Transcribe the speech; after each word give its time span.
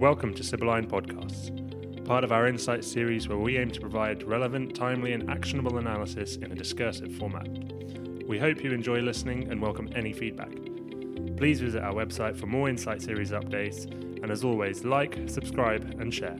Welcome 0.00 0.32
to 0.36 0.42
Sibylline 0.42 0.88
Podcasts, 0.88 2.06
part 2.06 2.24
of 2.24 2.32
our 2.32 2.48
Insight 2.48 2.84
series 2.86 3.28
where 3.28 3.36
we 3.36 3.58
aim 3.58 3.70
to 3.70 3.80
provide 3.82 4.22
relevant, 4.22 4.74
timely, 4.74 5.12
and 5.12 5.28
actionable 5.28 5.76
analysis 5.76 6.36
in 6.36 6.50
a 6.50 6.54
discursive 6.54 7.14
format. 7.16 7.46
We 8.26 8.38
hope 8.38 8.64
you 8.64 8.72
enjoy 8.72 9.00
listening 9.00 9.50
and 9.50 9.60
welcome 9.60 9.90
any 9.94 10.14
feedback. 10.14 10.52
Please 11.36 11.60
visit 11.60 11.82
our 11.82 11.92
website 11.92 12.38
for 12.38 12.46
more 12.46 12.70
Insight 12.70 13.02
series 13.02 13.32
updates, 13.32 13.84
and 14.22 14.30
as 14.30 14.42
always, 14.42 14.86
like, 14.86 15.18
subscribe, 15.28 15.82
and 16.00 16.14
share. 16.14 16.38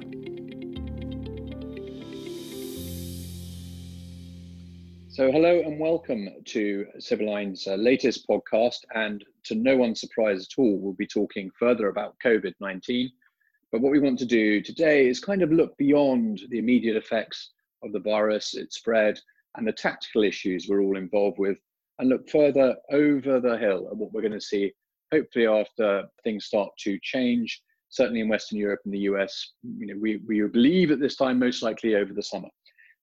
So, 5.10 5.30
hello 5.30 5.60
and 5.60 5.78
welcome 5.78 6.30
to 6.46 6.86
Sibylline's 6.98 7.66
uh, 7.66 7.74
latest 7.74 8.26
podcast. 8.26 8.78
And 8.94 9.22
to 9.44 9.54
no 9.54 9.76
one's 9.76 10.00
surprise 10.00 10.48
at 10.50 10.58
all, 10.58 10.78
we'll 10.78 10.94
be 10.94 11.06
talking 11.06 11.50
further 11.58 11.88
about 11.88 12.16
COVID 12.24 12.54
19 12.58 13.10
but 13.72 13.80
what 13.80 13.92
we 13.92 14.00
want 14.00 14.18
to 14.18 14.26
do 14.26 14.60
today 14.60 15.06
is 15.06 15.20
kind 15.20 15.42
of 15.42 15.52
look 15.52 15.76
beyond 15.76 16.42
the 16.50 16.58
immediate 16.58 16.96
effects 16.96 17.50
of 17.82 17.92
the 17.92 18.00
virus, 18.00 18.54
its 18.54 18.76
spread, 18.76 19.18
and 19.56 19.66
the 19.66 19.72
tactical 19.72 20.22
issues 20.22 20.66
we're 20.68 20.82
all 20.82 20.96
involved 20.96 21.38
with, 21.38 21.58
and 21.98 22.08
look 22.08 22.28
further 22.28 22.74
over 22.90 23.40
the 23.40 23.56
hill 23.58 23.88
at 23.90 23.96
what 23.96 24.12
we're 24.12 24.22
going 24.22 24.32
to 24.32 24.40
see, 24.40 24.72
hopefully, 25.12 25.46
after 25.46 26.04
things 26.24 26.46
start 26.46 26.70
to 26.80 26.98
change. 27.02 27.62
Certainly 27.90 28.20
in 28.20 28.28
Western 28.28 28.58
Europe 28.58 28.80
and 28.84 28.94
the 28.94 29.00
US, 29.00 29.52
you 29.62 29.86
know, 29.86 29.98
we, 30.00 30.20
we 30.26 30.40
believe 30.42 30.90
at 30.90 31.00
this 31.00 31.16
time 31.16 31.38
most 31.38 31.62
likely 31.62 31.96
over 31.96 32.12
the 32.12 32.22
summer. 32.22 32.48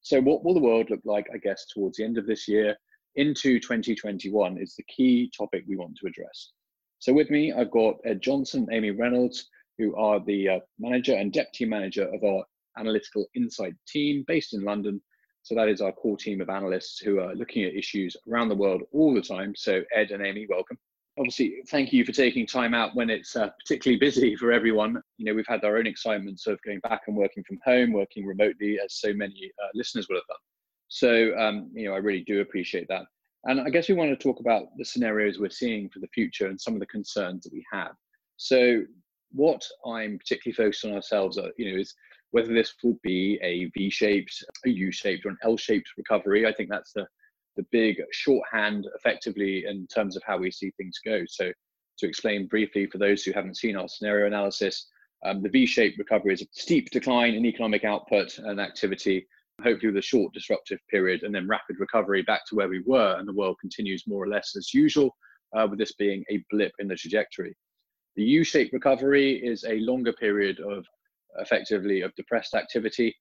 So, 0.02 0.22
what 0.22 0.44
will 0.44 0.54
the 0.54 0.62
world 0.62 0.90
look 0.90 1.02
like, 1.04 1.28
I 1.34 1.38
guess, 1.38 1.66
towards 1.74 1.98
the 1.98 2.04
end 2.04 2.18
of 2.18 2.26
this 2.26 2.48
year 2.48 2.76
into 3.16 3.60
2021 3.60 4.58
is 4.58 4.76
the 4.76 4.84
key 4.84 5.32
topic 5.36 5.64
we 5.68 5.76
want 5.76 5.98
to 5.98 6.08
address. 6.08 6.52
So, 7.00 7.14
with 7.14 7.30
me, 7.30 7.52
I've 7.52 7.72
got 7.72 7.96
Ed 8.06 8.22
Johnson, 8.22 8.68
Amy 8.72 8.92
Reynolds, 8.92 9.50
who 9.78 9.96
are 9.96 10.20
the 10.20 10.50
uh, 10.50 10.60
manager 10.80 11.14
and 11.14 11.32
deputy 11.32 11.66
manager 11.66 12.08
of 12.14 12.24
our 12.24 12.44
analytical 12.78 13.26
insight 13.36 13.74
team 13.88 14.24
based 14.28 14.54
in 14.54 14.64
London. 14.64 15.02
So 15.44 15.56
that 15.56 15.70
is 15.70 15.82
our 15.82 15.92
core 15.92 16.18
team 16.18 16.42
of 16.42 16.50
analysts 16.50 17.00
who 17.00 17.20
are 17.20 17.34
looking 17.36 17.64
at 17.64 17.74
issues 17.74 18.16
around 18.30 18.50
the 18.50 18.56
world 18.56 18.84
all 18.92 19.14
the 19.14 19.22
time. 19.22 19.54
So 19.56 19.84
Ed 19.96 20.12
and 20.12 20.26
Amy, 20.26 20.46
welcome. 20.50 20.78
Obviously, 21.18 21.62
thank 21.70 21.92
you 21.92 22.06
for 22.06 22.12
taking 22.12 22.46
time 22.46 22.74
out 22.74 22.96
when 22.96 23.10
it's 23.10 23.36
uh, 23.36 23.50
particularly 23.60 24.00
busy 24.00 24.36
for 24.40 24.52
everyone. 24.52 25.02
You 25.18 25.26
know, 25.26 25.34
we've 25.34 25.48
had 25.48 25.64
our 25.64 25.78
own 25.78 25.88
excitements 25.88 26.48
of 26.48 26.62
going 26.64 26.80
back 26.82 27.04
and 27.08 27.16
working 27.16 27.44
from 27.44 27.60
home, 27.66 27.94
working 27.94 28.26
remotely, 28.26 28.80
as 28.84 29.00
so 29.00 29.14
many 29.14 29.52
uh, 29.64 29.70
listeners 29.74 30.08
will 30.10 30.18
have 30.18 30.28
done. 30.28 30.38
So, 30.90 31.38
um, 31.38 31.72
you 31.74 31.86
know, 31.86 31.94
I 31.94 31.98
really 31.98 32.24
do 32.28 32.42
appreciate 32.42 32.88
that. 32.90 33.06
And 33.46 33.62
I 33.62 33.70
guess 33.70 33.88
we 33.88 33.96
want 33.96 34.10
to 34.12 34.22
talk 34.22 34.40
about 34.40 34.66
the 34.78 34.86
scenarios 34.86 35.40
we're 35.40 35.50
seeing 35.50 35.90
for 35.90 36.00
the 36.00 36.08
future 36.08 36.48
and 36.48 36.60
some 36.60 36.74
of 36.74 36.80
the 36.80 36.86
concerns 36.86 37.44
that 37.44 37.54
we 37.54 37.66
have. 37.72 37.92
So, 38.36 38.84
what 39.32 39.64
I'm 39.86 40.18
particularly 40.18 40.56
focused 40.56 40.86
on 40.86 40.94
ourselves, 40.94 41.38
uh, 41.38 41.50
you 41.58 41.72
know, 41.72 41.80
is 41.80 41.94
whether 42.32 42.54
this 42.54 42.74
will 42.84 42.98
be 43.04 43.40
a 43.42 43.66
V-shaped, 43.78 44.44
a 44.66 44.70
U-shaped, 44.70 45.26
or 45.26 45.30
an 45.30 45.38
L-shaped 45.44 45.90
recovery. 45.98 46.46
I 46.46 46.54
think 46.54 46.70
that's 46.70 46.94
the 46.94 47.08
the 47.58 47.66
big 47.72 47.98
shorthand, 48.12 48.88
effectively, 48.96 49.66
in 49.68 49.88
terms 49.88 50.16
of 50.16 50.22
how 50.26 50.38
we 50.38 50.52
see 50.52 50.72
things 50.78 51.00
go. 51.04 51.24
So, 51.28 51.52
to 51.98 52.08
explain 52.08 52.48
briefly 52.48 52.86
for 52.86 53.00
those 53.00 53.24
who 53.24 53.32
haven't 53.32 53.58
seen 53.58 53.76
our 53.76 53.88
scenario 53.88 54.28
analysis, 54.28 54.88
um, 55.26 55.42
the 55.42 55.50
V-shaped 55.50 55.98
recovery 55.98 56.36
is 56.36 56.44
a 56.44 56.48
steep 56.52 56.92
decline 56.92 57.34
in 57.34 57.46
economic 57.46 57.84
output 57.84 58.38
and 58.38 58.62
activity, 58.62 59.28
hopefully 59.64 59.92
with 59.92 59.98
a 59.98 60.02
short 60.02 60.32
disruptive 60.34 60.80
period, 60.92 61.24
and 61.24 61.34
then 61.34 61.48
rapid 61.48 61.80
recovery 61.80 62.22
back 62.22 62.46
to 62.46 62.56
where 62.56 62.70
we 62.70 62.84
were, 62.86 63.16
and 63.18 63.28
the 63.28 63.34
world 63.34 63.58
continues 63.60 64.06
more 64.06 64.24
or 64.24 64.28
less 64.28 64.56
as 64.56 64.74
usual, 64.76 65.10
uh, 65.56 65.66
with 65.68 65.80
this 65.80 65.94
being 65.94 66.24
a 66.30 66.44
blip 66.52 66.72
in 66.78 66.88
the 66.88 66.96
trajectory. 66.96 67.56
The 68.18 68.24
U-shaped 68.24 68.74
recovery 68.74 69.34
is 69.46 69.64
a 69.64 69.80
longer 69.82 70.12
period 70.12 70.60
of 70.60 70.88
effectively 71.38 72.02
of 72.02 72.16
depressed 72.16 72.56
activity. 72.56 73.16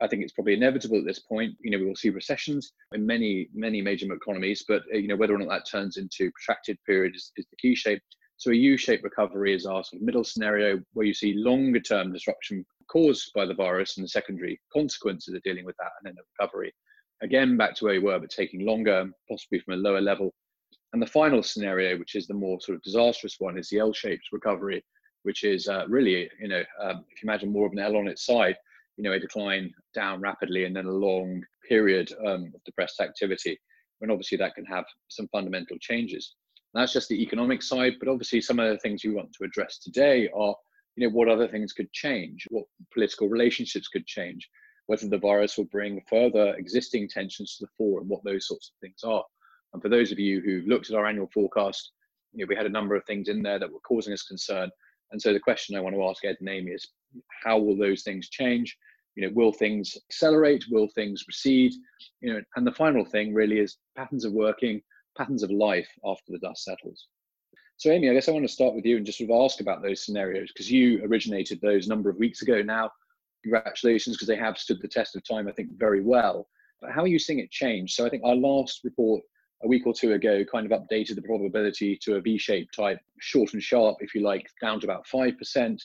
I 0.00 0.08
think 0.08 0.24
it's 0.24 0.32
probably 0.32 0.54
inevitable 0.54 0.98
at 0.98 1.04
this 1.04 1.20
point. 1.20 1.54
You 1.60 1.70
know, 1.70 1.78
we 1.78 1.84
will 1.86 1.94
see 1.94 2.10
recessions 2.10 2.72
in 2.92 3.06
many, 3.06 3.48
many 3.54 3.80
major 3.80 4.12
economies, 4.12 4.64
but 4.66 4.82
you 4.92 5.06
know 5.06 5.14
whether 5.14 5.32
or 5.32 5.38
not 5.38 5.48
that 5.50 5.70
turns 5.70 5.96
into 5.96 6.32
protracted 6.32 6.76
period 6.84 7.14
is, 7.14 7.30
is 7.36 7.46
the 7.50 7.56
key 7.56 7.76
shape. 7.76 8.02
So 8.36 8.50
a 8.50 8.54
U-shaped 8.54 9.04
recovery 9.04 9.54
is 9.54 9.64
our 9.64 9.84
sort 9.84 10.02
of 10.02 10.06
middle 10.06 10.24
scenario 10.24 10.80
where 10.94 11.06
you 11.06 11.14
see 11.14 11.34
longer 11.34 11.78
term 11.78 12.12
disruption 12.12 12.66
caused 12.90 13.30
by 13.36 13.46
the 13.46 13.54
virus 13.54 13.96
and 13.96 14.02
the 14.02 14.08
secondary 14.08 14.60
consequences 14.72 15.34
of 15.34 15.42
dealing 15.44 15.64
with 15.64 15.76
that, 15.78 15.92
and 16.02 16.12
then 16.12 16.18
a 16.18 16.42
recovery 16.42 16.74
again 17.22 17.56
back 17.56 17.76
to 17.76 17.84
where 17.84 17.94
we 17.94 18.00
were, 18.00 18.18
but 18.18 18.30
taking 18.30 18.66
longer, 18.66 19.08
possibly 19.30 19.60
from 19.60 19.74
a 19.74 19.76
lower 19.76 20.00
level 20.00 20.34
and 20.92 21.00
the 21.00 21.06
final 21.06 21.42
scenario, 21.42 21.98
which 21.98 22.14
is 22.14 22.26
the 22.26 22.34
more 22.34 22.60
sort 22.60 22.76
of 22.76 22.82
disastrous 22.82 23.36
one, 23.38 23.58
is 23.58 23.68
the 23.68 23.78
L-shaped 23.78 24.28
recovery, 24.32 24.84
which 25.22 25.44
is 25.44 25.68
uh, 25.68 25.84
really, 25.88 26.28
you 26.40 26.48
know, 26.48 26.62
um, 26.80 27.04
if 27.10 27.22
you 27.22 27.28
imagine 27.28 27.50
more 27.50 27.66
of 27.66 27.72
an 27.72 27.78
L 27.78 27.96
on 27.96 28.08
its 28.08 28.26
side, 28.26 28.56
you 28.96 29.04
know, 29.04 29.12
a 29.12 29.18
decline 29.18 29.72
down 29.94 30.20
rapidly 30.20 30.64
and 30.64 30.76
then 30.76 30.86
a 30.86 30.92
long 30.92 31.42
period 31.66 32.12
um, 32.26 32.52
of 32.54 32.64
depressed 32.64 33.00
activity. 33.00 33.58
When 34.00 34.10
obviously 34.10 34.36
that 34.38 34.54
can 34.54 34.64
have 34.66 34.84
some 35.08 35.28
fundamental 35.28 35.78
changes. 35.80 36.34
And 36.74 36.82
that's 36.82 36.92
just 36.92 37.08
the 37.08 37.22
economic 37.22 37.62
side, 37.62 37.94
but 38.00 38.08
obviously 38.08 38.40
some 38.40 38.58
of 38.58 38.68
the 38.68 38.78
things 38.78 39.04
we 39.04 39.14
want 39.14 39.32
to 39.32 39.44
address 39.44 39.78
today 39.78 40.28
are, 40.34 40.54
you 40.96 41.06
know, 41.06 41.14
what 41.14 41.28
other 41.28 41.48
things 41.48 41.72
could 41.72 41.90
change, 41.92 42.44
what 42.50 42.64
political 42.92 43.28
relationships 43.28 43.88
could 43.88 44.06
change, 44.06 44.48
whether 44.86 45.08
the 45.08 45.18
virus 45.18 45.56
will 45.56 45.66
bring 45.66 46.02
further 46.10 46.54
existing 46.56 47.08
tensions 47.08 47.56
to 47.56 47.64
the 47.64 47.70
fore, 47.78 48.00
and 48.00 48.10
what 48.10 48.24
those 48.24 48.48
sorts 48.48 48.72
of 48.74 48.80
things 48.80 49.02
are. 49.04 49.24
And 49.72 49.82
for 49.82 49.88
those 49.88 50.12
of 50.12 50.18
you 50.18 50.40
who've 50.40 50.66
looked 50.66 50.90
at 50.90 50.96
our 50.96 51.06
annual 51.06 51.30
forecast, 51.32 51.92
you 52.32 52.44
know, 52.44 52.48
we 52.48 52.56
had 52.56 52.66
a 52.66 52.70
number 52.70 52.94
of 52.94 53.04
things 53.04 53.28
in 53.28 53.42
there 53.42 53.58
that 53.58 53.72
were 53.72 53.80
causing 53.80 54.12
us 54.12 54.22
concern. 54.22 54.70
And 55.10 55.20
so 55.20 55.32
the 55.32 55.40
question 55.40 55.76
I 55.76 55.80
want 55.80 55.94
to 55.94 56.04
ask 56.04 56.24
Ed 56.24 56.36
and 56.40 56.48
Amy 56.48 56.72
is, 56.72 56.88
how 57.42 57.58
will 57.58 57.76
those 57.76 58.02
things 58.02 58.28
change? 58.30 58.76
You 59.14 59.26
know, 59.26 59.32
will 59.34 59.52
things 59.52 59.96
accelerate? 60.08 60.64
Will 60.70 60.88
things 60.88 61.24
recede? 61.26 61.72
You 62.20 62.32
know, 62.32 62.40
and 62.56 62.66
the 62.66 62.72
final 62.72 63.04
thing 63.04 63.34
really 63.34 63.58
is 63.58 63.76
patterns 63.96 64.24
of 64.24 64.32
working, 64.32 64.80
patterns 65.16 65.42
of 65.42 65.50
life 65.50 65.88
after 66.04 66.32
the 66.32 66.38
dust 66.38 66.64
settles. 66.64 67.08
So, 67.76 67.90
Amy, 67.90 68.08
I 68.08 68.14
guess 68.14 68.28
I 68.28 68.32
want 68.32 68.46
to 68.46 68.52
start 68.52 68.74
with 68.74 68.86
you 68.86 68.96
and 68.96 69.04
just 69.04 69.18
sort 69.18 69.30
of 69.30 69.44
ask 69.44 69.60
about 69.60 69.82
those 69.82 70.04
scenarios 70.04 70.50
because 70.52 70.70
you 70.70 71.04
originated 71.04 71.60
those 71.60 71.86
a 71.86 71.88
number 71.88 72.08
of 72.08 72.16
weeks 72.16 72.40
ago 72.40 72.62
now. 72.62 72.90
Congratulations, 73.42 74.16
because 74.16 74.28
they 74.28 74.36
have 74.36 74.56
stood 74.56 74.80
the 74.80 74.88
test 74.88 75.16
of 75.16 75.24
time, 75.28 75.48
I 75.48 75.52
think, 75.52 75.70
very 75.76 76.00
well. 76.00 76.46
But 76.80 76.92
how 76.92 77.02
are 77.02 77.08
you 77.08 77.18
seeing 77.18 77.40
it 77.40 77.50
change? 77.50 77.94
So, 77.94 78.06
I 78.06 78.08
think 78.08 78.22
our 78.24 78.36
last 78.36 78.80
report 78.84 79.22
a 79.64 79.68
week 79.68 79.86
or 79.86 79.94
two 79.94 80.12
ago 80.12 80.44
kind 80.44 80.70
of 80.70 80.78
updated 80.78 81.14
the 81.14 81.22
probability 81.22 81.98
to 82.02 82.16
a 82.16 82.20
V-shaped 82.20 82.74
type, 82.74 82.98
short 83.20 83.52
and 83.52 83.62
sharp, 83.62 83.98
if 84.00 84.14
you 84.14 84.22
like, 84.22 84.46
down 84.60 84.80
to 84.80 84.86
about 84.86 85.06
5%. 85.06 85.78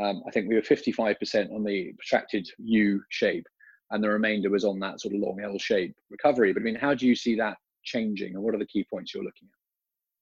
Um, 0.00 0.22
I 0.26 0.30
think 0.30 0.48
we 0.48 0.54
were 0.54 0.62
55% 0.62 1.52
on 1.52 1.64
the 1.64 1.92
protracted 1.98 2.48
U 2.58 3.02
shape, 3.10 3.46
and 3.90 4.02
the 4.02 4.08
remainder 4.08 4.50
was 4.50 4.64
on 4.64 4.78
that 4.80 5.00
sort 5.00 5.14
of 5.14 5.20
long 5.20 5.40
L 5.42 5.58
shape 5.58 5.94
recovery. 6.10 6.52
But 6.52 6.62
I 6.62 6.64
mean, 6.64 6.76
how 6.76 6.94
do 6.94 7.06
you 7.06 7.14
see 7.14 7.34
that 7.36 7.56
changing, 7.84 8.34
and 8.34 8.42
what 8.42 8.54
are 8.54 8.58
the 8.58 8.66
key 8.66 8.86
points 8.90 9.14
you're 9.14 9.24
looking 9.24 9.48
at? 9.48 9.58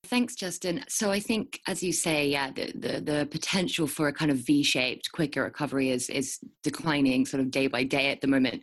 Thanks, 0.09 0.37
Justin. 0.37 0.85
So 0.89 1.11
I 1.11 1.19
think, 1.19 1.61
as 1.67 1.83
you 1.83 1.93
say, 1.93 2.29
yeah, 2.29 2.53
the, 2.53 2.73
the, 2.77 3.01
the 3.01 3.29
potential 3.31 3.89
for 3.89 4.07
a 4.07 4.13
kind 4.13 4.31
of 4.31 4.39
V-shaped, 4.39 5.11
quicker 5.11 5.43
recovery 5.43 5.91
is 5.91 6.09
is 6.09 6.39
declining 6.63 7.27
sort 7.27 7.41
of 7.41 7.51
day 7.51 7.67
by 7.67 7.83
day 7.83 8.11
at 8.11 8.21
the 8.21 8.29
moment. 8.29 8.63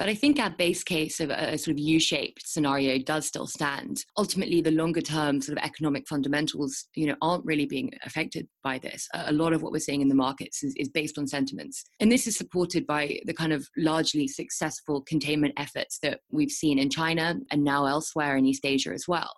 But 0.00 0.08
I 0.08 0.14
think 0.14 0.40
our 0.40 0.48
base 0.48 0.82
case 0.82 1.20
of 1.20 1.28
a 1.28 1.58
sort 1.58 1.74
of 1.74 1.78
U-shaped 1.78 2.48
scenario 2.48 2.98
does 2.98 3.26
still 3.26 3.46
stand. 3.46 4.02
Ultimately, 4.16 4.62
the 4.62 4.70
longer 4.70 5.02
term 5.02 5.42
sort 5.42 5.58
of 5.58 5.62
economic 5.62 6.08
fundamentals, 6.08 6.86
you 6.94 7.04
know, 7.06 7.16
aren't 7.20 7.44
really 7.44 7.66
being 7.66 7.90
affected 8.06 8.48
by 8.64 8.78
this. 8.78 9.06
A 9.12 9.30
lot 9.30 9.52
of 9.52 9.62
what 9.62 9.72
we're 9.72 9.78
seeing 9.78 10.00
in 10.00 10.08
the 10.08 10.14
markets 10.14 10.64
is, 10.64 10.74
is 10.78 10.88
based 10.88 11.18
on 11.18 11.26
sentiments. 11.26 11.84
And 12.00 12.10
this 12.10 12.26
is 12.26 12.34
supported 12.34 12.86
by 12.86 13.20
the 13.26 13.34
kind 13.34 13.52
of 13.52 13.68
largely 13.76 14.26
successful 14.26 15.02
containment 15.02 15.52
efforts 15.58 15.98
that 16.02 16.20
we've 16.32 16.50
seen 16.50 16.78
in 16.78 16.88
China 16.88 17.34
and 17.50 17.62
now 17.62 17.84
elsewhere 17.84 18.38
in 18.38 18.46
East 18.46 18.64
Asia 18.64 18.94
as 18.94 19.04
well. 19.06 19.30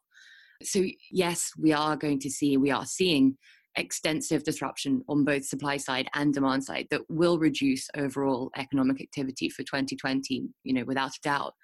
So 0.63 0.85
yes, 1.11 1.51
we 1.59 1.73
are 1.73 1.97
going 1.97 2.21
to 2.21 2.31
see, 2.31 2.57
we 2.57 2.71
are 2.71 2.87
seeing 2.87 3.37
extensive 3.77 4.45
disruption 4.45 5.03
on 5.09 5.25
both 5.25 5.45
supply 5.45 5.77
side 5.77 6.09
and 6.15 6.35
demand 6.35 6.65
side 6.65 6.87
that 6.91 7.03
will 7.09 7.39
reduce 7.39 7.89
overall 7.97 8.51
economic 8.57 9.01
activity 9.01 9.49
for 9.49 9.63
2020 9.63 10.45
you 10.65 10.75
know 10.75 10.85
without 10.85 11.11
a 11.11 11.21
doubt. 11.23 11.55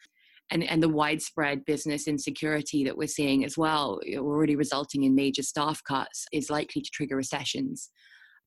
And, 0.50 0.64
and 0.64 0.82
the 0.82 0.88
widespread 0.88 1.66
business 1.66 2.08
insecurity 2.08 2.82
that 2.84 2.96
we're 2.96 3.06
seeing 3.06 3.44
as 3.44 3.58
well 3.58 4.00
already 4.16 4.56
resulting 4.56 5.04
in 5.04 5.14
major 5.14 5.42
staff 5.42 5.82
cuts 5.84 6.24
is 6.32 6.48
likely 6.48 6.80
to 6.80 6.90
trigger 6.90 7.16
recessions. 7.16 7.90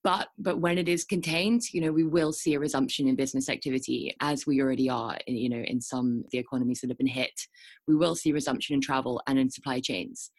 But 0.04 0.30
but 0.40 0.60
when 0.60 0.80
it 0.80 0.90
is 0.90 1.04
contained 1.04 1.62
you 1.72 1.82
know 1.82 1.92
we 1.92 2.04
will 2.04 2.34
see 2.34 2.56
a 2.56 2.60
resumption 2.60 3.08
in 3.08 3.16
business 3.16 3.50
activity 3.50 4.16
as 4.20 4.48
we 4.48 4.60
already 4.60 4.90
are 4.90 5.20
you 5.28 5.50
know 5.50 5.62
in 5.62 5.80
some 5.80 6.24
of 6.26 6.32
the 6.32 6.40
economies 6.40 6.82
that 6.82 6.90
have 6.90 6.98
been 6.98 7.06
hit. 7.06 7.40
We 7.88 7.96
will 7.96 8.16
see 8.16 8.32
resumption 8.32 8.74
in 8.74 8.82
travel 8.82 9.22
and 9.28 9.38
in 9.38 9.52
supply 9.52 9.80
chains 9.80 10.32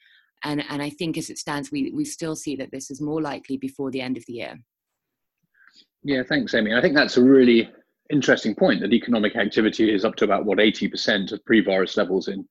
and, 0.44 0.64
and 0.68 0.82
I 0.82 0.90
think 0.90 1.16
as 1.16 1.30
it 1.30 1.38
stands, 1.38 1.70
we, 1.70 1.90
we 1.94 2.04
still 2.04 2.36
see 2.36 2.56
that 2.56 2.70
this 2.70 2.90
is 2.90 3.00
more 3.00 3.20
likely 3.20 3.56
before 3.56 3.90
the 3.90 4.00
end 4.00 4.16
of 4.16 4.26
the 4.26 4.34
year. 4.34 4.58
Yeah, 6.04 6.22
thanks, 6.28 6.54
Amy. 6.54 6.74
I 6.74 6.80
think 6.80 6.94
that's 6.94 7.16
a 7.16 7.22
really 7.22 7.70
interesting 8.10 8.54
point 8.54 8.80
that 8.80 8.92
economic 8.92 9.36
activity 9.36 9.92
is 9.92 10.04
up 10.04 10.16
to 10.16 10.24
about 10.24 10.44
what 10.44 10.58
80% 10.58 11.32
of 11.32 11.44
pre-virus 11.44 11.96
levels 11.96 12.28
in, 12.28 12.46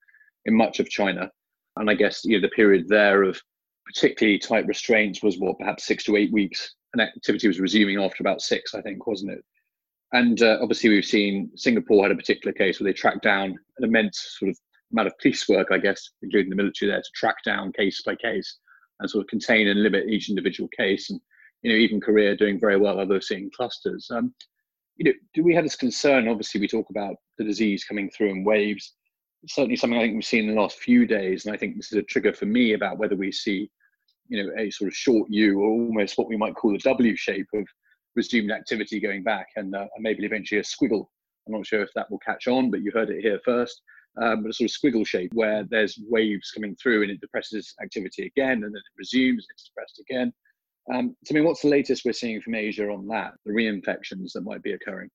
in 0.45 0.55
much 0.55 0.79
of 0.79 0.89
China. 0.89 1.29
And 1.75 1.89
I 1.89 1.93
guess 1.93 2.23
you 2.25 2.37
know 2.37 2.41
the 2.41 2.53
period 2.53 2.87
there 2.87 3.23
of 3.23 3.41
particularly 3.85 4.39
tight 4.39 4.67
restraints 4.67 5.21
was 5.21 5.37
what 5.37 5.59
perhaps 5.59 5.85
six 5.85 6.03
to 6.05 6.15
eight 6.15 6.31
weeks 6.31 6.75
and 6.93 7.01
activity 7.01 7.47
was 7.47 7.59
resuming 7.59 7.99
after 7.99 8.21
about 8.21 8.41
six, 8.41 8.73
I 8.73 8.81
think, 8.81 9.07
wasn't 9.07 9.31
it? 9.31 9.43
And 10.13 10.41
uh, 10.41 10.57
obviously, 10.61 10.89
we've 10.89 11.05
seen 11.05 11.51
Singapore 11.55 12.03
had 12.03 12.11
a 12.11 12.15
particular 12.15 12.53
case 12.53 12.79
where 12.79 12.91
they 12.91 12.93
tracked 12.93 13.23
down 13.23 13.57
an 13.77 13.83
immense 13.83 14.35
sort 14.39 14.49
of 14.49 14.57
amount 14.91 15.07
of 15.07 15.17
police 15.19 15.47
work, 15.47 15.69
I 15.71 15.77
guess, 15.77 16.11
including 16.21 16.49
the 16.49 16.55
military 16.55 16.91
there, 16.91 17.01
to 17.01 17.09
track 17.15 17.37
down 17.45 17.73
case 17.73 18.01
by 18.03 18.15
case 18.15 18.57
and 18.99 19.09
sort 19.09 19.23
of 19.23 19.29
contain 19.29 19.67
and 19.67 19.83
limit 19.83 20.09
each 20.09 20.29
individual 20.29 20.69
case. 20.77 21.09
And 21.09 21.19
you 21.61 21.71
know, 21.71 21.77
even 21.77 22.01
Korea 22.01 22.35
doing 22.35 22.59
very 22.59 22.77
well, 22.77 22.99
although 22.99 23.19
seeing 23.19 23.51
clusters. 23.55 24.09
Um, 24.09 24.33
you 24.97 25.05
know, 25.05 25.13
do 25.33 25.43
we 25.43 25.55
have 25.55 25.63
this 25.63 25.75
concern? 25.75 26.27
Obviously, 26.27 26.59
we 26.59 26.67
talk 26.67 26.89
about 26.89 27.15
the 27.37 27.43
disease 27.43 27.83
coming 27.83 28.09
through 28.09 28.29
in 28.29 28.43
waves. 28.43 28.93
It's 29.43 29.55
certainly 29.55 29.75
something 29.75 29.97
I 29.97 30.03
think 30.03 30.15
we've 30.15 30.25
seen 30.25 30.49
in 30.49 30.55
the 30.55 30.61
last 30.61 30.77
few 30.79 31.07
days, 31.07 31.45
and 31.45 31.53
I 31.53 31.57
think 31.57 31.75
this 31.75 31.91
is 31.91 31.97
a 31.97 32.03
trigger 32.03 32.33
for 32.33 32.45
me 32.45 32.73
about 32.73 32.99
whether 32.99 33.15
we 33.15 33.31
see, 33.31 33.69
you 34.27 34.43
know, 34.43 34.51
a 34.57 34.69
sort 34.69 34.89
of 34.89 34.95
short 34.95 35.29
U 35.29 35.59
or 35.59 35.69
almost 35.69 36.17
what 36.17 36.27
we 36.27 36.37
might 36.37 36.55
call 36.55 36.75
a 36.75 36.79
W 36.79 37.15
shape 37.15 37.47
of 37.53 37.65
resumed 38.15 38.51
activity 38.51 38.99
going 38.99 39.23
back, 39.23 39.47
and, 39.55 39.73
uh, 39.75 39.87
maybe 39.99 40.25
eventually 40.25 40.59
a 40.59 40.63
squiggle. 40.63 41.07
I'm 41.47 41.53
not 41.53 41.65
sure 41.65 41.81
if 41.81 41.89
that 41.95 42.11
will 42.11 42.19
catch 42.19 42.47
on, 42.47 42.69
but 42.69 42.81
you 42.81 42.91
heard 42.91 43.09
it 43.09 43.21
here 43.21 43.39
first. 43.43 43.81
Um, 44.21 44.43
but 44.43 44.49
a 44.49 44.53
sort 44.53 44.69
of 44.69 44.75
squiggle 44.75 45.07
shape 45.07 45.31
where 45.33 45.63
there's 45.69 45.97
waves 46.09 46.51
coming 46.51 46.75
through 46.75 47.03
and 47.03 47.11
it 47.11 47.21
depresses 47.21 47.73
activity 47.81 48.25
again, 48.25 48.63
and 48.63 48.63
then 48.63 48.75
it 48.75 48.97
resumes, 48.97 49.47
it's 49.49 49.63
depressed 49.63 50.01
again. 50.09 50.33
Um, 50.93 51.15
so, 51.23 51.33
I 51.33 51.35
mean, 51.35 51.45
what's 51.45 51.61
the 51.61 51.69
latest 51.69 52.03
we're 52.03 52.11
seeing 52.11 52.41
from 52.41 52.55
Asia 52.55 52.89
on 52.89 53.07
that, 53.07 53.33
the 53.45 53.53
reinfections 53.53 54.33
that 54.33 54.41
might 54.43 54.63
be 54.63 54.73
occurring? 54.73 55.09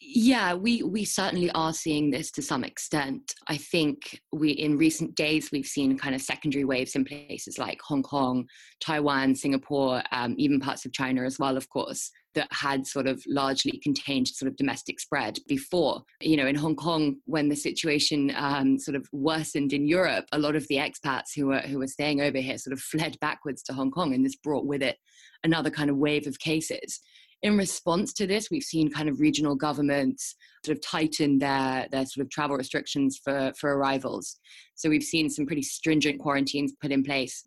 Yeah, 0.00 0.54
we 0.54 0.82
we 0.82 1.04
certainly 1.04 1.50
are 1.52 1.72
seeing 1.72 2.10
this 2.10 2.30
to 2.32 2.42
some 2.42 2.64
extent. 2.64 3.32
I 3.48 3.56
think 3.56 4.20
we 4.32 4.50
in 4.50 4.76
recent 4.76 5.14
days 5.14 5.50
we've 5.50 5.64
seen 5.64 5.96
kind 5.96 6.14
of 6.14 6.20
secondary 6.20 6.64
waves 6.64 6.96
in 6.96 7.04
places 7.04 7.58
like 7.58 7.80
Hong 7.80 8.02
Kong, 8.02 8.46
Taiwan, 8.80 9.34
Singapore, 9.34 10.02
um, 10.10 10.34
even 10.36 10.60
parts 10.60 10.84
of 10.84 10.92
China 10.92 11.22
as 11.22 11.38
well, 11.38 11.56
of 11.56 11.68
course, 11.70 12.10
that 12.34 12.48
had 12.52 12.86
sort 12.86 13.06
of 13.06 13.22
largely 13.26 13.78
contained 13.82 14.28
sort 14.28 14.50
of 14.50 14.56
domestic 14.56 15.00
spread 15.00 15.38
before. 15.48 16.02
You 16.20 16.36
know, 16.36 16.46
in 16.46 16.54
Hong 16.54 16.76
Kong, 16.76 17.16
when 17.26 17.48
the 17.48 17.56
situation 17.56 18.32
um, 18.36 18.78
sort 18.78 18.96
of 18.96 19.08
worsened 19.12 19.72
in 19.72 19.86
Europe, 19.86 20.26
a 20.32 20.38
lot 20.38 20.56
of 20.56 20.66
the 20.68 20.76
expats 20.76 21.34
who 21.34 21.46
were 21.46 21.60
who 21.60 21.78
were 21.78 21.86
staying 21.86 22.20
over 22.20 22.38
here 22.38 22.58
sort 22.58 22.72
of 22.72 22.80
fled 22.92 23.18
backwards 23.20 23.62
to 23.64 23.72
Hong 23.72 23.90
Kong, 23.90 24.14
and 24.14 24.24
this 24.24 24.36
brought 24.36 24.66
with 24.66 24.82
it 24.82 24.98
another 25.42 25.70
kind 25.70 25.90
of 25.90 25.96
wave 25.96 26.26
of 26.26 26.38
cases 26.38 27.00
in 27.44 27.58
response 27.58 28.14
to 28.14 28.26
this, 28.26 28.50
we've 28.50 28.62
seen 28.62 28.90
kind 28.90 29.06
of 29.06 29.20
regional 29.20 29.54
governments 29.54 30.34
sort 30.64 30.78
of 30.78 30.82
tighten 30.82 31.38
their, 31.38 31.86
their 31.92 32.06
sort 32.06 32.24
of 32.24 32.30
travel 32.30 32.56
restrictions 32.56 33.20
for, 33.22 33.52
for 33.60 33.76
arrivals. 33.76 34.38
So 34.76 34.88
we've 34.88 35.02
seen 35.02 35.28
some 35.28 35.44
pretty 35.44 35.60
stringent 35.60 36.20
quarantines 36.20 36.72
put 36.80 36.90
in 36.90 37.04
place. 37.04 37.46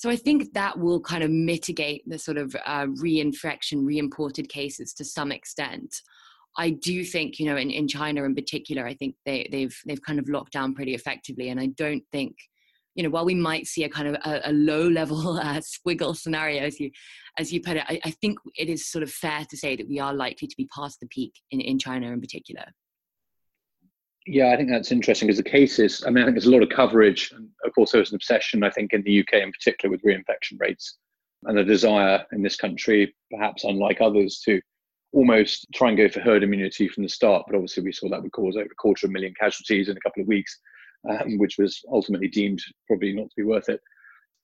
So 0.00 0.08
I 0.08 0.16
think 0.16 0.54
that 0.54 0.78
will 0.78 0.98
kind 0.98 1.22
of 1.22 1.30
mitigate 1.30 2.08
the 2.08 2.18
sort 2.18 2.38
of 2.38 2.56
uh, 2.64 2.86
reinfection, 2.86 3.84
reimported 3.84 4.48
cases 4.48 4.94
to 4.94 5.04
some 5.04 5.30
extent. 5.30 5.94
I 6.56 6.70
do 6.70 7.04
think, 7.04 7.38
you 7.38 7.44
know, 7.44 7.58
in, 7.58 7.70
in 7.70 7.86
China 7.86 8.24
in 8.24 8.34
particular, 8.34 8.86
I 8.86 8.94
think 8.94 9.14
they, 9.26 9.46
they've 9.52 9.78
they've 9.84 10.00
kind 10.00 10.18
of 10.18 10.26
locked 10.26 10.54
down 10.54 10.74
pretty 10.74 10.94
effectively, 10.94 11.50
and 11.50 11.60
I 11.60 11.66
don't 11.66 12.02
think 12.12 12.34
you 12.94 13.02
know, 13.02 13.10
while 13.10 13.26
we 13.26 13.34
might 13.34 13.66
see 13.66 13.84
a 13.84 13.90
kind 13.90 14.08
of 14.08 14.14
a, 14.24 14.40
a 14.50 14.52
low 14.54 14.88
level 14.88 15.36
uh, 15.38 15.60
squiggle 15.60 16.16
scenario, 16.16 16.62
as 16.62 16.80
you, 16.80 16.90
as 17.38 17.52
you 17.52 17.60
put 17.60 17.76
it, 17.76 17.84
I, 17.86 18.00
I, 18.02 18.10
think 18.10 18.38
it 18.56 18.70
is 18.70 18.90
sort 18.90 19.02
of 19.02 19.10
fair 19.12 19.44
to 19.48 19.56
say 19.56 19.76
that 19.76 19.88
we 19.88 20.00
are 20.00 20.14
likely 20.14 20.48
to 20.48 20.56
be 20.56 20.66
past 20.74 20.98
the 20.98 21.06
peak 21.08 21.34
in, 21.50 21.60
in 21.60 21.78
China 21.78 22.10
in 22.10 22.20
particular. 22.20 22.64
Yeah, 24.26 24.52
I 24.52 24.56
think 24.56 24.68
that's 24.70 24.92
interesting 24.92 25.26
because 25.26 25.42
the 25.42 25.50
cases, 25.50 26.04
I 26.06 26.10
mean, 26.10 26.22
I 26.22 26.26
think 26.26 26.36
there's 26.36 26.46
a 26.46 26.50
lot 26.50 26.62
of 26.62 26.68
coverage. 26.68 27.32
And 27.34 27.48
of 27.64 27.74
course, 27.74 27.92
there's 27.92 28.10
an 28.10 28.16
obsession, 28.16 28.62
I 28.62 28.70
think, 28.70 28.92
in 28.92 29.02
the 29.02 29.20
UK 29.20 29.34
in 29.34 29.52
particular 29.52 29.90
with 29.90 30.02
reinfection 30.02 30.58
rates 30.58 30.98
and 31.44 31.58
a 31.58 31.64
desire 31.64 32.24
in 32.32 32.42
this 32.42 32.56
country, 32.56 33.14
perhaps 33.30 33.64
unlike 33.64 34.00
others, 34.00 34.40
to 34.44 34.60
almost 35.12 35.66
try 35.74 35.88
and 35.88 35.96
go 35.96 36.08
for 36.08 36.20
herd 36.20 36.42
immunity 36.42 36.86
from 36.86 37.02
the 37.02 37.08
start. 37.08 37.44
But 37.46 37.56
obviously, 37.56 37.82
we 37.82 37.92
saw 37.92 38.08
that 38.10 38.22
would 38.22 38.32
cause 38.32 38.56
over 38.56 38.66
a 38.66 38.74
quarter 38.76 39.06
of 39.06 39.10
a 39.10 39.12
million 39.12 39.32
casualties 39.40 39.88
in 39.88 39.96
a 39.96 40.00
couple 40.00 40.22
of 40.22 40.28
weeks 40.28 40.58
um, 41.08 41.38
which 41.38 41.58
was 41.58 41.80
ultimately 41.90 42.28
deemed 42.28 42.62
probably 42.86 43.12
not 43.12 43.28
to 43.30 43.36
be 43.36 43.42
worth 43.42 43.68
it. 43.68 43.80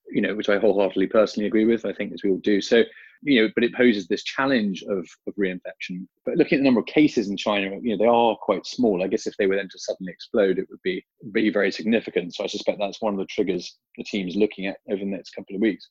You 0.09 0.21
know, 0.21 0.35
which 0.35 0.49
I 0.49 0.57
wholeheartedly 0.57 1.07
personally 1.07 1.47
agree 1.47 1.65
with. 1.65 1.85
I 1.85 1.93
think 1.93 2.13
as 2.13 2.23
we 2.23 2.31
all 2.31 2.37
do. 2.37 2.61
So, 2.61 2.83
you 3.23 3.41
know, 3.41 3.49
but 3.55 3.63
it 3.63 3.75
poses 3.75 4.07
this 4.07 4.23
challenge 4.23 4.83
of 4.83 5.07
of 5.27 5.35
reinfection. 5.37 6.07
But 6.25 6.37
looking 6.37 6.57
at 6.57 6.59
the 6.59 6.65
number 6.65 6.79
of 6.79 6.85
cases 6.85 7.29
in 7.29 7.37
China, 7.37 7.77
you 7.81 7.95
know, 7.95 7.97
they 7.97 8.09
are 8.09 8.35
quite 8.37 8.65
small. 8.65 9.03
I 9.03 9.07
guess 9.07 9.27
if 9.27 9.35
they 9.37 9.47
were 9.47 9.55
then 9.55 9.69
to 9.69 9.79
suddenly 9.79 10.13
explode, 10.13 10.59
it 10.59 10.67
would 10.69 10.81
be 10.83 11.05
be 11.31 11.49
very 11.49 11.71
significant. 11.71 12.35
So 12.35 12.43
I 12.43 12.47
suspect 12.47 12.79
that's 12.79 13.01
one 13.01 13.13
of 13.13 13.19
the 13.19 13.25
triggers 13.25 13.77
the 13.97 14.03
team's 14.03 14.35
looking 14.35 14.67
at 14.67 14.77
over 14.89 14.99
the 14.99 15.05
next 15.05 15.31
couple 15.31 15.55
of 15.55 15.61
weeks. 15.61 15.87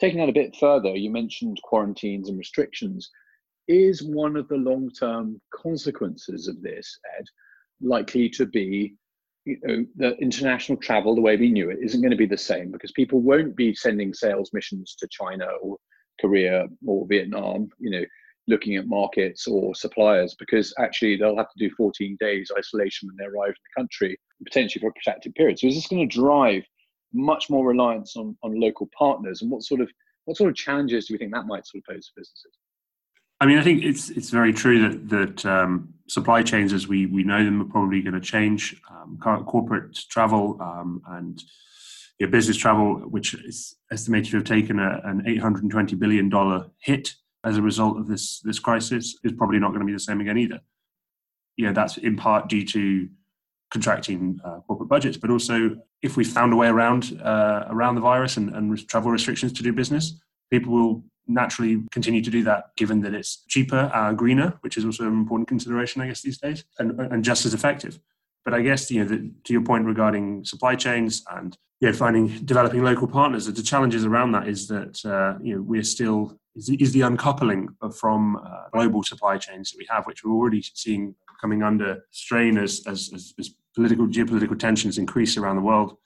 Taking 0.00 0.18
that 0.18 0.28
a 0.28 0.32
bit 0.32 0.54
further, 0.56 0.94
you 0.94 1.10
mentioned 1.10 1.58
quarantines 1.62 2.28
and 2.28 2.38
restrictions. 2.38 3.10
Is 3.68 4.02
one 4.02 4.36
of 4.36 4.46
the 4.46 4.56
long 4.56 4.90
term 4.90 5.40
consequences 5.52 6.46
of 6.46 6.62
this, 6.62 6.98
Ed, 7.18 7.24
likely 7.80 8.28
to 8.30 8.46
be 8.46 8.94
you 9.46 9.58
know, 9.62 9.86
the 9.94 10.16
international 10.18 10.76
travel, 10.76 11.14
the 11.14 11.20
way 11.20 11.36
we 11.36 11.50
knew 11.50 11.70
it, 11.70 11.78
isn't 11.80 12.00
going 12.00 12.10
to 12.10 12.16
be 12.16 12.26
the 12.26 12.36
same 12.36 12.70
because 12.72 12.92
people 12.92 13.20
won't 13.20 13.56
be 13.56 13.74
sending 13.74 14.12
sales 14.12 14.50
missions 14.52 14.96
to 14.98 15.08
China 15.08 15.46
or 15.62 15.76
Korea 16.20 16.66
or 16.84 17.06
Vietnam, 17.08 17.68
you 17.78 17.90
know, 17.90 18.04
looking 18.48 18.76
at 18.76 18.88
markets 18.88 19.46
or 19.46 19.74
suppliers 19.74 20.36
because 20.38 20.74
actually 20.78 21.16
they'll 21.16 21.36
have 21.36 21.50
to 21.50 21.68
do 21.68 21.74
14 21.76 22.16
days 22.20 22.50
isolation 22.56 23.08
when 23.08 23.16
they 23.16 23.24
arrive 23.24 23.50
in 23.50 23.54
the 23.54 23.80
country, 23.80 24.18
potentially 24.44 24.80
for 24.80 24.88
a 24.88 24.92
protracted 24.92 25.34
period. 25.36 25.58
So 25.58 25.68
is 25.68 25.76
this 25.76 25.86
going 25.86 26.08
to 26.08 26.16
drive 26.16 26.64
much 27.12 27.48
more 27.48 27.66
reliance 27.66 28.16
on, 28.16 28.36
on 28.42 28.60
local 28.60 28.88
partners? 28.98 29.42
And 29.42 29.50
what 29.50 29.62
sort 29.62 29.80
of 29.80 29.90
what 30.24 30.36
sort 30.36 30.50
of 30.50 30.56
challenges 30.56 31.06
do 31.06 31.14
we 31.14 31.18
think 31.18 31.32
that 31.32 31.46
might 31.46 31.66
sort 31.66 31.84
of 31.86 31.94
pose 31.94 32.10
for 32.12 32.20
businesses? 32.20 32.58
I 33.40 33.46
mean, 33.46 33.58
I 33.58 33.62
think 33.62 33.84
it's 33.84 34.10
it's 34.10 34.30
very 34.30 34.52
true 34.52 34.88
that 34.88 35.08
that 35.10 35.46
um, 35.46 35.94
supply 36.08 36.42
chains, 36.42 36.72
as 36.72 36.88
we 36.88 37.06
we 37.06 37.22
know 37.22 37.44
them, 37.44 37.60
are 37.60 37.66
probably 37.66 38.00
going 38.02 38.14
to 38.14 38.20
change. 38.20 38.80
Um, 38.90 39.18
corporate 39.46 39.94
travel 40.10 40.56
um, 40.60 41.02
and 41.10 41.42
your 42.18 42.30
business 42.30 42.56
travel, 42.56 42.94
which 42.94 43.34
is 43.34 43.76
estimated 43.92 44.30
to 44.30 44.36
have 44.38 44.46
taken 44.46 44.78
a, 44.78 45.00
an 45.04 45.22
820 45.26 45.96
billion 45.96 46.28
dollar 46.28 46.66
hit 46.78 47.12
as 47.44 47.58
a 47.58 47.62
result 47.62 47.98
of 47.98 48.08
this 48.08 48.40
this 48.40 48.58
crisis, 48.58 49.16
is 49.22 49.32
probably 49.32 49.58
not 49.58 49.68
going 49.68 49.80
to 49.80 49.86
be 49.86 49.92
the 49.92 50.00
same 50.00 50.20
again 50.20 50.38
either. 50.38 50.60
Yeah, 51.58 51.72
that's 51.72 51.98
in 51.98 52.16
part 52.16 52.48
due 52.48 52.64
to 52.66 53.08
contracting 53.70 54.38
uh, 54.44 54.60
corporate 54.66 54.88
budgets, 54.88 55.16
but 55.16 55.30
also 55.30 55.76
if 56.00 56.16
we 56.16 56.24
found 56.24 56.52
a 56.52 56.56
way 56.56 56.68
around 56.68 57.20
uh, 57.22 57.64
around 57.68 57.96
the 57.96 58.00
virus 58.00 58.38
and, 58.38 58.54
and 58.54 58.88
travel 58.88 59.10
restrictions 59.10 59.52
to 59.54 59.62
do 59.62 59.72
business, 59.72 60.18
people 60.50 60.72
will 60.72 61.04
naturally 61.26 61.82
continue 61.90 62.22
to 62.22 62.30
do 62.30 62.42
that 62.44 62.76
given 62.76 63.00
that 63.00 63.14
it's 63.14 63.44
cheaper, 63.48 63.90
uh, 63.92 64.12
greener, 64.12 64.58
which 64.60 64.76
is 64.76 64.84
also 64.84 65.04
an 65.04 65.12
important 65.12 65.48
consideration, 65.48 66.02
I 66.02 66.08
guess, 66.08 66.22
these 66.22 66.38
days, 66.38 66.64
and, 66.78 66.98
and 67.00 67.24
just 67.24 67.44
as 67.46 67.54
effective. 67.54 67.98
But 68.44 68.54
I 68.54 68.62
guess, 68.62 68.90
you 68.90 69.02
know, 69.02 69.08
the, 69.08 69.30
to 69.44 69.52
your 69.52 69.62
point 69.62 69.86
regarding 69.86 70.44
supply 70.44 70.76
chains 70.76 71.24
and 71.32 71.56
you 71.80 71.88
know, 71.88 71.94
finding, 71.94 72.28
developing 72.44 72.82
local 72.82 73.08
partners, 73.08 73.46
the 73.46 73.62
challenges 73.62 74.04
around 74.04 74.32
that 74.32 74.48
is 74.48 74.68
that, 74.68 75.04
uh, 75.04 75.38
you 75.42 75.56
know, 75.56 75.62
we're 75.62 75.82
still, 75.82 76.38
is, 76.54 76.70
is 76.70 76.92
the 76.92 77.02
uncoupling 77.02 77.68
from 77.98 78.36
uh, 78.36 78.68
global 78.72 79.02
supply 79.02 79.36
chains 79.36 79.72
that 79.72 79.78
we 79.78 79.86
have, 79.90 80.06
which 80.06 80.24
we're 80.24 80.32
already 80.32 80.62
seeing 80.74 81.14
coming 81.40 81.62
under 81.62 82.04
strain 82.12 82.56
as, 82.56 82.82
as, 82.86 83.10
as, 83.14 83.34
as 83.38 83.50
political, 83.74 84.06
geopolitical 84.06 84.58
tensions 84.58 84.96
increase 84.96 85.36
around 85.36 85.56
the 85.56 85.62
world. 85.62 85.98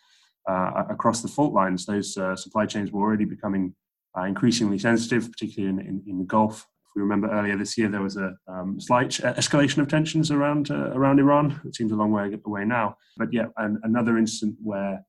Uh, 0.49 0.85
across 0.89 1.23
the 1.23 1.29
fault 1.29 1.53
lines, 1.53 1.87
those 1.87 2.17
uh, 2.17 2.35
supply 2.35 2.67
chains 2.67 2.91
were 2.91 3.03
already 3.03 3.27
becoming 3.27 3.75
uh, 4.17 4.23
increasingly 4.23 4.79
sensitive, 4.79 5.31
particularly 5.31 5.75
in, 5.75 5.87
in, 5.87 6.03
in, 6.07 6.19
the 6.19 6.25
Gulf. 6.25 6.67
If 6.87 6.97
we 6.97 7.03
remember 7.03 7.31
earlier 7.31 7.57
this 7.57 7.79
year, 7.79 7.89
there 7.89 8.03
was 8.03 8.17
a 8.17 8.35
um, 8.49 8.81
slight 8.81 9.11
escalation 9.11 9.79
of 9.79 9.89
tensions 9.89 10.31
around 10.31 10.71
uh, 10.71 10.91
around 10.93 11.21
Iran. 11.21 11.61
It 11.65 11.77
seems 11.77 11.93
a 11.93 11.97
long 11.97 12.11
way 12.11 12.37
away 12.45 12.65
now, 12.65 12.97
but 13.17 13.33
yeah, 13.33 13.47
and 13.59 13.79
another 13.85 14.19
incident 14.19 14.57
where 14.61 15.01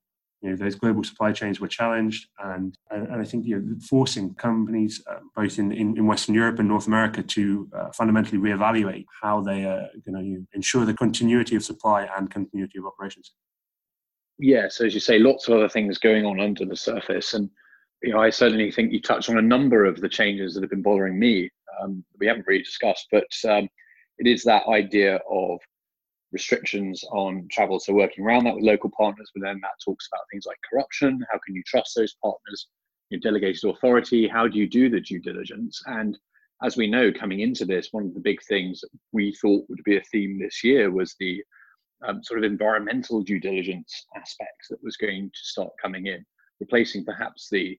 you 0.41 0.49
know 0.49 0.55
those 0.55 0.75
global 0.75 1.03
supply 1.03 1.31
chains 1.31 1.59
were 1.59 1.67
challenged, 1.67 2.27
and 2.43 2.75
and, 2.89 3.21
I 3.21 3.23
think 3.23 3.45
you 3.45 3.59
know 3.59 3.75
forcing 3.87 4.33
companies 4.35 5.01
uh, 5.09 5.19
both 5.35 5.59
in, 5.59 5.71
in, 5.71 5.97
in 5.97 6.07
Western 6.07 6.35
Europe 6.35 6.59
and 6.59 6.67
North 6.67 6.87
America 6.87 7.21
to 7.21 7.69
uh, 7.77 7.91
fundamentally 7.91 8.39
reevaluate 8.39 9.05
how 9.21 9.41
they 9.41 9.65
are 9.65 9.87
going 10.05 10.23
to 10.23 10.47
ensure 10.55 10.85
the 10.85 10.93
continuity 10.93 11.55
of 11.55 11.63
supply 11.63 12.07
and 12.17 12.31
continuity 12.31 12.79
of 12.79 12.85
operations. 12.85 13.33
Yeah, 14.39 14.67
so 14.69 14.85
as 14.85 14.95
you 14.95 14.99
say, 14.99 15.19
lots 15.19 15.47
of 15.47 15.55
other 15.55 15.69
things 15.69 15.99
going 15.99 16.25
on 16.25 16.39
under 16.39 16.65
the 16.65 16.75
surface, 16.75 17.35
and 17.35 17.49
you 18.01 18.11
know, 18.11 18.19
I 18.19 18.29
certainly 18.29 18.71
think 18.71 18.91
you 18.91 19.01
touched 19.01 19.29
on 19.29 19.37
a 19.37 19.41
number 19.41 19.85
of 19.85 20.01
the 20.01 20.09
changes 20.09 20.53
that 20.53 20.63
have 20.63 20.69
been 20.69 20.81
bothering 20.81 21.19
me. 21.19 21.49
Um, 21.81 22.03
we 22.19 22.27
haven't 22.27 22.47
really 22.47 22.63
discussed, 22.63 23.07
but 23.11 23.27
um, 23.47 23.69
it 24.17 24.27
is 24.27 24.43
that 24.43 24.67
idea 24.67 25.19
of 25.29 25.59
restrictions 26.31 27.03
on 27.11 27.47
travel. 27.51 27.79
So 27.79 27.93
working 27.93 28.23
around 28.25 28.45
that 28.45 28.55
with 28.55 28.63
local 28.63 28.91
partners, 28.97 29.29
but 29.33 29.43
then 29.43 29.59
that 29.61 29.83
talks 29.83 30.07
about 30.11 30.25
things 30.31 30.45
like 30.45 30.57
corruption. 30.69 31.23
How 31.31 31.39
can 31.45 31.55
you 31.55 31.63
trust 31.65 31.93
those 31.95 32.15
partners? 32.23 32.67
Your 33.09 33.19
delegated 33.19 33.69
authority. 33.69 34.27
How 34.27 34.47
do 34.47 34.57
you 34.57 34.67
do 34.67 34.89
the 34.89 35.01
due 35.01 35.19
diligence? 35.19 35.81
And 35.85 36.17
as 36.63 36.77
we 36.77 36.87
know, 36.87 37.11
coming 37.11 37.41
into 37.41 37.65
this, 37.65 37.89
one 37.91 38.05
of 38.05 38.13
the 38.13 38.19
big 38.19 38.41
things 38.43 38.83
we 39.11 39.33
thought 39.41 39.65
would 39.67 39.83
be 39.83 39.97
a 39.97 40.03
theme 40.11 40.39
this 40.39 40.63
year 40.63 40.91
was 40.91 41.15
the 41.19 41.43
um, 42.07 42.23
sort 42.23 42.39
of 42.39 42.49
environmental 42.49 43.21
due 43.21 43.39
diligence 43.39 44.05
aspects 44.15 44.67
that 44.69 44.83
was 44.83 44.97
going 44.97 45.29
to 45.29 45.39
start 45.39 45.71
coming 45.81 46.07
in, 46.07 46.25
replacing 46.59 47.03
perhaps 47.03 47.49
the 47.49 47.77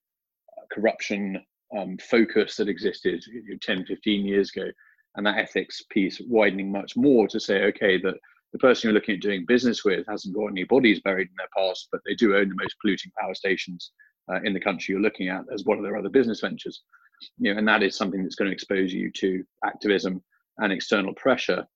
corruption 0.71 1.43
um, 1.77 1.97
focus 1.99 2.57
that 2.57 2.69
existed 2.69 3.23
10, 3.61 3.87
15 3.87 4.27
years 4.27 4.51
ago, 4.55 4.69
and 5.17 5.27
that 5.27 5.39
ethics 5.39 5.83
piece 5.91 6.21
widening 6.27 6.71
much 6.71 6.97
more 6.97 7.29
to 7.29 7.41
say, 7.41 7.65
okay, 7.65 8.01
that 8.01 8.15
the 8.53 8.59
person 8.59 8.89
you're 8.89 8.95
looking 8.95 9.15
at 9.15 9.23
doing 9.23 9.47
business 9.47 9.85
with 9.85 10.07
hasn't 10.07 10.35
got 10.35 10.49
any 10.49 10.65
bodies 10.65 11.01
buried 11.01 11.29
in 11.29 11.35
their 11.39 11.49
past, 11.57 11.89
but 11.91 12.01
they 12.07 12.15
do 12.15 12.37
own 12.37 12.49
the 12.49 12.55
most 12.55 12.77
polluting 12.81 13.11
power 13.19 13.35
stations 13.35 13.93
uh, 14.31 14.41
in 14.45 14.53
the 14.53 14.61
country 14.61 14.93
you're 14.93 15.03
looking 15.03 15.29
at 15.29 15.45
as 15.53 15.65
one 15.65 15.79
of 15.79 15.85
their 15.85 15.97
other 15.97 16.11
business 16.11 16.41
ventures. 16.41 16.83
You 17.39 17.53
know, 17.53 17.59
and 17.59 17.69
that 17.69 17.83
is 17.83 17.97
something 17.97 18.23
that's 18.23 18.35
going 18.35 18.51
to 18.51 18.55
expose 18.55 18.93
you 18.93 19.11
to 19.17 19.43
activism 19.65 20.23
and 20.59 20.73
external 20.73 21.15
pressure. 21.15 21.67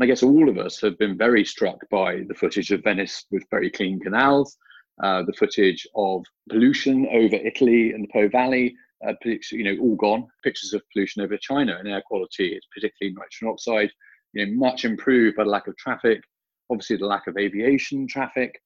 I 0.00 0.06
guess 0.06 0.22
all 0.22 0.48
of 0.48 0.58
us 0.58 0.80
have 0.80 0.98
been 0.98 1.16
very 1.16 1.44
struck 1.44 1.78
by 1.90 2.22
the 2.28 2.34
footage 2.34 2.70
of 2.70 2.82
Venice 2.82 3.24
with 3.30 3.46
very 3.50 3.70
clean 3.70 4.00
canals, 4.00 4.56
uh, 5.02 5.22
the 5.22 5.32
footage 5.32 5.86
of 5.94 6.24
pollution 6.48 7.06
over 7.12 7.36
Italy 7.36 7.92
and 7.92 8.04
the 8.04 8.12
Po 8.12 8.28
Valley, 8.28 8.74
uh, 9.06 9.12
you 9.24 9.64
know, 9.64 9.76
all 9.82 9.96
gone. 9.96 10.26
Pictures 10.42 10.72
of 10.72 10.82
pollution 10.92 11.22
over 11.22 11.36
China 11.36 11.76
and 11.78 11.88
air 11.88 12.02
quality, 12.06 12.58
particularly 12.74 13.14
nitrogen 13.14 13.48
oxide, 13.48 13.90
you 14.32 14.46
know, 14.46 14.52
much 14.54 14.84
improved 14.84 15.36
by 15.36 15.44
the 15.44 15.50
lack 15.50 15.66
of 15.66 15.76
traffic, 15.76 16.20
obviously 16.70 16.96
the 16.96 17.06
lack 17.06 17.26
of 17.26 17.36
aviation 17.36 18.06
traffic. 18.06 18.60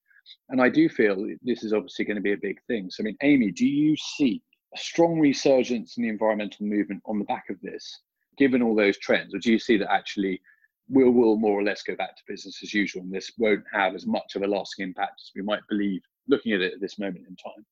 And 0.51 0.61
I 0.61 0.69
do 0.69 0.89
feel 0.89 1.27
this 1.43 1.65
is 1.65 1.73
obviously 1.73 2.05
going 2.05 2.17
to 2.17 2.23
be 2.23 2.33
a 2.33 2.39
big 2.41 2.61
thing. 2.69 2.91
So, 2.91 3.03
I 3.03 3.05
mean, 3.05 3.17
Amy, 3.23 3.51
do 3.51 3.67
you 3.67 3.97
see 3.97 4.43
a 4.75 4.79
strong 4.79 5.19
resurgence 5.19 5.97
in 5.97 6.05
the 6.05 6.09
environmental 6.09 6.65
movement 6.65 7.03
on 7.07 7.19
the 7.19 7.25
back 7.25 7.51
of 7.51 7.57
this, 7.63 8.01
given 8.39 8.63
all 8.63 8.77
those 8.77 8.99
trends? 8.99 9.35
Or 9.35 9.39
do 9.39 9.51
you 9.51 9.59
see 9.59 9.77
that 9.79 9.91
actually 9.91 10.41
we'll, 10.91 11.37
more 11.37 11.59
or 11.59 11.63
less 11.63 11.83
go 11.83 11.95
back 11.97 12.17
to 12.17 12.23
business 12.27 12.61
as 12.63 12.75
usual 12.75 13.03
and 13.03 13.13
this 13.13 13.33
won't 13.39 13.65
have 13.73 13.95
as 13.95 14.07
much 14.07 14.35
of 14.35 14.43
a 14.43 14.47
lasting 14.47 14.85
impact 14.85 15.21
as 15.21 15.31
we 15.35 15.43
might 15.43 15.61
believe 15.69 16.03
looking 16.31 16.53
at 16.53 16.61
it 16.61 16.73
at 16.75 16.81
this 16.81 16.99
moment 16.99 17.27
in 17.29 17.37
time? 17.37 17.65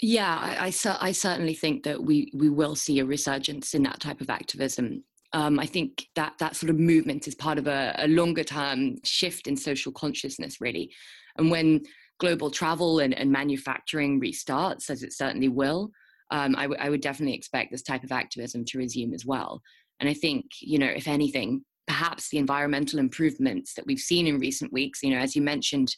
Yeah, 0.00 0.36
I, 0.36 0.66
I, 0.66 0.96
I, 1.00 1.12
certainly 1.12 1.54
think 1.54 1.84
that 1.84 2.02
we, 2.02 2.32
we 2.34 2.50
will 2.50 2.74
see 2.74 2.98
a 2.98 3.04
resurgence 3.04 3.72
in 3.72 3.84
that 3.84 4.00
type 4.00 4.20
of 4.20 4.30
activism. 4.30 5.04
Um, 5.32 5.60
I 5.60 5.66
think 5.66 6.08
that 6.16 6.34
that 6.40 6.56
sort 6.56 6.70
of 6.70 6.78
movement 6.78 7.28
is 7.28 7.36
part 7.36 7.56
of 7.56 7.68
a, 7.68 7.94
a 7.98 8.08
longer 8.08 8.42
term 8.42 8.96
shift 9.04 9.46
in 9.46 9.56
social 9.56 9.92
consciousness, 9.92 10.60
really. 10.60 10.90
And 11.38 11.52
when 11.52 11.82
global 12.18 12.50
travel 12.50 12.98
and, 12.98 13.14
and 13.14 13.30
manufacturing 13.30 14.20
restarts, 14.20 14.90
as 14.90 15.04
it 15.04 15.12
certainly 15.12 15.48
will, 15.48 15.92
um, 16.32 16.56
I, 16.56 16.62
w- 16.62 16.80
I 16.80 16.90
would 16.90 17.00
definitely 17.00 17.36
expect 17.36 17.70
this 17.70 17.82
type 17.82 18.02
of 18.02 18.12
activism 18.12 18.64
to 18.66 18.78
resume 18.78 19.14
as 19.14 19.24
well. 19.24 19.62
And 20.00 20.08
I 20.08 20.14
think, 20.14 20.46
you 20.60 20.78
know, 20.78 20.86
if 20.86 21.06
anything, 21.06 21.64
perhaps 21.86 22.28
the 22.28 22.38
environmental 22.38 22.98
improvements 22.98 23.74
that 23.74 23.86
we've 23.86 23.98
seen 23.98 24.26
in 24.26 24.38
recent 24.38 24.72
weeks, 24.72 25.02
you 25.02 25.10
know, 25.10 25.18
as 25.18 25.36
you 25.36 25.42
mentioned, 25.42 25.94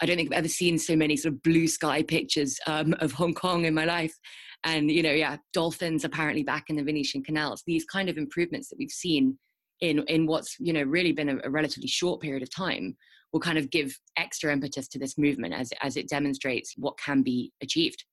I 0.00 0.06
don't 0.06 0.16
think 0.16 0.32
I've 0.32 0.38
ever 0.38 0.48
seen 0.48 0.78
so 0.78 0.94
many 0.94 1.16
sort 1.16 1.34
of 1.34 1.42
blue 1.42 1.66
sky 1.66 2.02
pictures 2.02 2.58
um, 2.66 2.94
of 3.00 3.12
Hong 3.12 3.34
Kong 3.34 3.64
in 3.64 3.74
my 3.74 3.84
life. 3.84 4.14
And, 4.64 4.90
you 4.90 5.02
know, 5.02 5.12
yeah, 5.12 5.36
dolphins 5.52 6.04
apparently 6.04 6.42
back 6.42 6.64
in 6.68 6.76
the 6.76 6.82
Venetian 6.82 7.22
canals. 7.22 7.62
These 7.66 7.84
kind 7.84 8.08
of 8.08 8.18
improvements 8.18 8.68
that 8.68 8.78
we've 8.78 8.90
seen 8.90 9.38
in, 9.80 10.02
in 10.04 10.26
what's, 10.26 10.56
you 10.58 10.72
know, 10.72 10.82
really 10.82 11.12
been 11.12 11.28
a, 11.28 11.38
a 11.44 11.50
relatively 11.50 11.88
short 11.88 12.20
period 12.20 12.42
of 12.42 12.54
time 12.54 12.96
will 13.32 13.40
kind 13.40 13.58
of 13.58 13.70
give 13.70 13.98
extra 14.16 14.52
impetus 14.52 14.88
to 14.88 14.98
this 14.98 15.18
movement 15.18 15.54
as, 15.54 15.70
as 15.82 15.96
it 15.96 16.08
demonstrates 16.08 16.74
what 16.76 16.98
can 16.98 17.22
be 17.22 17.52
achieved. 17.62 18.04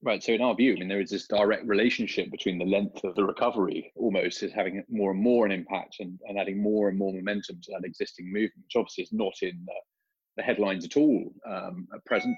Right. 0.00 0.22
So, 0.22 0.32
in 0.32 0.40
our 0.40 0.54
view, 0.54 0.74
I 0.74 0.78
mean, 0.78 0.88
there 0.88 1.00
is 1.00 1.10
this 1.10 1.26
direct 1.26 1.66
relationship 1.66 2.30
between 2.30 2.58
the 2.58 2.64
length 2.64 3.02
of 3.02 3.16
the 3.16 3.24
recovery 3.24 3.92
almost 3.96 4.44
is 4.44 4.52
having 4.52 4.84
more 4.88 5.10
and 5.10 5.20
more 5.20 5.44
an 5.44 5.50
impact 5.50 5.96
and, 5.98 6.20
and 6.28 6.38
adding 6.38 6.62
more 6.62 6.88
and 6.88 6.96
more 6.96 7.12
momentum 7.12 7.60
to 7.62 7.72
that 7.72 7.84
existing 7.84 8.26
movement, 8.32 8.64
which 8.64 8.76
obviously 8.76 9.02
is 9.02 9.12
not 9.12 9.32
in 9.42 9.60
the, 9.66 9.72
the 10.38 10.42
headlines 10.44 10.86
at 10.86 10.96
all 10.96 11.30
um, 11.46 11.86
at 11.94 12.02
present 12.06 12.36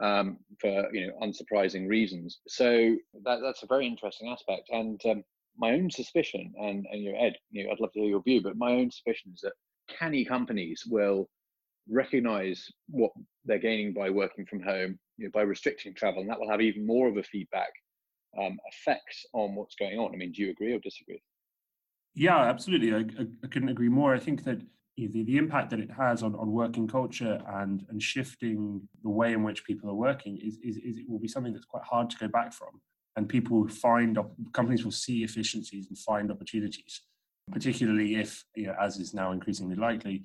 um, 0.00 0.38
for 0.60 0.92
you 0.92 1.06
know 1.06 1.12
unsurprising 1.22 1.88
reasons. 1.88 2.40
So 2.46 2.96
that, 3.24 3.38
that's 3.42 3.62
a 3.62 3.66
very 3.66 3.86
interesting 3.86 4.28
aspect. 4.28 4.68
And 4.70 5.00
um, 5.06 5.24
my 5.56 5.70
own 5.70 5.90
suspicion, 5.90 6.52
and, 6.60 6.86
and 6.90 7.02
you 7.02 7.12
know, 7.12 7.18
Ed, 7.18 7.36
you 7.50 7.64
know, 7.64 7.70
I'd 7.70 7.80
love 7.80 7.92
to 7.92 8.00
hear 8.00 8.10
your 8.10 8.22
view, 8.22 8.42
but 8.42 8.58
my 8.58 8.72
own 8.72 8.90
suspicion 8.90 9.32
is 9.32 9.40
that 9.40 9.54
canny 9.88 10.24
companies 10.24 10.82
will 10.86 11.30
recognize 11.88 12.68
what 12.88 13.12
they're 13.44 13.58
gaining 13.58 13.94
by 13.94 14.10
working 14.10 14.44
from 14.44 14.60
home, 14.60 14.98
you 15.16 15.26
know, 15.26 15.30
by 15.32 15.42
restricting 15.42 15.94
travel, 15.94 16.20
and 16.20 16.28
that 16.28 16.38
will 16.38 16.50
have 16.50 16.60
even 16.60 16.84
more 16.84 17.08
of 17.08 17.16
a 17.16 17.22
feedback 17.22 17.70
um, 18.38 18.58
effect 18.68 19.16
on 19.32 19.54
what's 19.54 19.76
going 19.76 19.98
on. 19.98 20.12
I 20.12 20.16
mean, 20.16 20.32
do 20.32 20.42
you 20.42 20.50
agree 20.50 20.74
or 20.74 20.80
disagree? 20.80 21.22
Yeah, 22.14 22.38
absolutely. 22.38 22.92
I, 22.92 22.98
I, 23.22 23.26
I 23.44 23.46
couldn't 23.46 23.68
agree 23.68 23.88
more. 23.88 24.14
I 24.14 24.18
think 24.18 24.44
that 24.44 24.60
the, 24.96 25.24
the 25.24 25.36
impact 25.36 25.70
that 25.70 25.80
it 25.80 25.90
has 25.90 26.22
on, 26.22 26.34
on 26.36 26.50
working 26.52 26.88
culture 26.88 27.38
and, 27.48 27.84
and 27.90 28.02
shifting 28.02 28.80
the 29.02 29.10
way 29.10 29.32
in 29.32 29.42
which 29.42 29.64
people 29.64 29.90
are 29.90 29.94
working 29.94 30.38
is, 30.38 30.58
is, 30.62 30.76
is, 30.78 30.98
it 30.98 31.08
will 31.08 31.18
be 31.18 31.28
something 31.28 31.52
that's 31.52 31.66
quite 31.66 31.84
hard 31.84 32.08
to 32.10 32.16
go 32.16 32.28
back 32.28 32.52
from. 32.52 32.80
And 33.16 33.28
people 33.28 33.60
will 33.60 33.68
find, 33.68 34.18
companies 34.52 34.84
will 34.84 34.92
see 34.92 35.22
efficiencies 35.22 35.88
and 35.88 35.98
find 35.98 36.30
opportunities, 36.30 37.02
particularly 37.50 38.16
if, 38.16 38.44
you 38.54 38.66
know, 38.66 38.74
as 38.80 38.98
is 38.98 39.14
now 39.14 39.32
increasingly 39.32 39.76
likely, 39.76 40.24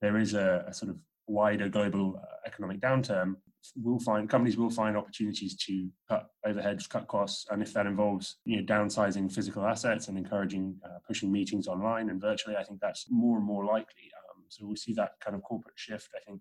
there 0.00 0.16
is 0.18 0.34
a, 0.34 0.64
a 0.68 0.74
sort 0.74 0.90
of 0.90 0.98
wider 1.26 1.68
global 1.68 2.20
uh, 2.20 2.36
economic 2.46 2.80
downturn, 2.80 3.36
will 3.76 3.98
find 3.98 4.28
companies 4.28 4.56
will 4.56 4.70
find 4.70 4.96
opportunities 4.96 5.56
to 5.56 5.88
cut 6.08 6.28
overheads, 6.46 6.88
cut 6.88 7.06
costs, 7.08 7.46
and 7.50 7.62
if 7.62 7.72
that 7.72 7.86
involves 7.86 8.36
you 8.44 8.56
know 8.56 8.64
downsizing 8.64 9.32
physical 9.32 9.64
assets 9.64 10.08
and 10.08 10.18
encouraging 10.18 10.76
uh, 10.84 10.98
pushing 11.06 11.32
meetings 11.32 11.66
online 11.66 12.10
and 12.10 12.20
virtually, 12.20 12.56
I 12.56 12.64
think 12.64 12.80
that's 12.80 13.06
more 13.10 13.36
and 13.36 13.46
more 13.46 13.64
likely. 13.64 14.10
Um, 14.30 14.44
so 14.48 14.66
we 14.66 14.76
see 14.76 14.92
that 14.94 15.12
kind 15.20 15.36
of 15.36 15.42
corporate 15.42 15.78
shift. 15.78 16.10
I 16.14 16.20
think. 16.28 16.40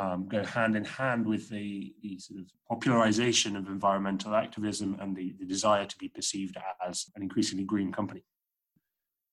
Um, 0.00 0.28
go 0.28 0.44
hand 0.44 0.76
in 0.76 0.84
hand 0.84 1.26
with 1.26 1.48
the, 1.48 1.92
the 2.04 2.16
sort 2.20 2.38
of 2.38 2.46
popularization 2.70 3.56
of 3.56 3.66
environmental 3.66 4.32
activism 4.32 4.96
and 5.00 5.16
the, 5.16 5.34
the 5.40 5.44
desire 5.44 5.86
to 5.86 5.98
be 5.98 6.08
perceived 6.08 6.56
as 6.86 7.06
an 7.16 7.22
increasingly 7.22 7.64
green 7.64 7.90
company. 7.90 8.22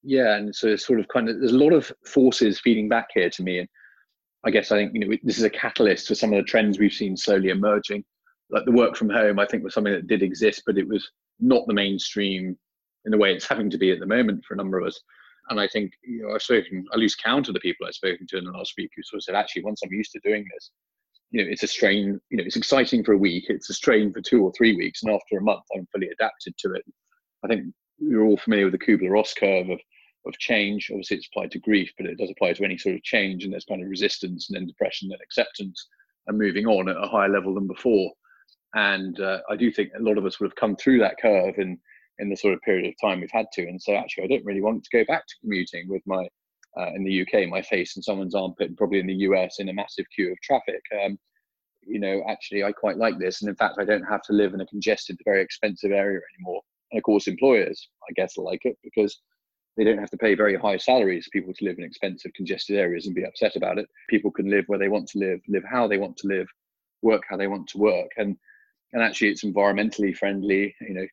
Yeah, 0.02 0.36
and 0.36 0.56
so 0.56 0.68
it's 0.68 0.86
sort 0.86 1.00
of 1.00 1.08
kind 1.08 1.30
of 1.30 1.40
there's 1.40 1.52
a 1.52 1.58
lot 1.58 1.74
of 1.74 1.92
forces 2.06 2.60
feeding 2.60 2.88
back 2.88 3.10
here 3.14 3.30
to 3.30 3.44
me, 3.44 3.60
and 3.60 3.70
I 4.46 4.52
guess 4.52 4.72
I 4.72 4.78
think 4.78 4.94
you 4.94 5.00
know 5.00 5.18
this 5.24 5.38
is 5.38 5.44
a 5.44 5.50
catalyst 5.50 6.08
for 6.08 6.16
some 6.16 6.32
of 6.32 6.38
the 6.38 6.44
trends 6.44 6.78
we've 6.78 6.94
seen 6.94 7.18
slowly 7.18 7.50
emerging. 7.50 8.04
Like 8.52 8.66
the 8.66 8.72
work 8.72 8.96
from 8.96 9.10
home, 9.10 9.40
I 9.40 9.46
think 9.46 9.64
was 9.64 9.74
something 9.74 9.94
that 9.94 10.08
did 10.08 10.22
exist, 10.22 10.64
but 10.66 10.78
it 10.78 10.88
was 10.88 11.10
not 11.40 11.66
the 11.68 11.74
mainstream 11.74 12.56
in 13.06 13.12
the 13.12 13.18
way 13.18 13.34
it's 13.34 13.48
having 13.48 13.70
to 13.72 13.78
be 13.78 13.92
at 13.92 14.00
the 14.00 14.06
moment 14.06 14.44
for 14.46 14.54
a 14.54 14.58
number 14.58 14.80
of 14.80 14.88
us. 14.88 15.00
And 15.50 15.60
I 15.60 15.68
think 15.68 15.94
you 16.04 16.24
know 16.24 16.34
I've 16.34 16.44
spoken, 16.44 16.86
I 16.94 16.98
lose 16.98 17.16
count 17.16 17.48
of 17.48 17.54
the 17.56 17.60
people 17.60 17.88
I've 17.88 17.96
spoken 17.96 18.28
to 18.28 18.38
in 18.38 18.46
the 18.46 18.52
last 18.52 18.74
week 18.78 18.92
who 18.96 19.04
sort 19.04 19.20
of 19.20 19.24
said, 19.24 19.36
actually, 19.36 19.64
once 19.64 19.82
I'm 19.84 19.92
used 19.92 20.12
to 20.12 20.20
doing 20.24 20.46
this, 20.54 20.72
you 21.32 21.44
know, 21.44 21.50
it's 21.52 21.64
a 21.64 21.68
strain. 21.68 22.20
You 22.30 22.38
know, 22.38 22.44
it's 22.46 22.56
exciting 22.56 23.04
for 23.04 23.14
a 23.14 23.18
week, 23.18 23.46
it's 23.50 23.70
a 23.72 23.74
strain 23.74 24.14
for 24.14 24.22
two 24.22 24.44
or 24.44 24.52
three 24.56 24.76
weeks, 24.76 25.02
and 25.02 25.12
after 25.12 25.38
a 25.38 25.42
month, 25.42 25.64
I'm 25.76 25.88
fully 25.92 26.10
adapted 26.10 26.56
to 26.60 26.74
it. 26.74 26.84
I 27.44 27.48
think 27.48 27.66
we're 28.00 28.24
all 28.24 28.38
familiar 28.38 28.70
with 28.70 28.80
the 28.80 28.86
Kubler-Ross 28.86 29.34
curve 29.34 29.70
of 29.70 29.80
of 30.34 30.40
change. 30.40 30.90
Obviously, 30.92 31.18
it's 31.18 31.28
applied 31.28 31.52
to 31.52 31.60
grief, 31.60 31.92
but 31.98 32.06
it 32.06 32.18
does 32.18 32.32
apply 32.32 32.54
to 32.54 32.64
any 32.64 32.78
sort 32.78 32.96
of 32.96 33.04
change, 33.04 33.44
and 33.44 33.54
there's 33.54 33.66
kind 33.66 33.82
of 33.82 33.90
resistance 33.90 34.50
and 34.50 34.56
then 34.56 34.68
depression 34.68 35.12
and 35.12 35.22
acceptance 35.22 35.88
and 36.28 36.38
moving 36.38 36.66
on 36.66 36.90
at 36.90 36.98
a 36.98 37.08
higher 37.08 37.30
level 37.30 37.54
than 37.54 37.68
before. 37.68 38.12
And 38.74 39.20
uh, 39.20 39.40
I 39.50 39.56
do 39.56 39.72
think 39.72 39.92
a 39.98 40.02
lot 40.02 40.18
of 40.18 40.26
us 40.26 40.40
would 40.40 40.48
have 40.48 40.56
come 40.56 40.76
through 40.76 41.00
that 41.00 41.18
curve 41.22 41.56
in 41.58 41.80
in 42.20 42.30
the 42.30 42.36
sort 42.38 42.54
of 42.54 42.62
period 42.62 42.88
of 42.88 42.94
time 43.02 43.20
we've 43.20 43.30
had 43.32 43.48
to. 43.54 43.64
And 43.64 43.82
so, 43.82 43.94
actually, 43.94 44.24
I 44.24 44.28
don't 44.28 44.46
really 44.46 44.62
want 44.62 44.84
to 44.84 44.98
go 44.98 45.04
back 45.06 45.28
to 45.28 45.36
commuting 45.42 45.88
with 45.90 46.02
my 46.06 46.28
uh, 46.78 46.92
in 46.94 47.04
the 47.04 47.22
UK, 47.22 47.48
my 47.48 47.62
face 47.62 47.96
in 47.96 48.04
someone's 48.04 48.36
armpit, 48.36 48.68
and 48.68 48.78
probably 48.78 49.00
in 49.00 49.08
the 49.08 49.14
US 49.14 49.60
in 49.60 49.70
a 49.70 49.74
massive 49.74 50.06
queue 50.14 50.32
of 50.32 50.42
traffic. 50.42 50.82
Um, 51.04 51.18
you 51.86 52.00
know, 52.00 52.24
actually, 52.28 52.64
I 52.64 52.72
quite 52.72 52.98
like 52.98 53.20
this, 53.20 53.42
and 53.42 53.50
in 53.50 53.56
fact, 53.56 53.76
I 53.80 53.86
don't 53.86 54.04
have 54.04 54.22
to 54.24 54.34
live 54.34 54.54
in 54.54 54.62
a 54.62 54.66
congested, 54.66 55.18
very 55.24 55.42
expensive 55.42 55.92
area 55.92 56.20
anymore. 56.36 56.62
And 56.92 57.00
of 57.00 57.04
course, 57.04 57.28
employers, 57.28 57.90
I 58.10 58.14
guess, 58.16 58.38
like 58.38 58.66
it 58.66 58.78
because 58.84 59.20
they 59.78 59.84
don't 59.84 59.98
have 59.98 60.12
to 60.12 60.18
pay 60.18 60.36
very 60.36 60.56
high 60.56 60.78
salaries 60.78 61.26
for 61.26 61.32
people 61.32 61.54
to 61.54 61.66
live 61.66 61.78
in 61.78 61.84
expensive, 61.84 62.34
congested 62.34 62.78
areas 62.78 63.06
and 63.06 63.16
be 63.16 63.26
upset 63.26 63.56
about 63.56 63.78
it. 63.78 63.90
People 64.10 64.32
can 64.32 64.50
live 64.50 64.66
where 64.68 64.80
they 64.80 64.88
want 64.88 65.08
to 65.10 65.20
live, 65.20 65.40
live 65.48 65.64
how 65.70 65.88
they 65.88 65.98
want 65.98 66.16
to 66.18 66.28
live, 66.28 66.48
work 67.02 67.24
how 67.30 67.38
they 67.38 67.48
want 67.48 67.68
to 67.70 67.78
work, 67.78 68.10
and 68.18 68.38
and 68.94 69.04
actually 69.04 69.30
it's 69.30 69.44
environmentally 69.44 70.16
friendly. 70.16 70.74
You 70.82 70.94
know, 70.94 71.08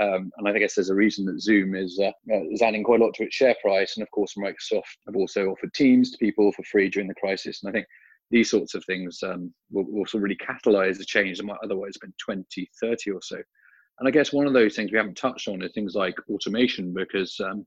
um, 0.00 0.30
and 0.36 0.48
I 0.48 0.58
guess 0.58 0.74
there's 0.74 0.90
a 0.90 0.94
reason 0.94 1.24
that 1.26 1.40
Zoom 1.40 1.74
is 1.74 1.98
uh, 2.00 2.12
uh, 2.32 2.44
is 2.50 2.62
adding 2.62 2.84
quite 2.84 3.00
a 3.00 3.04
lot 3.04 3.14
to 3.14 3.24
its 3.24 3.34
share 3.34 3.56
price, 3.62 3.96
and 3.96 4.02
of 4.02 4.10
course 4.10 4.34
Microsoft 4.38 4.96
have 5.06 5.16
also 5.16 5.46
offered 5.46 5.74
Teams 5.74 6.10
to 6.12 6.18
people 6.18 6.52
for 6.52 6.62
free 6.64 6.88
during 6.88 7.08
the 7.08 7.14
crisis, 7.14 7.62
and 7.62 7.70
I 7.70 7.72
think 7.72 7.86
these 8.30 8.50
sorts 8.50 8.74
of 8.74 8.84
things 8.84 9.22
um, 9.22 9.52
will, 9.70 9.86
also 9.98 10.18
really 10.18 10.36
catalyze 10.36 10.98
the 10.98 11.04
change 11.04 11.38
that 11.38 11.44
might 11.44 11.58
otherwise 11.62 11.96
been 11.98 12.14
20, 12.24 12.68
30 12.80 13.10
or 13.10 13.20
so. 13.22 13.36
And 13.98 14.08
I 14.08 14.10
guess 14.10 14.32
one 14.32 14.46
of 14.46 14.54
those 14.54 14.74
things 14.74 14.90
we 14.90 14.96
haven't 14.96 15.16
touched 15.16 15.46
on 15.46 15.62
is 15.62 15.72
things 15.72 15.94
like 15.94 16.16
automation, 16.28 16.92
because 16.92 17.38
um, 17.40 17.64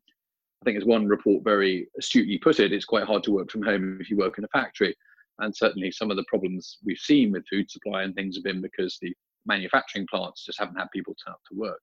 I 0.61 0.65
think 0.65 0.77
as 0.77 0.85
one 0.85 1.07
report 1.07 1.43
very 1.43 1.87
astutely 1.97 2.37
put 2.37 2.59
it, 2.59 2.73
it's 2.73 2.85
quite 2.85 3.05
hard 3.05 3.23
to 3.23 3.31
work 3.31 3.51
from 3.51 3.63
home 3.63 3.99
if 4.01 4.09
you 4.09 4.17
work 4.17 4.37
in 4.37 4.43
a 4.43 4.47
factory. 4.49 4.95
And 5.39 5.55
certainly 5.55 5.91
some 5.91 6.09
of 6.09 6.17
the 6.17 6.25
problems 6.27 6.77
we've 6.83 6.97
seen 6.97 7.31
with 7.31 7.47
food 7.47 7.69
supply 7.69 8.03
and 8.03 8.15
things 8.15 8.35
have 8.35 8.43
been 8.43 8.61
because 8.61 8.97
the 9.01 9.13
manufacturing 9.45 10.07
plants 10.09 10.45
just 10.45 10.59
haven't 10.59 10.77
had 10.77 10.87
people 10.91 11.15
turn 11.23 11.33
up 11.33 11.41
to 11.49 11.57
work. 11.57 11.79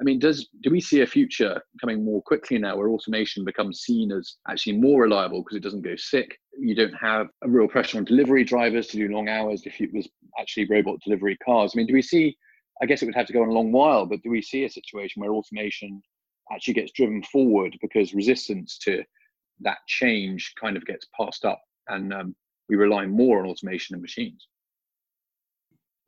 I 0.00 0.04
mean, 0.04 0.18
does 0.18 0.48
do 0.62 0.70
we 0.70 0.80
see 0.80 1.00
a 1.00 1.06
future 1.06 1.60
coming 1.80 2.04
more 2.04 2.22
quickly 2.22 2.58
now 2.58 2.76
where 2.76 2.88
automation 2.88 3.44
becomes 3.44 3.80
seen 3.80 4.12
as 4.12 4.36
actually 4.48 4.74
more 4.74 5.02
reliable 5.02 5.42
because 5.42 5.56
it 5.56 5.62
doesn't 5.62 5.82
go 5.82 5.96
sick? 5.96 6.38
You 6.58 6.74
don't 6.74 6.94
have 6.94 7.28
a 7.42 7.48
real 7.48 7.68
pressure 7.68 7.98
on 7.98 8.04
delivery 8.04 8.44
drivers 8.44 8.88
to 8.88 8.98
do 8.98 9.08
long 9.08 9.28
hours 9.28 9.62
if 9.64 9.80
it 9.80 9.92
was 9.94 10.08
actually 10.38 10.66
robot 10.66 11.00
delivery 11.02 11.36
cars. 11.38 11.72
I 11.74 11.78
mean, 11.78 11.86
do 11.86 11.94
we 11.94 12.02
see 12.02 12.36
I 12.82 12.86
guess 12.86 13.02
it 13.02 13.06
would 13.06 13.14
have 13.14 13.26
to 13.26 13.32
go 13.32 13.42
on 13.42 13.48
a 13.48 13.52
long 13.52 13.72
while, 13.72 14.06
but 14.06 14.22
do 14.22 14.30
we 14.30 14.42
see 14.42 14.64
a 14.64 14.70
situation 14.70 15.22
where 15.22 15.32
automation 15.32 16.02
actually 16.52 16.74
gets 16.74 16.92
driven 16.92 17.22
forward 17.22 17.76
because 17.80 18.14
resistance 18.14 18.78
to 18.78 19.02
that 19.60 19.78
change 19.86 20.52
kind 20.60 20.76
of 20.76 20.84
gets 20.84 21.06
passed 21.18 21.44
up 21.44 21.60
and 21.88 22.12
um, 22.12 22.36
we 22.68 22.76
rely 22.76 23.06
more 23.06 23.40
on 23.40 23.46
automation 23.46 23.94
and 23.94 24.02
machines? 24.02 24.48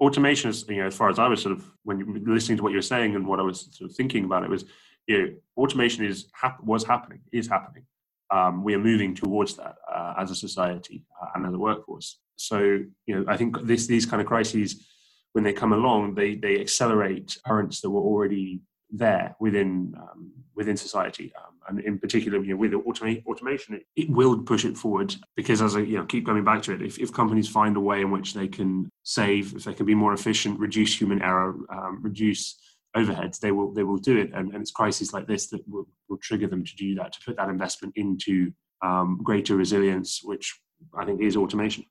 Automation 0.01 0.51
is, 0.51 0.65
you 0.69 0.77
know, 0.77 0.87
as 0.87 0.97
far 0.97 1.11
as 1.11 1.19
I 1.19 1.27
was 1.27 1.43
sort 1.43 1.57
of 1.57 1.65
when 1.83 1.99
you 1.99 2.23
listening 2.27 2.57
to 2.59 2.63
what 2.63 2.71
you 2.71 2.79
were 2.79 2.83
saying 2.83 3.17
and 3.17 3.27
what 3.27 3.41
I 3.41 3.43
was 3.43 3.69
sort 3.73 3.91
of 3.91 3.97
thinking 3.97 4.25
about 4.25 4.45
it 4.45 4.51
was, 4.51 4.65
you 5.07 5.19
know, 5.19 5.35
automation 5.57 6.05
is 6.05 6.29
hap- 6.35 6.63
was 6.63 6.85
happening, 6.85 7.21
is 7.33 7.49
happening. 7.49 7.85
Um, 8.31 8.63
we 8.63 8.75
are 8.75 8.79
moving 8.79 9.15
towards 9.15 9.57
that 9.57 9.77
uh, 9.93 10.15
as 10.19 10.31
a 10.31 10.35
society 10.35 11.05
uh, 11.21 11.29
and 11.35 11.47
as 11.47 11.55
a 11.55 11.59
workforce. 11.59 12.21
So, 12.37 12.61
you 13.07 13.15
know, 13.15 13.25
I 13.27 13.37
think 13.37 13.61
this 13.63 13.87
these 13.87 14.07
kind 14.07 14.21
of 14.21 14.29
crises 14.29 14.87
when 15.33 15.43
they 15.45 15.53
come 15.53 15.73
along, 15.73 16.15
they 16.15 16.37
they 16.37 16.61
accelerate 16.61 17.37
currents 17.45 17.81
that 17.81 17.91
were 17.91 18.01
already 18.01 18.61
there 18.91 19.37
within 19.41 19.95
um, 19.97 20.33
within 20.55 20.77
society, 20.77 21.33
um, 21.37 21.55
and 21.69 21.85
in 21.85 21.99
particular, 21.99 22.43
you 22.43 22.51
know, 22.51 22.57
with 22.57 22.73
automate, 22.73 23.25
automation, 23.27 23.75
it, 23.75 23.87
it, 23.95 24.11
will 24.11 24.43
push 24.43 24.65
it 24.65 24.77
forward 24.77 25.15
because, 25.37 25.63
as 25.63 25.77
I 25.77 25.81
you 25.81 25.99
know, 25.99 26.05
keep 26.05 26.27
coming 26.27 26.45
back 26.45 26.63
to 26.63 26.73
it, 26.73 26.83
if, 26.83 26.99
if 26.99 27.13
companies 27.13 27.49
find 27.49 27.77
a 27.77 27.81
way 27.81 28.01
in 28.01 28.11
which 28.11 28.35
they 28.35 28.49
can 28.49 28.91
save, 29.05 29.55
if 29.55 29.65
they 29.65 29.75
can 29.75 29.87
be 29.87 29.95
more 29.95 30.15
efficient, 30.15 30.59
reduce 30.59 30.99
human 31.01 31.23
error, 31.23 31.55
um, 31.71 32.01
reduce 32.03 32.59
overheads, 32.97 33.39
they 33.39 33.53
will 33.53 33.73
they 33.73 33.85
will 33.85 33.99
do 33.99 34.17
it, 34.19 34.33
and, 34.35 34.53
and 34.53 34.63
it's 34.63 34.71
crises 34.71 35.13
like 35.13 35.27
this 35.27 35.49
that 35.49 35.61
will, 35.69 35.87
will 36.09 36.19
trigger 36.19 36.49
them 36.49 36.65
to 36.65 36.77
do 36.77 36.95
that, 36.97 37.13
to 37.13 37.21
put 37.25 37.37
that 37.37 37.51
investment 37.51 37.93
into 37.97 38.51
um, 38.83 39.21
greater 39.23 39.57
resilience, 39.57 40.21
which 40.25 40.59
I 40.99 41.05
think 41.05 41.21
is 41.21 41.37
automation. 41.37 41.85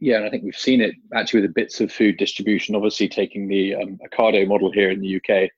Yeah, 0.00 0.16
and 0.16 0.26
I 0.26 0.30
think 0.30 0.44
we've 0.44 0.56
seen 0.56 0.80
it 0.80 0.94
actually 1.14 1.42
with 1.42 1.50
the 1.50 1.54
bits 1.60 1.80
of 1.80 1.92
food 1.92 2.16
distribution. 2.16 2.74
Obviously, 2.74 3.06
taking 3.06 3.46
the 3.46 3.74
um, 3.74 3.98
Ocado 4.10 4.48
model 4.48 4.72
here 4.72 4.90
in 4.90 5.00
the 5.00 5.16
UK, 5.16 5.50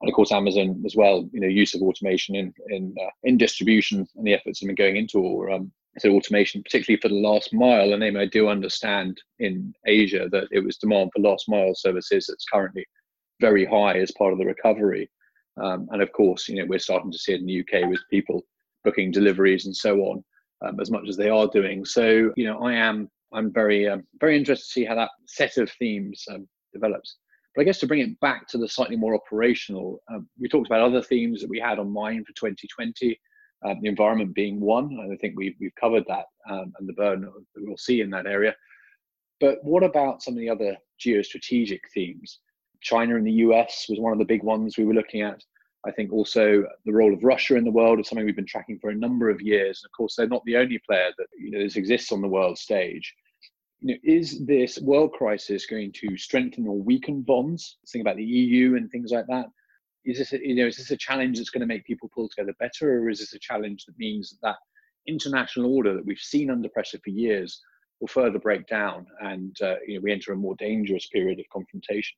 and 0.00 0.08
of 0.08 0.14
course 0.14 0.32
Amazon 0.32 0.82
as 0.86 0.94
well. 0.96 1.28
You 1.32 1.40
know, 1.40 1.48
use 1.48 1.74
of 1.74 1.82
automation 1.82 2.34
in 2.34 2.52
in 2.68 2.94
uh, 3.00 3.10
in 3.24 3.36
distribution 3.36 4.06
and 4.16 4.26
the 4.26 4.34
efforts 4.34 4.60
that 4.60 4.66
have 4.66 4.76
been 4.76 4.84
going 4.84 4.96
into 4.96 5.50
um, 5.52 5.72
so 5.98 6.10
automation, 6.10 6.62
particularly 6.62 7.00
for 7.00 7.08
the 7.08 7.14
last 7.14 7.52
mile. 7.52 7.92
And 7.92 8.18
I 8.18 8.26
do 8.26 8.48
understand 8.48 9.20
in 9.38 9.74
Asia 9.86 10.28
that 10.30 10.48
it 10.50 10.60
was 10.60 10.76
demand 10.76 11.10
for 11.14 11.22
last 11.22 11.48
mile 11.48 11.74
services 11.74 12.26
that's 12.26 12.44
currently 12.52 12.86
very 13.40 13.64
high 13.64 13.98
as 13.98 14.12
part 14.12 14.32
of 14.32 14.38
the 14.38 14.46
recovery. 14.46 15.10
Um, 15.60 15.88
and 15.90 16.02
of 16.02 16.12
course, 16.12 16.48
you 16.48 16.56
know, 16.56 16.66
we're 16.66 16.78
starting 16.78 17.10
to 17.10 17.18
see 17.18 17.32
it 17.32 17.40
in 17.40 17.46
the 17.46 17.60
UK 17.60 17.88
with 17.88 18.00
people 18.10 18.42
booking 18.84 19.10
deliveries 19.10 19.66
and 19.66 19.74
so 19.74 19.96
on, 20.02 20.24
um, 20.64 20.78
as 20.80 20.90
much 20.90 21.08
as 21.08 21.16
they 21.16 21.28
are 21.28 21.48
doing. 21.48 21.84
So, 21.84 22.32
you 22.36 22.44
know, 22.44 22.58
I 22.60 22.74
am 22.74 23.10
I'm 23.32 23.52
very 23.52 23.88
um, 23.88 24.04
very 24.20 24.36
interested 24.36 24.66
to 24.66 24.72
see 24.72 24.84
how 24.84 24.94
that 24.94 25.10
set 25.26 25.56
of 25.56 25.70
themes 25.78 26.24
um, 26.30 26.48
develops. 26.72 27.16
But 27.58 27.62
I 27.62 27.64
guess 27.64 27.80
to 27.80 27.88
bring 27.88 28.02
it 28.02 28.20
back 28.20 28.46
to 28.50 28.58
the 28.58 28.68
slightly 28.68 28.94
more 28.94 29.16
operational, 29.16 30.00
um, 30.08 30.28
we 30.38 30.48
talked 30.48 30.68
about 30.68 30.80
other 30.80 31.02
themes 31.02 31.40
that 31.40 31.50
we 31.50 31.58
had 31.58 31.80
on 31.80 31.90
mind 31.90 32.24
for 32.24 32.32
2020, 32.34 33.20
um, 33.64 33.80
the 33.82 33.88
environment 33.88 34.32
being 34.32 34.60
one, 34.60 34.84
and 34.84 35.12
I 35.12 35.16
think 35.16 35.34
we've 35.36 35.56
we've 35.58 35.74
covered 35.74 36.04
that 36.06 36.26
um, 36.48 36.72
and 36.78 36.88
the 36.88 36.92
burn 36.92 37.22
that 37.22 37.32
we'll 37.56 37.76
see 37.76 38.00
in 38.00 38.10
that 38.10 38.28
area. 38.28 38.54
But 39.40 39.58
what 39.64 39.82
about 39.82 40.22
some 40.22 40.34
of 40.34 40.38
the 40.38 40.48
other 40.48 40.76
geostrategic 41.04 41.80
themes? 41.92 42.38
China 42.80 43.16
and 43.16 43.26
the 43.26 43.42
US 43.48 43.86
was 43.88 43.98
one 43.98 44.12
of 44.12 44.20
the 44.20 44.24
big 44.24 44.44
ones 44.44 44.78
we 44.78 44.84
were 44.84 44.94
looking 44.94 45.22
at. 45.22 45.42
I 45.84 45.90
think 45.90 46.12
also 46.12 46.64
the 46.84 46.92
role 46.92 47.12
of 47.12 47.24
Russia 47.24 47.56
in 47.56 47.64
the 47.64 47.72
world 47.72 47.98
is 47.98 48.08
something 48.08 48.24
we've 48.24 48.36
been 48.36 48.46
tracking 48.46 48.78
for 48.78 48.90
a 48.90 48.94
number 48.94 49.30
of 49.30 49.40
years. 49.40 49.82
And 49.82 49.88
of 49.88 49.96
course, 49.96 50.14
they're 50.14 50.28
not 50.28 50.44
the 50.44 50.58
only 50.58 50.80
player 50.88 51.10
that 51.18 51.26
you 51.36 51.50
know, 51.50 51.58
exists 51.58 52.12
on 52.12 52.20
the 52.20 52.28
world 52.28 52.56
stage. 52.56 53.12
You 53.80 53.94
know, 53.94 54.00
is 54.02 54.44
this 54.44 54.80
world 54.80 55.12
crisis 55.12 55.66
going 55.66 55.92
to 55.92 56.16
strengthen 56.16 56.66
or 56.66 56.76
weaken 56.76 57.22
bonds? 57.22 57.78
Think 57.88 58.02
about 58.02 58.16
the 58.16 58.24
EU 58.24 58.76
and 58.76 58.90
things 58.90 59.12
like 59.12 59.26
that. 59.28 59.46
Is 60.04 60.18
this, 60.18 60.32
a, 60.32 60.46
you 60.46 60.54
know, 60.54 60.66
is 60.66 60.76
this 60.76 60.90
a 60.90 60.96
challenge 60.96 61.38
that's 61.38 61.50
going 61.50 61.60
to 61.60 61.66
make 61.66 61.84
people 61.84 62.10
pull 62.12 62.28
together 62.28 62.54
better, 62.58 63.02
or 63.02 63.10
is 63.10 63.20
this 63.20 63.34
a 63.34 63.38
challenge 63.38 63.84
that 63.84 63.98
means 63.98 64.30
that, 64.30 64.48
that 64.48 64.56
international 65.06 65.74
order 65.74 65.94
that 65.94 66.04
we've 66.04 66.18
seen 66.18 66.50
under 66.50 66.68
pressure 66.68 66.98
for 67.02 67.10
years 67.10 67.60
will 68.00 68.08
further 68.08 68.38
break 68.38 68.66
down, 68.66 69.06
and 69.20 69.56
uh, 69.62 69.74
you 69.86 69.94
know, 69.94 70.00
we 70.02 70.12
enter 70.12 70.32
a 70.32 70.36
more 70.36 70.54
dangerous 70.56 71.06
period 71.08 71.38
of 71.38 71.46
confrontation? 71.52 72.16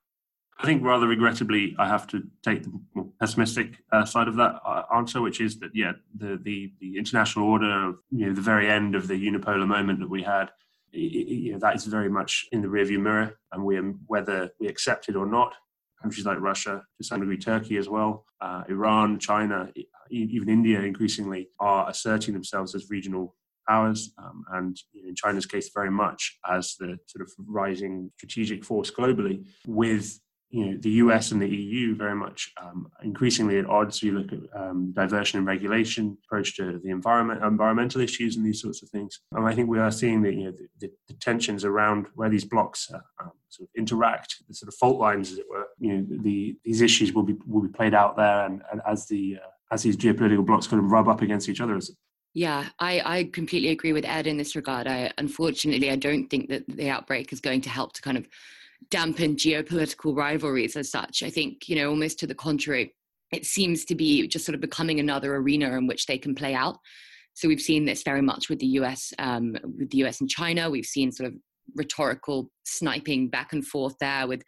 I 0.59 0.67
think 0.67 0.85
rather 0.85 1.07
regrettably, 1.07 1.75
I 1.79 1.89
have 1.89 2.07
to 2.09 2.23
take 2.43 2.65
the 2.65 2.73
more 2.95 3.07
pessimistic 3.19 3.79
uh, 3.93 4.05
side 4.05 4.29
of 4.29 4.37
that 4.37 4.61
uh, 4.65 4.83
answer, 4.95 5.23
which 5.23 5.41
is 5.41 5.59
that 5.61 5.71
yeah, 5.75 5.93
the 6.15 6.39
the, 6.43 6.73
the 6.81 6.99
international 6.99 7.47
order, 7.47 7.95
you 8.11 8.27
know, 8.27 8.35
the 8.35 8.43
very 8.43 8.69
end 8.69 8.95
of 8.95 9.09
the 9.09 9.15
unipolar 9.15 9.67
moment 9.67 10.01
that 10.01 10.11
we 10.11 10.23
had, 10.23 10.51
you 10.93 11.53
know, 11.53 11.59
that 11.59 11.77
is 11.77 11.85
very 11.85 12.09
much 12.09 12.47
in 12.53 12.63
the 12.63 12.69
rearview 12.69 13.01
mirror, 13.01 13.39
and 13.53 13.65
we 13.65 13.77
whether 14.07 14.51
we 14.61 14.69
accept 14.69 15.09
it 15.09 15.17
or 15.17 15.27
not. 15.27 15.55
Countries 16.03 16.25
like 16.25 16.41
Russia, 16.41 16.83
to 16.97 17.05
some 17.05 17.21
degree 17.21 17.37
Turkey 17.37 17.77
as 17.77 17.89
well, 17.89 18.25
uh, 18.41 18.63
Iran, 18.69 19.19
China, 19.19 19.71
even 20.11 20.49
India, 20.49 20.81
increasingly 20.81 21.51
are 21.59 21.91
asserting 21.91 22.33
themselves 22.33 22.75
as 22.75 22.89
regional 22.89 23.37
powers, 23.69 24.13
um, 24.19 24.43
and 24.53 24.81
in 24.95 25.15
China's 25.15 25.47
case, 25.47 25.71
very 25.75 25.91
much 25.91 26.39
as 26.51 26.75
the 26.81 26.99
sort 27.07 27.23
of 27.23 27.31
rising 27.47 28.11
strategic 28.17 28.65
force 28.65 28.91
globally, 28.91 29.47
with 29.67 30.19
you 30.51 30.67
know, 30.67 30.77
the 30.81 30.91
US 30.91 31.31
and 31.31 31.41
the 31.41 31.49
EU 31.49 31.95
very 31.95 32.15
much 32.15 32.53
um, 32.61 32.91
increasingly 33.03 33.59
at 33.59 33.67
odds. 33.67 34.03
You 34.03 34.19
look 34.19 34.33
at 34.33 34.61
um, 34.61 34.93
diversion 34.93 35.39
and 35.39 35.47
regulation, 35.47 36.19
approach 36.25 36.57
to 36.57 36.81
the 36.83 36.91
environment, 36.91 37.45
environmental 37.45 38.01
issues, 38.01 38.37
and 38.37 38.45
these 38.45 38.61
sorts 38.61 38.83
of 38.83 38.89
things. 38.89 39.21
And 39.33 39.47
I 39.47 39.55
think 39.55 39.69
we 39.69 39.79
are 39.79 39.93
seeing 39.93 40.23
that 40.23 40.35
you 40.35 40.45
know 40.45 40.51
the, 40.51 40.69
the, 40.81 40.93
the 41.07 41.15
tensions 41.15 41.65
around 41.65 42.07
where 42.15 42.29
these 42.29 42.45
blocks 42.45 42.91
uh, 42.93 42.99
um, 43.23 43.31
sort 43.49 43.69
of 43.69 43.79
interact, 43.79 44.43
the 44.49 44.55
sort 44.55 44.69
of 44.69 44.75
fault 44.75 44.99
lines, 44.99 45.31
as 45.31 45.39
it 45.39 45.47
were. 45.49 45.67
You 45.79 45.99
know, 45.99 46.07
the 46.23 46.57
these 46.65 46.81
issues 46.81 47.13
will 47.13 47.23
be 47.23 47.37
will 47.47 47.63
be 47.63 47.69
played 47.69 47.95
out 47.95 48.17
there, 48.17 48.45
and, 48.47 48.63
and 48.73 48.81
as 48.87 49.07
the 49.07 49.39
uh, 49.43 49.51
as 49.73 49.85
these 49.85 49.97
geopolitical 49.97 50.45
blocks 50.45 50.67
kind 50.67 50.83
of 50.83 50.91
rub 50.91 51.09
up 51.09 51.23
against 51.23 51.49
each 51.49 51.61
other. 51.61 51.77
as, 51.77 51.93
Yeah, 52.33 52.69
I, 52.79 53.03
I 53.05 53.31
completely 53.33 53.71
agree 53.71 53.93
with 53.93 54.05
Ed 54.05 54.27
in 54.27 54.37
this 54.37 54.55
regard. 54.57 54.89
I 54.89 55.13
unfortunately 55.19 55.91
I 55.91 55.97
don't 55.97 56.29
think 56.29 56.49
that 56.49 56.65
the 56.69 56.91
outbreak 56.91 57.33
is 57.33 57.41
going 57.41 57.61
to 57.63 57.71
help 57.71 57.93
to 57.95 58.03
kind 58.03 58.17
of 58.17 58.29
dampen 58.89 59.37
geopolitical 59.37 60.17
rivalries 60.17 60.77
as 60.77 60.91
such. 60.91 61.23
I 61.23 61.31
think, 61.31 61.69
you 61.69 61.77
know, 61.77 61.91
almost 61.91 62.19
to 62.21 62.27
the 62.27 62.35
contrary, 62.35 62.95
it 63.33 63.47
seems 63.47 63.85
to 63.87 63.95
be 63.95 64.27
just 64.27 64.45
sort 64.45 64.55
of 64.55 64.61
becoming 64.61 64.99
another 64.99 65.37
arena 65.37 65.77
in 65.77 65.87
which 65.87 66.07
they 66.07 66.19
can 66.19 66.35
play 66.35 66.55
out. 66.55 66.79
So 67.35 67.49
we've 67.49 67.61
seen 67.61 67.85
this 67.85 68.03
very 68.03 68.23
much 68.23 68.49
with 68.49 68.59
the 68.59 68.67
US, 68.67 69.13
um, 69.19 69.57
with 69.79 69.91
the 69.91 69.99
US 69.99 70.21
and 70.21 70.29
China. 70.29 70.71
We've 70.71 70.85
seen 70.85 71.13
sort 71.13 71.29
of 71.29 71.35
rhetorical 71.77 72.51
sniping 72.65 73.29
back 73.29 73.53
and 73.53 73.65
forth 73.65 73.95
there 74.01 74.27
with, 74.27 74.43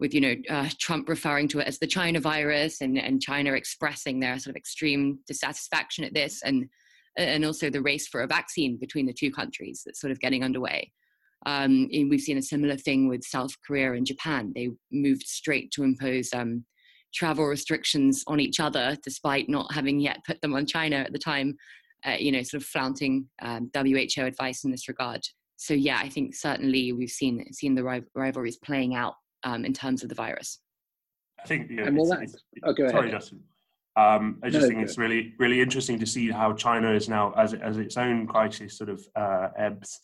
with 0.00 0.14
you 0.14 0.20
know, 0.20 0.34
uh, 0.50 0.68
Trump 0.78 1.08
referring 1.08 1.48
to 1.48 1.60
it 1.60 1.68
as 1.68 1.78
the 1.78 1.86
China 1.86 2.20
virus, 2.20 2.80
and 2.80 2.98
and 2.98 3.20
China 3.20 3.52
expressing 3.52 4.20
their 4.20 4.38
sort 4.38 4.52
of 4.52 4.56
extreme 4.56 5.18
dissatisfaction 5.26 6.04
at 6.04 6.14
this, 6.14 6.42
and 6.42 6.68
and 7.16 7.44
also 7.44 7.68
the 7.68 7.82
race 7.82 8.06
for 8.06 8.22
a 8.22 8.26
vaccine 8.26 8.76
between 8.76 9.06
the 9.06 9.12
two 9.12 9.30
countries 9.30 9.82
that's 9.84 10.00
sort 10.00 10.12
of 10.12 10.20
getting 10.20 10.44
underway. 10.44 10.92
Um, 11.46 11.88
we've 11.92 12.20
seen 12.20 12.38
a 12.38 12.42
similar 12.42 12.76
thing 12.76 13.08
with 13.08 13.24
South 13.24 13.52
Korea 13.66 13.92
and 13.92 14.06
Japan. 14.06 14.52
They 14.54 14.70
moved 14.90 15.22
straight 15.22 15.70
to 15.72 15.84
impose 15.84 16.30
um, 16.34 16.64
travel 17.14 17.46
restrictions 17.46 18.24
on 18.26 18.40
each 18.40 18.60
other, 18.60 18.96
despite 19.02 19.48
not 19.48 19.72
having 19.72 20.00
yet 20.00 20.24
put 20.26 20.40
them 20.40 20.54
on 20.54 20.66
China 20.66 20.96
at 20.96 21.12
the 21.12 21.18
time. 21.18 21.56
Uh, 22.06 22.16
you 22.18 22.30
know, 22.30 22.42
sort 22.42 22.62
of 22.62 22.68
flaunting 22.68 23.26
um, 23.42 23.70
WHO 23.74 24.22
advice 24.22 24.62
in 24.64 24.70
this 24.70 24.86
regard. 24.86 25.20
So 25.56 25.74
yeah, 25.74 25.98
I 26.00 26.08
think 26.08 26.36
certainly 26.36 26.92
we've 26.92 27.10
seen 27.10 27.52
seen 27.52 27.74
the 27.74 28.04
rivalries 28.14 28.56
playing 28.58 28.94
out 28.94 29.14
um, 29.42 29.64
in 29.64 29.72
terms 29.72 30.04
of 30.04 30.08
the 30.08 30.14
virus. 30.14 30.60
I 31.42 31.46
think 31.48 31.70
yeah, 31.70 31.88
it's, 31.88 32.34
it's, 32.34 32.44
oh, 32.62 32.72
go 32.72 32.88
sorry, 32.88 33.08
ahead. 33.08 33.20
Justin. 33.20 33.40
Um, 33.96 34.38
I 34.44 34.50
just 34.50 34.62
no, 34.62 34.68
think 34.68 34.82
it's 34.82 34.96
really 34.96 35.34
really 35.38 35.60
interesting 35.60 35.98
to 35.98 36.06
see 36.06 36.30
how 36.30 36.52
China 36.52 36.92
is 36.92 37.08
now 37.08 37.32
as 37.36 37.54
as 37.54 37.78
its 37.78 37.96
own 37.96 38.28
crisis 38.28 38.78
sort 38.78 38.90
of 38.90 39.04
uh, 39.16 39.48
ebbs 39.56 39.98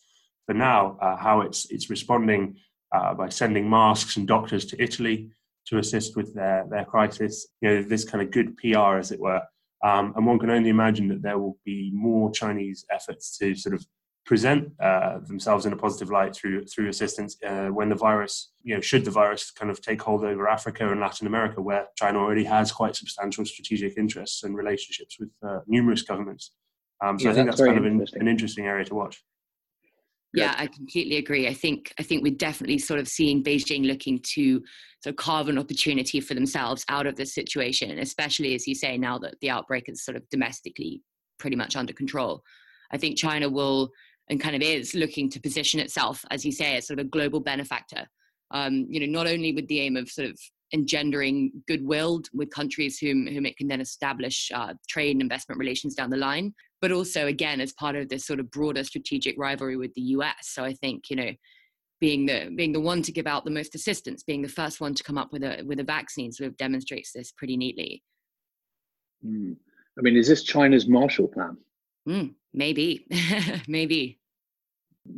for 0.47 0.55
now 0.55 0.99
uh, 1.01 1.17
how 1.17 1.41
it's 1.41 1.71
it's 1.71 1.91
responding 1.91 2.57
uh, 2.93 3.15
by 3.15 3.29
sending 3.29 3.69
masks 3.69 4.17
and 4.17 4.27
doctors 4.27 4.65
to 4.67 4.83
Italy 4.83 5.31
to 5.67 5.79
assist 5.79 6.17
with 6.17 6.35
their 6.35 6.67
their 6.71 6.85
crisis. 6.85 7.49
You 7.61 7.69
know, 7.69 7.83
this 7.83 8.05
kind 8.05 8.23
of 8.23 8.31
good 8.31 8.57
PR, 8.57 8.97
as 8.99 9.13
it 9.13 9.21
were. 9.21 9.43
Um, 9.83 10.15
and 10.17 10.27
one 10.27 10.39
can 10.39 10.51
only 10.51 10.71
imagine 10.71 11.09
that 11.09 11.23
there 11.23 11.39
will 11.39 11.59
be 11.65 11.91
more 11.93 12.31
Chinese 12.31 12.87
efforts 12.91 13.37
to 13.39 13.55
sort 13.55 13.75
of 13.75 13.85
present 14.25 14.73
uh, 14.81 15.19
themselves 15.27 15.67
in 15.67 15.73
a 15.75 15.77
positive 15.77 16.11
light 16.11 16.35
through 16.35 16.65
through 16.65 16.89
assistance 16.89 17.37
uh, 17.47 17.67
when 17.67 17.91
the 17.91 17.95
virus, 17.95 18.53
you 18.63 18.75
know, 18.75 18.81
should 18.81 19.05
the 19.05 19.11
virus 19.11 19.51
kind 19.51 19.71
of 19.71 19.81
take 19.83 20.01
hold 20.01 20.25
over 20.25 20.49
Africa 20.49 20.91
and 20.91 21.01
Latin 21.01 21.27
America, 21.27 21.61
where 21.61 21.87
China 21.97 22.19
already 22.19 22.45
has 22.45 22.73
quite 22.73 22.97
substantial 22.97 23.45
strategic 23.45 23.99
interests 23.99 24.43
and 24.43 24.57
relationships 24.57 25.19
with 25.21 25.31
uh, 25.47 25.61
numerous 25.67 26.03
governments. 26.03 26.53
Um, 27.03 27.19
so 27.19 27.27
yeah, 27.27 27.33
I 27.33 27.35
think 27.35 27.47
that's, 27.47 27.61
that's 27.61 27.69
kind 27.69 27.79
of 27.79 27.85
an, 27.85 28.07
an 28.15 28.29
interesting 28.29 28.67
area 28.67 28.85
to 28.87 28.95
watch. 28.95 29.23
Yeah, 30.37 30.55
I 30.59 30.67
completely 30.67 31.17
agree. 31.17 31.47
I 31.47 31.55
think 31.55 31.93
I 31.99 32.03
think 32.03 32.23
we're 32.23 32.35
definitely 32.35 32.79
sort 32.79 33.01
of 33.01 33.09
seeing 33.09 33.43
Beijing 33.43 33.87
looking 33.87 34.21
to 34.35 34.63
sort 35.03 35.13
of 35.13 35.17
carve 35.17 35.49
an 35.49 35.59
opportunity 35.59 36.21
for 36.21 36.35
themselves 36.35 36.85
out 36.89 37.07
of 37.07 37.17
this 37.17 37.35
situation, 37.35 37.99
especially 37.99 38.55
as 38.55 38.67
you 38.67 38.75
say 38.75 38.99
now 38.99 39.19
that 39.19 39.35
the 39.41 39.51
outbreak 39.51 39.85
is 39.89 40.05
sort 40.05 40.17
of 40.17 40.29
domestically 40.31 41.03
pretty 41.39 41.57
much 41.57 41.77
under 41.77 41.93
control. 41.93 42.43
I 42.91 42.97
think 42.97 43.19
China 43.19 43.49
will 43.49 43.91
and 44.29 44.41
kind 44.41 44.57
of 44.57 44.63
is 44.63 44.95
looking 44.95 45.29
to 45.31 45.41
position 45.41 45.81
itself, 45.81 46.25
as 46.31 46.45
you 46.45 46.53
say, 46.53 46.77
as 46.77 46.87
sort 46.87 46.99
of 46.99 47.07
a 47.07 47.09
global 47.09 47.41
benefactor. 47.41 48.07
Um, 48.51 48.87
you 48.89 49.01
know, 49.01 49.07
not 49.07 49.31
only 49.31 49.53
with 49.53 49.69
the 49.69 49.81
aim 49.81 49.97
of 49.97 50.09
sort 50.09 50.29
of 50.29 50.39
engendering 50.73 51.53
goodwill 51.69 52.23
with 52.33 52.51
countries 52.51 52.99
whom 52.99 53.27
whom 53.27 53.47
it 53.47 53.57
can 53.57 53.69
then 53.69 53.81
establish 53.81 54.51
uh, 54.55 54.75
trade 54.89 55.13
and 55.13 55.23
investment 55.23 55.59
relations 55.59 55.95
down 55.95 56.11
the 56.11 56.17
line, 56.17 56.55
but 56.85 56.93
also 56.93 57.29
again 57.29 57.63
as 57.63 57.73
part 57.73 57.97
of 57.97 58.11
this 58.11 58.27
sort 58.27 58.39
of 58.39 58.51
broader 58.51 58.85
strategic 58.85 59.35
rivalry 59.39 59.75
with 59.75 59.95
the 59.95 60.03
U.S. 60.03 60.35
So 60.43 60.63
I 60.63 60.75
think 60.75 61.09
you 61.09 61.17
know 61.17 61.31
being 61.99 62.27
the 62.27 62.53
being 62.55 62.75
the 62.75 62.81
one 62.81 63.01
to 63.01 63.11
give 63.11 63.27
out 63.27 63.47
the 63.47 63.51
most 63.51 63.75
assistance, 63.75 64.23
being 64.23 64.43
the 64.43 64.51
first 64.51 64.83
one 64.83 64.93
to 64.93 65.03
come 65.03 65.17
up 65.17 65.33
with 65.33 65.43
a 65.45 65.63
with 65.65 65.81
a 65.81 65.83
vaccine, 65.83 66.31
sort 66.31 66.47
of 66.47 66.59
demonstrates 66.59 67.11
this 67.11 67.33
pretty 67.33 67.57
neatly. 67.57 68.03
Mm. 69.25 69.57
I 69.99 70.03
mean, 70.03 70.15
is 70.15 70.29
this 70.29 70.43
China's 70.43 70.87
Marshall 70.87 71.29
Plan? 71.29 71.57
Mm, 72.07 72.35
maybe, 72.53 73.07
maybe. 73.67 74.21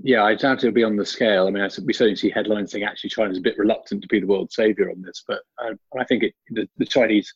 Yeah, 0.04 0.22
I 0.22 0.36
doubt 0.36 0.58
it'll 0.58 0.70
be 0.70 0.84
on 0.84 0.94
the 0.94 1.04
scale. 1.04 1.48
I 1.48 1.50
mean, 1.50 1.64
I, 1.64 1.68
we 1.84 1.94
certainly 1.94 2.14
see 2.14 2.30
headlines 2.30 2.70
saying 2.70 2.84
actually 2.84 3.10
China's 3.10 3.38
a 3.38 3.40
bit 3.40 3.58
reluctant 3.58 4.02
to 4.02 4.08
be 4.08 4.20
the 4.20 4.26
world 4.28 4.52
savior 4.52 4.88
on 4.88 5.02
this, 5.02 5.24
but 5.26 5.40
I, 5.58 5.72
I 5.98 6.04
think 6.04 6.22
it, 6.22 6.34
the, 6.50 6.68
the, 6.76 6.86
Chinese 6.86 7.34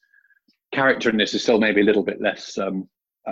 character 0.72 1.10
in 1.10 1.16
this 1.16 1.34
is 1.34 1.42
still 1.42 1.58
maybe 1.58 1.80
a 1.80 1.84
little 1.84 2.04
bit 2.04 2.20
less 2.20 2.56
um, 2.58 2.88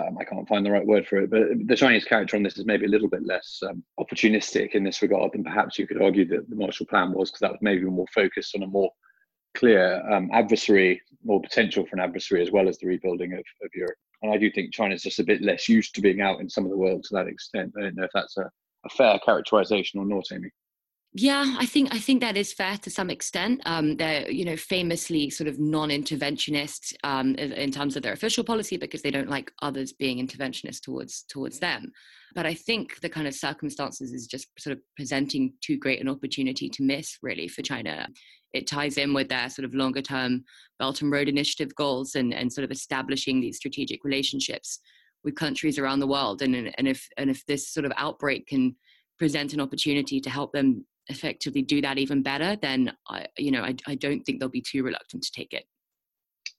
um, 0.07 0.17
I 0.17 0.23
can't 0.23 0.47
find 0.47 0.65
the 0.65 0.71
right 0.71 0.85
word 0.85 1.07
for 1.07 1.17
it, 1.17 1.29
but 1.29 1.43
the 1.65 1.75
Chinese 1.75 2.05
character 2.05 2.35
on 2.35 2.43
this 2.43 2.57
is 2.57 2.65
maybe 2.65 2.85
a 2.85 2.89
little 2.89 3.09
bit 3.09 3.25
less 3.25 3.59
um, 3.67 3.83
opportunistic 3.99 4.71
in 4.71 4.83
this 4.83 5.01
regard 5.01 5.31
than 5.33 5.43
perhaps 5.43 5.77
you 5.77 5.87
could 5.87 6.01
argue 6.01 6.25
that 6.29 6.49
the 6.49 6.55
Marshall 6.55 6.85
Plan 6.85 7.11
was, 7.11 7.29
because 7.29 7.41
that 7.41 7.51
was 7.51 7.59
maybe 7.61 7.83
more 7.85 8.07
focused 8.13 8.55
on 8.55 8.63
a 8.63 8.67
more 8.67 8.91
clear 9.55 10.01
um, 10.11 10.29
adversary, 10.33 11.01
more 11.23 11.41
potential 11.41 11.85
for 11.85 11.95
an 11.95 12.01
adversary, 12.01 12.41
as 12.41 12.51
well 12.51 12.69
as 12.69 12.77
the 12.77 12.87
rebuilding 12.87 13.33
of, 13.33 13.43
of 13.63 13.69
Europe. 13.73 13.97
And 14.21 14.31
I 14.31 14.37
do 14.37 14.51
think 14.51 14.73
China's 14.73 15.03
just 15.03 15.19
a 15.19 15.23
bit 15.23 15.41
less 15.41 15.69
used 15.69 15.95
to 15.95 16.01
being 16.01 16.21
out 16.21 16.39
in 16.39 16.49
some 16.49 16.65
of 16.65 16.71
the 16.71 16.77
world 16.77 17.03
to 17.05 17.15
that 17.15 17.27
extent. 17.27 17.73
I 17.77 17.81
don't 17.81 17.95
know 17.95 18.03
if 18.03 18.11
that's 18.13 18.37
a, 18.37 18.49
a 18.85 18.89
fair 18.89 19.19
characterization 19.19 19.99
or 19.99 20.05
not, 20.05 20.25
Amy. 20.31 20.49
Yeah, 21.13 21.55
I 21.57 21.65
think 21.65 21.93
I 21.93 21.97
think 21.97 22.21
that 22.21 22.37
is 22.37 22.53
fair 22.53 22.77
to 22.77 22.89
some 22.91 23.09
extent. 23.09 23.61
Um, 23.65 23.97
they're 23.97 24.29
you 24.29 24.45
know 24.45 24.55
famously 24.55 25.31
sort 25.31 25.47
of 25.47 25.59
non-interventionist 25.59 26.93
um, 27.03 27.33
in 27.33 27.71
terms 27.71 27.95
of 27.95 28.03
their 28.03 28.13
official 28.13 28.43
policy 28.43 28.77
because 28.77 29.01
they 29.01 29.09
don't 29.09 29.29
like 29.29 29.51
others 29.63 29.91
being 29.91 30.25
interventionist 30.25 30.81
towards 30.81 31.23
towards 31.23 31.59
them. 31.59 31.91
But 32.35 32.45
I 32.45 32.53
think 32.53 33.01
the 33.01 33.09
kind 33.09 33.27
of 33.27 33.33
circumstances 33.33 34.13
is 34.13 34.27
just 34.27 34.49
sort 34.59 34.77
of 34.77 34.83
presenting 34.95 35.53
too 35.61 35.79
great 35.79 35.99
an 35.99 36.07
opportunity 36.07 36.69
to 36.69 36.83
miss 36.83 37.17
really 37.23 37.47
for 37.47 37.63
China. 37.63 38.07
It 38.53 38.67
ties 38.67 38.97
in 38.97 39.15
with 39.15 39.29
their 39.29 39.49
sort 39.49 39.65
of 39.65 39.73
longer 39.73 40.03
term 40.03 40.43
Belt 40.77 41.01
and 41.01 41.11
Road 41.11 41.27
Initiative 41.27 41.73
goals 41.73 42.13
and 42.13 42.35
and 42.35 42.53
sort 42.53 42.65
of 42.65 42.71
establishing 42.71 43.41
these 43.41 43.57
strategic 43.57 44.03
relationships 44.03 44.79
with 45.23 45.33
countries 45.33 45.79
around 45.79 46.01
the 46.01 46.07
world. 46.07 46.43
And 46.43 46.55
and 46.55 46.87
if 46.87 47.07
and 47.17 47.31
if 47.31 47.43
this 47.47 47.67
sort 47.67 47.87
of 47.87 47.93
outbreak 47.97 48.45
can 48.45 48.75
present 49.17 49.53
an 49.53 49.59
opportunity 49.59 50.21
to 50.21 50.29
help 50.29 50.53
them 50.53 50.85
effectively 51.09 51.61
do 51.61 51.81
that 51.81 51.97
even 51.97 52.23
better, 52.23 52.55
then 52.55 52.93
I, 53.07 53.25
you 53.37 53.51
know, 53.51 53.63
I, 53.63 53.75
I 53.87 53.95
don't 53.95 54.21
think 54.21 54.39
they'll 54.39 54.49
be 54.49 54.61
too 54.61 54.83
reluctant 54.83 55.23
to 55.23 55.31
take 55.31 55.53
it. 55.53 55.65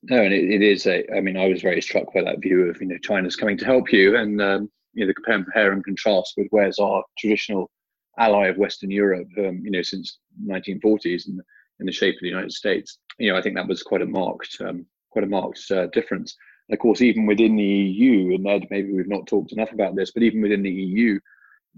No, 0.02 0.22
and 0.22 0.32
it, 0.32 0.50
it 0.50 0.62
is 0.62 0.86
a. 0.86 1.04
I 1.14 1.20
mean, 1.20 1.36
I 1.36 1.48
was 1.48 1.62
very 1.62 1.80
struck 1.80 2.12
by 2.14 2.22
that 2.22 2.40
view 2.40 2.62
of 2.64 2.80
you 2.80 2.88
know 2.88 2.98
China's 2.98 3.36
coming 3.36 3.58
to 3.58 3.64
help 3.66 3.92
you, 3.92 4.16
and 4.16 4.40
um, 4.40 4.70
you 4.94 5.04
know 5.04 5.12
the 5.12 5.14
compare 5.14 5.72
and 5.72 5.84
contrast 5.84 6.34
with 6.36 6.46
where's 6.50 6.78
our 6.78 7.04
traditional 7.18 7.70
ally 8.18 8.48
of 8.48 8.58
Western 8.58 8.90
Europe, 8.90 9.28
um, 9.38 9.60
you 9.64 9.70
know, 9.70 9.82
since 9.82 10.18
1940s 10.46 11.26
and 11.26 11.40
in 11.80 11.86
the 11.86 11.92
shape 11.92 12.14
of 12.14 12.20
the 12.20 12.28
United 12.28 12.52
States. 12.52 12.98
You 13.18 13.32
know, 13.32 13.38
I 13.38 13.42
think 13.42 13.56
that 13.56 13.68
was 13.68 13.82
quite 13.82 14.02
a 14.02 14.06
marked, 14.06 14.58
um, 14.60 14.86
quite 15.10 15.24
a 15.24 15.28
marked 15.28 15.62
uh, 15.70 15.86
difference. 15.86 16.36
And 16.68 16.74
of 16.74 16.80
course, 16.80 17.00
even 17.00 17.26
within 17.26 17.56
the 17.56 17.64
EU, 17.64 18.34
and 18.34 18.46
Ed, 18.46 18.66
maybe 18.70 18.92
we've 18.92 19.08
not 19.08 19.26
talked 19.26 19.52
enough 19.52 19.72
about 19.72 19.96
this, 19.96 20.12
but 20.12 20.22
even 20.22 20.42
within 20.42 20.62
the 20.62 20.70
EU, 20.70 21.18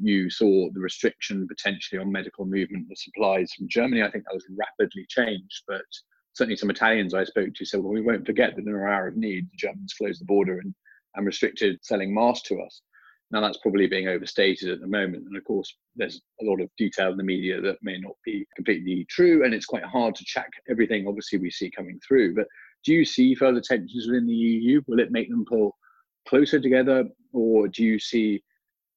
you 0.00 0.30
saw 0.30 0.68
the 0.72 0.80
restriction 0.80 1.46
potentially 1.46 2.00
on 2.00 2.10
medical 2.10 2.44
movement 2.44 2.86
of 2.90 2.98
supplies 2.98 3.52
from 3.52 3.68
Germany. 3.68 4.02
I 4.02 4.10
think 4.10 4.24
that 4.24 4.34
was 4.34 4.46
rapidly 4.56 5.06
changed, 5.08 5.62
but 5.68 5.82
certainly 6.34 6.56
some 6.56 6.70
Italians 6.70 7.14
I 7.14 7.24
spoke 7.24 7.54
to 7.54 7.64
said, 7.64 7.80
well, 7.80 7.92
we 7.92 8.00
won't 8.00 8.26
forget 8.26 8.56
that 8.56 8.66
in 8.66 8.74
our 8.74 8.88
hour 8.88 9.08
of 9.08 9.16
need, 9.16 9.50
the 9.50 9.56
Germans 9.56 9.94
closed 9.94 10.20
the 10.20 10.26
border 10.26 10.58
and, 10.58 10.74
and 11.14 11.26
restricted 11.26 11.78
selling 11.82 12.14
masks 12.14 12.48
to 12.48 12.60
us. 12.60 12.82
Now 13.30 13.40
that's 13.40 13.58
probably 13.58 13.86
being 13.86 14.08
overstated 14.08 14.70
at 14.70 14.80
the 14.80 14.86
moment. 14.86 15.24
And 15.26 15.36
of 15.36 15.44
course, 15.44 15.74
there's 15.96 16.20
a 16.40 16.44
lot 16.44 16.60
of 16.60 16.68
detail 16.76 17.10
in 17.10 17.16
the 17.16 17.22
media 17.22 17.60
that 17.62 17.78
may 17.82 17.98
not 17.98 18.14
be 18.24 18.46
completely 18.54 19.06
true. 19.08 19.44
And 19.44 19.54
it's 19.54 19.66
quite 19.66 19.84
hard 19.84 20.14
to 20.16 20.24
check 20.24 20.50
everything, 20.68 21.06
obviously, 21.06 21.38
we 21.38 21.50
see 21.50 21.70
coming 21.70 21.98
through. 22.06 22.34
But 22.34 22.46
do 22.84 22.92
you 22.92 23.04
see 23.04 23.34
further 23.34 23.62
tensions 23.62 24.06
within 24.06 24.26
the 24.26 24.34
EU? 24.34 24.82
Will 24.86 25.00
it 25.00 25.12
make 25.12 25.30
them 25.30 25.46
pull 25.48 25.76
closer 26.28 26.60
together? 26.60 27.04
Or 27.32 27.68
do 27.68 27.82
you 27.82 27.98
see 27.98 28.42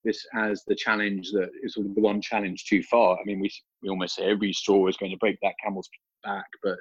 this 0.06 0.26
as 0.36 0.64
the 0.68 0.76
challenge 0.76 1.32
that 1.32 1.50
is 1.64 1.74
sort 1.74 1.88
of 1.88 1.96
the 1.96 2.02
one 2.02 2.22
challenge 2.22 2.66
too 2.66 2.82
far. 2.84 3.18
I 3.18 3.24
mean, 3.26 3.40
we 3.40 3.52
we 3.82 3.90
almost 3.90 4.16
say 4.16 4.30
every 4.30 4.54
straw 4.54 4.88
is 4.88 4.98
going 4.98 5.12
to 5.12 5.18
break 5.18 5.38
that 5.42 5.56
camel's 5.64 5.90
back, 6.24 6.46
but 6.64 6.80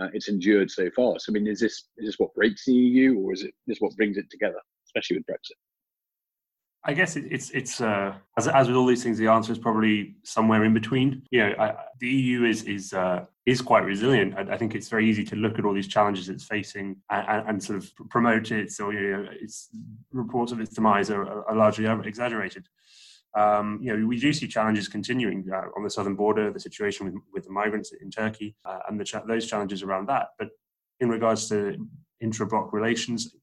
uh, 0.00 0.08
it's 0.12 0.28
endured 0.28 0.70
so 0.70 0.88
far. 0.94 1.18
So, 1.18 1.30
I 1.30 1.34
mean, 1.34 1.46
is 1.46 1.60
this 1.60 1.84
is 1.96 2.06
this 2.06 2.18
what 2.18 2.34
breaks 2.34 2.64
the 2.64 2.74
EU, 2.74 3.18
or 3.18 3.32
is 3.32 3.42
it 3.42 3.54
is 3.66 3.80
what 3.80 3.96
brings 3.96 4.16
it 4.16 4.30
together, 4.30 4.60
especially 4.86 5.16
with 5.16 5.26
Brexit? 5.26 5.58
I 6.88 6.94
guess 6.94 7.16
it, 7.16 7.26
it's 7.30 7.50
it's 7.50 7.82
uh, 7.82 8.14
as 8.38 8.48
as 8.48 8.66
with 8.66 8.76
all 8.76 8.86
these 8.86 9.02
things, 9.02 9.18
the 9.18 9.28
answer 9.28 9.52
is 9.52 9.58
probably 9.58 10.16
somewhere 10.22 10.64
in 10.64 10.72
between. 10.72 11.22
You 11.30 11.40
know, 11.40 11.54
I, 11.58 11.74
the 12.00 12.08
EU 12.08 12.44
is 12.44 12.62
is 12.62 12.94
uh, 12.94 13.26
is 13.44 13.60
quite 13.60 13.84
resilient. 13.84 14.34
I, 14.38 14.54
I, 14.54 14.56
think 14.56 14.74
it's 14.74 14.88
very 14.88 15.06
easy 15.06 15.22
to 15.24 15.36
look 15.36 15.58
at 15.58 15.66
all 15.66 15.74
these 15.74 15.86
challenges 15.86 16.30
it's 16.30 16.44
facing 16.44 16.96
and, 17.10 17.46
and 17.46 17.62
sort 17.62 17.76
of 17.76 17.92
promote 18.08 18.52
it. 18.52 18.72
So 18.72 18.88
you 18.88 19.00
know, 19.00 19.26
its 19.38 19.68
reports 20.12 20.50
of 20.50 20.60
its 20.60 20.72
demise 20.72 21.10
are, 21.10 21.46
are 21.46 21.54
largely 21.54 21.84
exaggerated. 22.08 22.66
Um, 23.36 23.78
you 23.82 23.94
know, 23.94 24.06
we 24.06 24.18
do 24.18 24.32
see 24.32 24.48
challenges 24.48 24.88
continuing 24.88 25.46
uh, 25.52 25.66
on 25.76 25.84
the 25.84 25.90
southern 25.90 26.14
border, 26.14 26.50
the 26.50 26.58
situation 26.58 27.04
with, 27.04 27.16
with 27.34 27.44
the 27.44 27.52
migrants 27.52 27.92
in 27.92 28.10
Turkey, 28.10 28.56
uh, 28.64 28.78
and 28.88 28.98
the 28.98 29.22
those 29.26 29.46
challenges 29.46 29.82
around 29.82 30.08
that. 30.08 30.28
But 30.38 30.48
in 31.00 31.10
regards 31.10 31.50
to 31.50 31.76
intra-bloc 32.20 32.72
relations, 32.72 33.36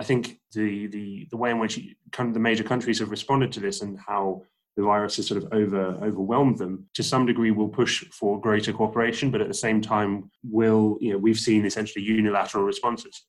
I 0.00 0.02
think 0.02 0.40
the 0.54 0.86
the 0.86 1.28
the 1.30 1.36
way 1.36 1.50
in 1.50 1.58
which 1.58 1.78
the 2.16 2.24
major 2.40 2.64
countries 2.64 2.98
have 3.00 3.10
responded 3.10 3.52
to 3.52 3.60
this 3.60 3.82
and 3.82 3.98
how 4.00 4.42
the 4.76 4.82
virus 4.82 5.16
has 5.16 5.26
sort 5.26 5.42
of 5.42 5.52
over 5.52 5.98
overwhelmed 6.02 6.56
them 6.56 6.86
to 6.94 7.02
some 7.02 7.26
degree 7.26 7.50
will 7.50 7.68
push 7.68 8.02
for 8.10 8.40
greater 8.40 8.72
cooperation, 8.72 9.30
but 9.30 9.42
at 9.42 9.48
the 9.48 9.62
same 9.66 9.82
time 9.82 10.30
will 10.42 10.96
you 11.02 11.12
know 11.12 11.18
we've 11.18 11.38
seen 11.38 11.66
essentially 11.66 12.02
unilateral 12.02 12.64
responses. 12.64 13.26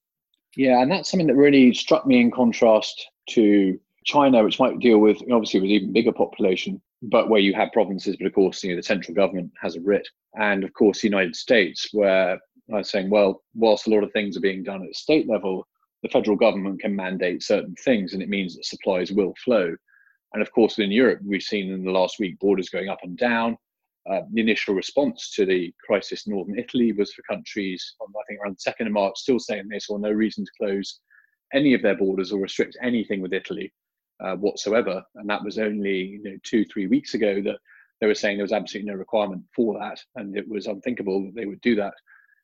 Yeah, 0.55 0.81
and 0.81 0.89
that's 0.89 1.11
something 1.11 1.27
that 1.27 1.35
really 1.35 1.73
struck 1.73 2.07
me 2.07 2.21
in 2.21 2.31
contrast 2.31 3.05
to 3.31 3.77
China, 4.05 4.41
which 4.41 4.59
might 4.59 4.79
deal 4.79 4.99
with 4.99 5.17
obviously 5.29 5.59
with 5.59 5.69
even 5.69 5.91
bigger 5.91 6.13
population, 6.13 6.81
but 7.01 7.29
where 7.29 7.41
you 7.41 7.53
have 7.53 7.73
provinces, 7.73 8.15
but 8.15 8.27
of 8.27 8.33
course 8.33 8.63
you 8.63 8.69
know 8.69 8.77
the 8.77 8.83
central 8.83 9.13
government 9.13 9.51
has 9.61 9.75
a 9.75 9.81
writ, 9.81 10.07
and 10.39 10.63
of 10.63 10.71
course 10.71 11.01
the 11.01 11.09
United 11.09 11.35
States, 11.35 11.89
where 11.91 12.39
I 12.73 12.77
was 12.77 12.89
saying, 12.89 13.09
well, 13.09 13.43
whilst 13.55 13.87
a 13.87 13.89
lot 13.89 14.05
of 14.05 14.13
things 14.13 14.37
are 14.37 14.47
being 14.49 14.63
done 14.63 14.85
at 14.85 14.95
state 14.95 15.27
level, 15.27 15.67
the 16.03 16.09
federal 16.09 16.37
government 16.37 16.81
can 16.81 16.95
mandate 16.95 17.43
certain 17.43 17.75
things, 17.75 18.13
and 18.13 18.21
it 18.21 18.29
means 18.29 18.55
that 18.55 18.65
supplies 18.65 19.11
will 19.11 19.33
flow. 19.43 19.75
And 20.33 20.41
of 20.41 20.51
course, 20.51 20.79
in 20.79 20.91
Europe, 20.91 21.19
we've 21.23 21.43
seen 21.43 21.71
in 21.71 21.83
the 21.83 21.91
last 21.91 22.19
week 22.19 22.39
borders 22.39 22.69
going 22.69 22.89
up 22.89 22.99
and 23.03 23.17
down. 23.17 23.57
Uh, 24.09 24.21
the 24.31 24.41
initial 24.41 24.73
response 24.73 25.31
to 25.35 25.45
the 25.45 25.71
crisis 25.85 26.25
in 26.25 26.33
northern 26.33 26.57
Italy 26.57 26.91
was 26.91 27.13
for 27.13 27.21
countries, 27.23 27.95
I 28.01 28.05
think 28.27 28.39
around 28.39 28.57
the 28.57 28.71
2nd 28.71 28.87
of 28.87 28.93
March, 28.93 29.19
still 29.19 29.39
saying 29.39 29.67
they 29.67 29.77
saw 29.77 29.97
no 29.97 30.09
reason 30.09 30.43
to 30.43 30.51
close 30.57 30.99
any 31.53 31.73
of 31.73 31.83
their 31.83 31.95
borders 31.95 32.31
or 32.31 32.39
restrict 32.39 32.77
anything 32.81 33.21
with 33.21 33.33
Italy 33.33 33.71
uh, 34.21 34.35
whatsoever. 34.37 35.03
And 35.15 35.29
that 35.29 35.43
was 35.43 35.59
only 35.59 35.99
you 35.99 36.23
know, 36.23 36.37
two, 36.43 36.65
three 36.65 36.87
weeks 36.87 37.13
ago 37.13 37.41
that 37.43 37.57
they 37.99 38.07
were 38.07 38.15
saying 38.15 38.37
there 38.37 38.43
was 38.43 38.53
absolutely 38.53 38.91
no 38.91 38.97
requirement 38.97 39.43
for 39.55 39.77
that. 39.79 40.01
And 40.15 40.35
it 40.35 40.47
was 40.47 40.65
unthinkable 40.65 41.25
that 41.25 41.35
they 41.35 41.45
would 41.45 41.61
do 41.61 41.75
that. 41.75 41.93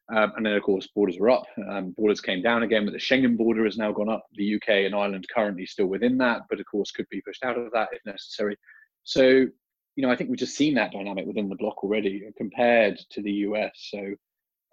Um, 0.09 0.31
and 0.37 0.45
then, 0.45 0.53
of 0.53 0.63
course, 0.63 0.87
borders 0.95 1.17
were 1.19 1.29
up. 1.29 1.45
Um, 1.69 1.93
borders 1.97 2.21
came 2.21 2.41
down 2.41 2.63
again, 2.63 2.85
but 2.85 2.93
the 2.93 2.97
Schengen 2.97 3.35
border 3.35 3.65
has 3.65 3.77
now 3.77 3.91
gone 3.91 4.09
up. 4.09 4.25
The 4.35 4.55
UK 4.55 4.85
and 4.85 4.95
Ireland 4.95 5.27
currently 5.33 5.65
still 5.65 5.87
within 5.87 6.17
that, 6.19 6.43
but 6.49 6.59
of 6.59 6.65
course 6.65 6.91
could 6.91 7.09
be 7.09 7.21
pushed 7.21 7.43
out 7.43 7.57
of 7.57 7.71
that 7.73 7.89
if 7.91 8.05
necessary. 8.05 8.55
So, 9.03 9.21
you 9.21 9.49
know, 9.97 10.09
I 10.09 10.15
think 10.15 10.29
we've 10.29 10.39
just 10.39 10.55
seen 10.55 10.75
that 10.75 10.93
dynamic 10.93 11.25
within 11.25 11.49
the 11.49 11.55
bloc 11.55 11.83
already 11.83 12.23
compared 12.37 12.99
to 13.11 13.21
the 13.21 13.31
US. 13.31 13.71
So, 13.75 14.13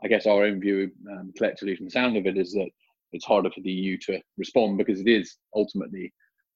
I 0.05 0.09
guess 0.09 0.27
our 0.27 0.45
own 0.45 0.61
view, 0.61 0.91
um, 1.11 1.33
collectively 1.37 1.75
from 1.75 1.87
the 1.87 1.91
sound 1.91 2.17
of 2.17 2.27
it, 2.27 2.37
is 2.37 2.53
that 2.53 2.69
it's 3.13 3.25
harder 3.25 3.51
for 3.51 3.61
the 3.61 3.73
EU 3.73 3.97
to 4.07 4.21
respond 4.37 4.79
because 4.79 5.01
it 5.01 5.09
is 5.09 5.37
ultimately 5.55 6.13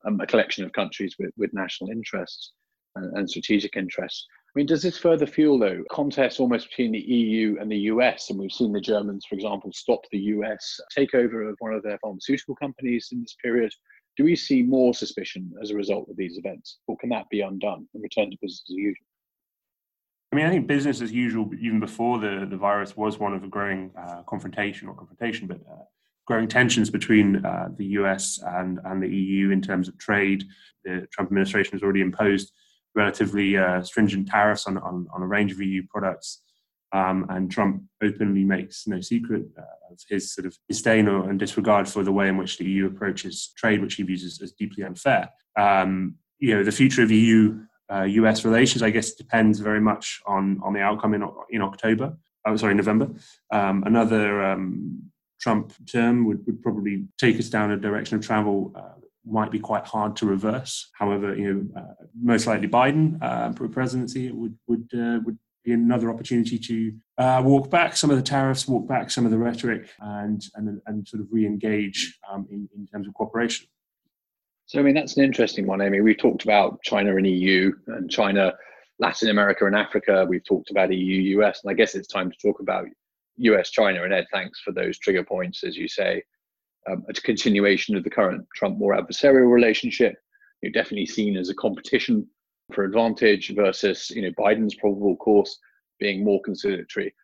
um, 0.07 0.21
a 0.21 0.27
collection 0.27 0.65
of 0.65 0.73
countries 0.73 1.17
with, 1.19 1.31
with 1.37 1.53
national 1.53 1.91
interests 1.91 2.53
and, 2.95 3.17
and 3.17 3.31
strategic 3.31 3.77
interests. 3.77 4.27
Mean, 4.59 4.67
does 4.67 4.83
this 4.83 4.99
further 4.99 5.25
fuel, 5.25 5.57
though, 5.57 5.85
contests 5.89 6.41
almost 6.41 6.71
between 6.71 6.91
the 6.91 6.99
EU 6.99 7.59
and 7.61 7.71
the 7.71 7.79
US? 7.93 8.29
And 8.29 8.41
we've 8.41 8.51
seen 8.51 8.73
the 8.73 8.81
Germans, 8.81 9.25
for 9.25 9.37
example, 9.37 9.71
stop 9.73 10.01
the 10.11 10.19
US 10.19 10.81
takeover 10.99 11.49
of 11.49 11.55
one 11.61 11.75
of 11.75 11.85
their 11.85 11.97
pharmaceutical 12.03 12.57
companies 12.57 13.11
in 13.13 13.21
this 13.21 13.37
period. 13.41 13.73
Do 14.17 14.25
we 14.25 14.35
see 14.35 14.65
more 14.65 14.95
suspicion 14.95 15.53
as 15.63 15.71
a 15.71 15.77
result 15.77 16.09
of 16.11 16.17
these 16.17 16.39
events, 16.39 16.79
or 16.89 16.97
can 16.97 17.09
that 17.11 17.29
be 17.31 17.41
undone 17.41 17.87
and 17.95 18.03
return 18.03 18.33
to 18.33 18.37
business 18.43 18.65
as 18.69 18.75
usual? 18.75 19.07
I 20.33 20.37
mean, 20.37 20.47
I 20.47 20.51
think 20.51 20.67
business 20.67 21.01
as 21.03 21.13
usual, 21.13 21.49
even 21.61 21.79
before 21.79 22.19
the, 22.19 22.45
the 22.51 22.57
virus, 22.57 22.97
was 22.97 23.17
one 23.17 23.35
of 23.35 23.45
a 23.45 23.47
growing 23.47 23.93
uh, 23.97 24.23
confrontation 24.29 24.89
or 24.89 24.95
confrontation, 24.97 25.47
but 25.47 25.61
uh, 25.71 25.85
growing 26.27 26.49
tensions 26.49 26.91
between 26.91 27.47
uh, 27.47 27.69
the 27.77 27.87
US 28.01 28.41
and, 28.45 28.81
and 28.87 29.01
the 29.01 29.09
EU 29.09 29.53
in 29.53 29.63
terms 29.63 29.87
of 29.87 29.97
trade. 29.99 30.43
The 30.83 31.07
Trump 31.13 31.31
administration 31.31 31.75
has 31.75 31.85
already 31.85 32.01
imposed 32.01 32.51
relatively 32.95 33.57
uh, 33.57 33.83
stringent 33.83 34.29
tariffs 34.29 34.67
on, 34.67 34.79
on, 34.79 35.07
on, 35.15 35.23
a 35.23 35.27
range 35.27 35.53
of 35.53 35.61
EU 35.61 35.83
products. 35.89 36.43
Um, 36.93 37.27
and 37.29 37.51
Trump 37.51 37.83
openly 38.03 38.45
makes 38.45 38.87
no 38.87 39.01
secret 39.01 39.45
uh, 39.59 39.93
of 39.93 40.01
his 40.09 40.33
sort 40.33 40.47
of 40.47 40.57
disdain 40.69 41.07
or, 41.07 41.29
and 41.29 41.39
disregard 41.39 41.87
for 41.87 42.03
the 42.03 42.13
way 42.13 42.29
in 42.29 42.39
which 42.39 42.57
the 42.57 42.65
EU 42.65 42.87
approaches 42.87 43.53
trade, 43.57 43.83
which 43.83 43.95
he 43.95 44.03
views 44.03 44.25
as, 44.25 44.41
as 44.43 44.53
deeply 44.53 44.85
unfair. 44.85 45.29
Um, 45.59 46.15
you 46.39 46.55
know, 46.55 46.65
the 46.65 46.73
future 46.73 47.03
of 47.03 47.11
EU 47.11 47.61
uh, 47.93 48.03
US 48.03 48.45
relations, 48.45 48.83
I 48.83 48.91
guess, 48.91 49.13
depends 49.13 49.61
very 49.61 49.81
much 49.81 50.21
on 50.27 50.61
on 50.63 50.73
the 50.73 50.81
outcome 50.81 51.15
in 51.15 51.29
in 51.51 51.63
October. 51.63 52.17
Oh, 52.45 52.57
sorry, 52.57 52.75
November. 52.75 53.11
Um, 53.51 53.83
another 53.85 54.43
um, 54.43 55.11
Trump 55.41 55.73
term 55.91 56.27
would, 56.27 56.45
would 56.47 56.63
probably 56.63 57.05
take 57.19 57.39
us 57.39 57.49
down 57.49 57.71
a 57.71 57.77
direction 57.77 58.17
of 58.17 58.27
travel 58.27 58.73
uh, 58.75 59.01
might 59.29 59.51
be 59.51 59.59
quite 59.59 59.87
hard 59.87 60.17
to 60.17 60.27
reverse. 60.27 60.91
However, 60.95 61.35
you 61.37 61.55
know, 61.55 61.81
uh, 61.81 62.05
most 62.21 62.47
likely 62.47 62.69
Biden 62.69 63.19
uh, 63.23 63.53
presidency 63.69 64.31
would 64.31 64.59
would 64.67 64.89
uh, 64.95 65.21
would 65.25 65.39
be 65.65 65.73
another 65.73 66.11
opportunity 66.11 66.59
to 66.59 66.93
uh, 67.19 67.43
walk 67.45 67.71
back 67.71 67.97
some 67.97 68.11
of 68.11 68.17
the 68.17 68.23
tariffs, 68.23 68.67
walk 68.67 68.89
back 68.89 69.11
some 69.11 69.25
of 69.25 69.31
the 69.31 69.39
rhetoric, 69.39 69.91
and 70.01 70.43
and 70.55 70.81
and 70.87 71.07
sort 71.07 71.21
of 71.21 71.29
re-engage 71.31 72.19
um, 72.31 72.47
in 72.51 72.69
in 72.77 72.87
terms 72.87 73.07
of 73.07 73.15
cooperation. 73.15 73.67
So, 74.67 74.79
I 74.79 74.83
mean, 74.83 74.95
that's 74.95 75.17
an 75.17 75.25
interesting 75.25 75.67
one, 75.67 75.81
Amy. 75.81 76.03
We've 76.03 76.19
talked 76.19 76.45
about 76.45 76.83
China 76.83 77.17
and 77.17 77.27
EU, 77.27 77.73
and 77.87 78.11
China, 78.11 78.53
Latin 78.99 79.31
America, 79.31 79.65
and 79.65 79.75
Africa. 79.75 80.27
We've 80.29 80.45
talked 80.45 80.71
about 80.71 80.93
EU, 80.93 81.41
US, 81.41 81.63
and 81.65 81.71
I 81.71 81.75
guess 81.75 81.95
it's 81.95 82.09
time 82.09 82.31
to 82.31 82.37
talk 82.37 82.61
about 82.61 82.85
US, 83.39 83.71
China. 83.71 84.03
And 84.03 84.13
Ed, 84.13 84.27
thanks 84.31 84.61
for 84.61 84.73
those 84.73 84.99
trigger 84.99 85.25
points, 85.25 85.65
as 85.65 85.77
you 85.77 85.89
say 85.89 86.23
um, 86.91 87.05
a 87.09 87.13
continuation 87.15 87.97
of 87.97 88.05
the 88.05 88.11
current 88.11 88.47
Trump 88.55 88.79
more 88.79 88.97
adversarial 88.97 89.53
relationship. 89.53 90.17
You're 90.63 90.73
definitely 90.73 91.07
seen 91.07 91.37
as 91.37 91.49
a 91.49 91.55
competition 91.55 92.27
for 92.73 92.85
advantage 92.85 93.55
versus 93.55 94.11
you 94.11 94.23
know 94.23 94.31
Biden's 94.39 94.75
probable 94.75 95.17
course 95.17 95.59
being 95.99 96.25
more 96.25 96.41
conciliatory. 96.43 97.15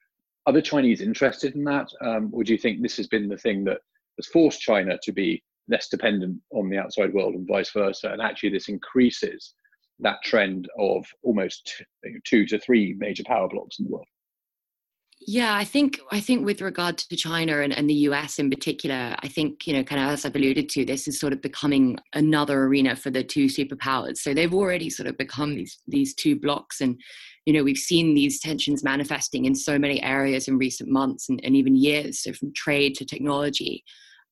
Are 0.46 0.52
the 0.52 0.62
Chinese 0.62 1.00
interested 1.00 1.54
in 1.54 1.64
that, 1.64 1.88
um, 2.02 2.30
or 2.32 2.44
do 2.44 2.52
you 2.52 2.58
think 2.58 2.82
this 2.82 2.96
has 2.98 3.06
been 3.06 3.28
the 3.28 3.38
thing 3.38 3.64
that 3.64 3.78
has 4.18 4.26
forced 4.26 4.60
China 4.60 4.98
to 5.02 5.12
be 5.12 5.42
less 5.68 5.88
dependent 5.88 6.38
on 6.50 6.68
the 6.68 6.78
outside 6.78 7.14
world 7.14 7.34
and 7.34 7.48
vice 7.48 7.70
versa? 7.70 8.10
And 8.10 8.20
actually, 8.20 8.50
this 8.50 8.68
increases 8.68 9.54
that 10.00 10.22
trend 10.22 10.68
of 10.78 11.06
almost 11.22 11.82
two 12.24 12.46
to 12.46 12.58
three 12.58 12.94
major 12.98 13.24
power 13.24 13.48
blocks 13.48 13.78
in 13.78 13.86
the 13.86 13.92
world. 13.92 14.06
Yeah, 15.26 15.54
I 15.54 15.64
think 15.64 16.00
I 16.10 16.20
think 16.20 16.44
with 16.44 16.60
regard 16.60 16.98
to 16.98 17.16
China 17.16 17.60
and, 17.60 17.72
and 17.72 17.88
the 17.88 17.94
US 18.08 18.38
in 18.38 18.50
particular, 18.50 19.16
I 19.20 19.28
think, 19.28 19.66
you 19.66 19.72
know, 19.72 19.82
kind 19.82 20.02
of 20.02 20.10
as 20.10 20.26
I've 20.26 20.36
alluded 20.36 20.68
to, 20.70 20.84
this 20.84 21.08
is 21.08 21.18
sort 21.18 21.32
of 21.32 21.40
becoming 21.40 21.98
another 22.12 22.64
arena 22.64 22.94
for 22.94 23.10
the 23.10 23.24
two 23.24 23.46
superpowers. 23.46 24.18
So 24.18 24.34
they've 24.34 24.52
already 24.52 24.90
sort 24.90 25.08
of 25.08 25.16
become 25.16 25.54
these 25.54 25.78
these 25.88 26.14
two 26.14 26.38
blocks. 26.38 26.82
And, 26.82 27.00
you 27.46 27.54
know, 27.54 27.64
we've 27.64 27.78
seen 27.78 28.14
these 28.14 28.38
tensions 28.38 28.84
manifesting 28.84 29.46
in 29.46 29.54
so 29.54 29.78
many 29.78 30.02
areas 30.02 30.46
in 30.46 30.58
recent 30.58 30.90
months 30.90 31.30
and, 31.30 31.40
and 31.42 31.56
even 31.56 31.74
years. 31.74 32.20
So 32.20 32.32
from 32.32 32.52
trade 32.52 32.94
to 32.96 33.06
technology. 33.06 33.82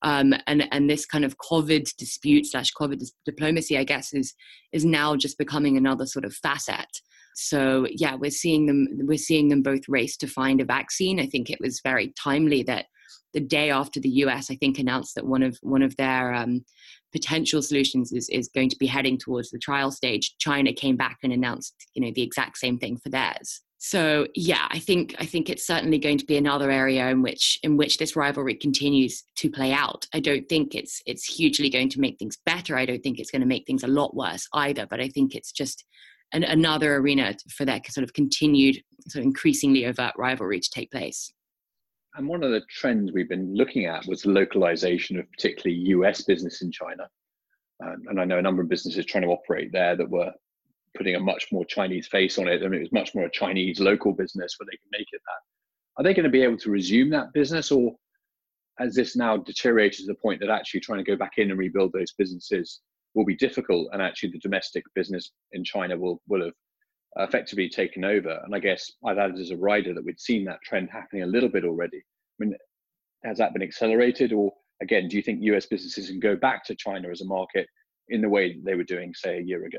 Um, 0.03 0.33
and 0.47 0.67
and 0.71 0.89
this 0.89 1.05
kind 1.05 1.23
of 1.23 1.37
COVID 1.37 1.95
dispute 1.97 2.45
slash 2.45 2.71
COVID 2.73 3.01
diplomacy, 3.25 3.77
I 3.77 3.83
guess, 3.83 4.13
is 4.13 4.33
is 4.71 4.83
now 4.85 5.15
just 5.15 5.37
becoming 5.37 5.77
another 5.77 6.05
sort 6.05 6.25
of 6.25 6.33
facet 6.33 7.01
so 7.35 7.87
yeah, 7.89 8.15
we're 8.15 8.31
seeing 8.31 8.65
them 8.67 8.87
we're 8.91 9.17
seeing 9.17 9.49
them 9.49 9.61
both 9.61 9.81
race 9.87 10.17
to 10.17 10.27
find 10.27 10.61
a 10.61 10.65
vaccine. 10.65 11.19
I 11.19 11.25
think 11.25 11.49
it 11.49 11.59
was 11.59 11.81
very 11.83 12.13
timely 12.21 12.63
that 12.63 12.85
the 13.33 13.39
day 13.39 13.71
after 13.71 13.99
the 13.99 14.09
US, 14.09 14.51
I 14.51 14.55
think, 14.55 14.77
announced 14.77 15.15
that 15.15 15.25
one 15.25 15.41
of 15.41 15.57
one 15.61 15.81
of 15.81 15.95
their 15.97 16.33
um, 16.33 16.63
potential 17.11 17.61
solutions 17.61 18.11
is, 18.11 18.29
is 18.29 18.49
going 18.53 18.69
to 18.69 18.77
be 18.77 18.87
heading 18.87 19.17
towards 19.17 19.49
the 19.49 19.59
trial 19.59 19.91
stage. 19.91 20.35
China 20.39 20.71
came 20.73 20.95
back 20.95 21.17
and 21.23 21.33
announced, 21.33 21.73
you 21.95 22.03
know, 22.03 22.11
the 22.13 22.23
exact 22.23 22.57
same 22.57 22.77
thing 22.77 22.97
for 22.97 23.09
theirs. 23.09 23.61
So 23.85 24.27
yeah, 24.33 24.65
I 24.69 24.79
think 24.79 25.13
I 25.19 25.25
think 25.25 25.49
it's 25.49 25.67
certainly 25.67 25.99
going 25.99 26.17
to 26.17 26.25
be 26.25 26.37
another 26.37 26.71
area 26.71 27.09
in 27.09 27.21
which 27.21 27.59
in 27.63 27.75
which 27.75 27.97
this 27.97 28.15
rivalry 28.15 28.55
continues 28.55 29.25
to 29.35 29.51
play 29.51 29.73
out. 29.73 30.07
I 30.13 30.21
don't 30.21 30.47
think 30.47 30.73
it's 30.73 31.01
it's 31.05 31.25
hugely 31.25 31.69
going 31.69 31.89
to 31.89 31.99
make 31.99 32.17
things 32.17 32.37
better. 32.45 32.77
I 32.77 32.85
don't 32.85 33.03
think 33.03 33.19
it's 33.19 33.29
going 33.29 33.41
to 33.41 33.47
make 33.47 33.67
things 33.67 33.83
a 33.83 33.89
lot 33.89 34.15
worse 34.15 34.47
either. 34.53 34.87
But 34.89 35.01
I 35.01 35.09
think 35.09 35.35
it's 35.35 35.51
just 35.51 35.83
an, 36.31 36.45
another 36.45 36.95
arena 36.95 37.35
for 37.49 37.65
that 37.65 37.91
sort 37.91 38.05
of 38.05 38.13
continued, 38.13 38.81
sort 39.09 39.19
of 39.19 39.25
increasingly 39.25 39.85
overt 39.85 40.13
rivalry 40.17 40.61
to 40.61 40.69
take 40.73 40.89
place. 40.89 41.33
And 42.15 42.25
one 42.25 42.41
of 42.41 42.51
the 42.51 42.61
trends 42.69 43.11
we've 43.11 43.27
been 43.27 43.53
looking 43.53 43.85
at 43.85 44.07
was 44.07 44.21
the 44.21 44.29
localization 44.29 45.19
of 45.19 45.29
particularly 45.29 45.81
US 45.89 46.21
business 46.21 46.61
in 46.61 46.71
China. 46.71 47.09
Um, 47.83 48.03
and 48.07 48.21
I 48.21 48.23
know 48.23 48.37
a 48.37 48.41
number 48.41 48.61
of 48.61 48.69
businesses 48.69 49.05
trying 49.05 49.23
to 49.25 49.31
operate 49.31 49.73
there 49.73 49.97
that 49.97 50.09
were 50.09 50.31
putting 50.95 51.15
a 51.15 51.19
much 51.19 51.47
more 51.51 51.65
Chinese 51.65 52.07
face 52.07 52.37
on 52.37 52.47
it. 52.47 52.63
I 52.63 52.67
mean, 52.67 52.79
it 52.79 52.91
was 52.91 52.91
much 52.91 53.15
more 53.15 53.25
a 53.25 53.31
Chinese 53.31 53.79
local 53.79 54.13
business 54.13 54.55
where 54.57 54.67
they 54.69 54.77
can 54.77 54.89
make 54.91 55.07
it 55.11 55.21
that. 55.25 55.99
Are 55.99 56.03
they 56.03 56.13
going 56.13 56.23
to 56.23 56.29
be 56.29 56.43
able 56.43 56.57
to 56.57 56.71
resume 56.71 57.09
that 57.11 57.33
business 57.33 57.71
or 57.71 57.93
has 58.79 58.95
this 58.95 59.15
now 59.15 59.37
deteriorated 59.37 59.99
to 59.99 60.07
the 60.07 60.15
point 60.15 60.39
that 60.39 60.49
actually 60.49 60.79
trying 60.79 61.03
to 61.03 61.09
go 61.09 61.15
back 61.15 61.33
in 61.37 61.51
and 61.51 61.59
rebuild 61.59 61.93
those 61.93 62.13
businesses 62.17 62.81
will 63.13 63.25
be 63.25 63.35
difficult, 63.35 63.89
and 63.93 64.01
actually 64.01 64.31
the 64.31 64.39
domestic 64.39 64.83
business 64.95 65.31
in 65.51 65.63
China 65.63 65.95
will 65.97 66.21
will 66.27 66.43
have 66.43 66.53
effectively 67.17 67.69
taken 67.69 68.03
over. 68.03 68.39
And 68.43 68.55
I 68.55 68.59
guess 68.59 68.91
I've 69.05 69.19
added 69.19 69.39
as 69.39 69.51
a 69.51 69.57
rider 69.57 69.93
that 69.93 70.03
we'd 70.03 70.19
seen 70.19 70.45
that 70.45 70.63
trend 70.63 70.89
happening 70.91 71.23
a 71.23 71.27
little 71.27 71.49
bit 71.49 71.63
already. 71.63 71.97
I 71.97 72.45
mean, 72.45 72.55
has 73.23 73.37
that 73.37 73.53
been 73.53 73.61
accelerated, 73.61 74.33
or 74.33 74.51
again, 74.81 75.07
do 75.07 75.15
you 75.15 75.21
think 75.21 75.43
US 75.43 75.67
businesses 75.67 76.09
can 76.09 76.19
go 76.19 76.35
back 76.35 76.65
to 76.65 76.75
China 76.75 77.09
as 77.09 77.21
a 77.21 77.25
market 77.25 77.67
in 78.09 78.21
the 78.21 78.29
way 78.29 78.57
they 78.63 78.73
were 78.75 78.83
doing, 78.83 79.13
say, 79.13 79.37
a 79.37 79.41
year 79.41 79.65
ago? 79.65 79.77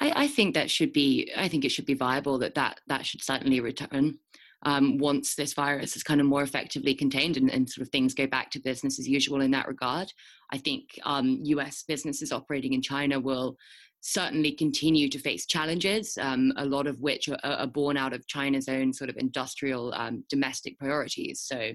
I, 0.00 0.12
I 0.16 0.28
think 0.28 0.54
that 0.54 0.70
should 0.70 0.92
be. 0.92 1.30
I 1.36 1.48
think 1.48 1.64
it 1.64 1.70
should 1.70 1.86
be 1.86 1.94
viable. 1.94 2.38
That 2.38 2.54
that 2.54 2.80
that 2.88 3.06
should 3.06 3.22
certainly 3.22 3.60
return 3.60 4.18
um, 4.64 4.98
once 4.98 5.34
this 5.34 5.54
virus 5.54 5.96
is 5.96 6.02
kind 6.02 6.20
of 6.20 6.26
more 6.26 6.42
effectively 6.42 6.94
contained 6.94 7.36
and, 7.36 7.50
and, 7.50 7.68
sort 7.68 7.86
of 7.86 7.90
things 7.90 8.14
go 8.14 8.26
back 8.26 8.50
to 8.50 8.60
business 8.60 8.98
as 8.98 9.08
usual 9.08 9.40
in 9.40 9.50
that 9.50 9.68
regard. 9.68 10.12
I 10.50 10.58
think 10.58 10.98
um, 11.04 11.38
US 11.42 11.84
businesses 11.86 12.32
operating 12.32 12.72
in 12.72 12.82
China 12.82 13.20
will 13.20 13.56
certainly 14.00 14.52
continue 14.52 15.08
to 15.08 15.18
face 15.18 15.46
challenges, 15.46 16.18
um, 16.20 16.52
a 16.56 16.64
lot 16.64 16.86
of 16.86 17.00
which 17.00 17.28
are, 17.28 17.38
are, 17.42 17.66
born 17.66 17.96
out 17.96 18.12
of 18.12 18.26
China's 18.26 18.68
own 18.68 18.92
sort 18.92 19.08
of 19.08 19.16
industrial 19.16 19.94
um, 19.94 20.22
domestic 20.28 20.78
priorities. 20.78 21.40
So 21.40 21.72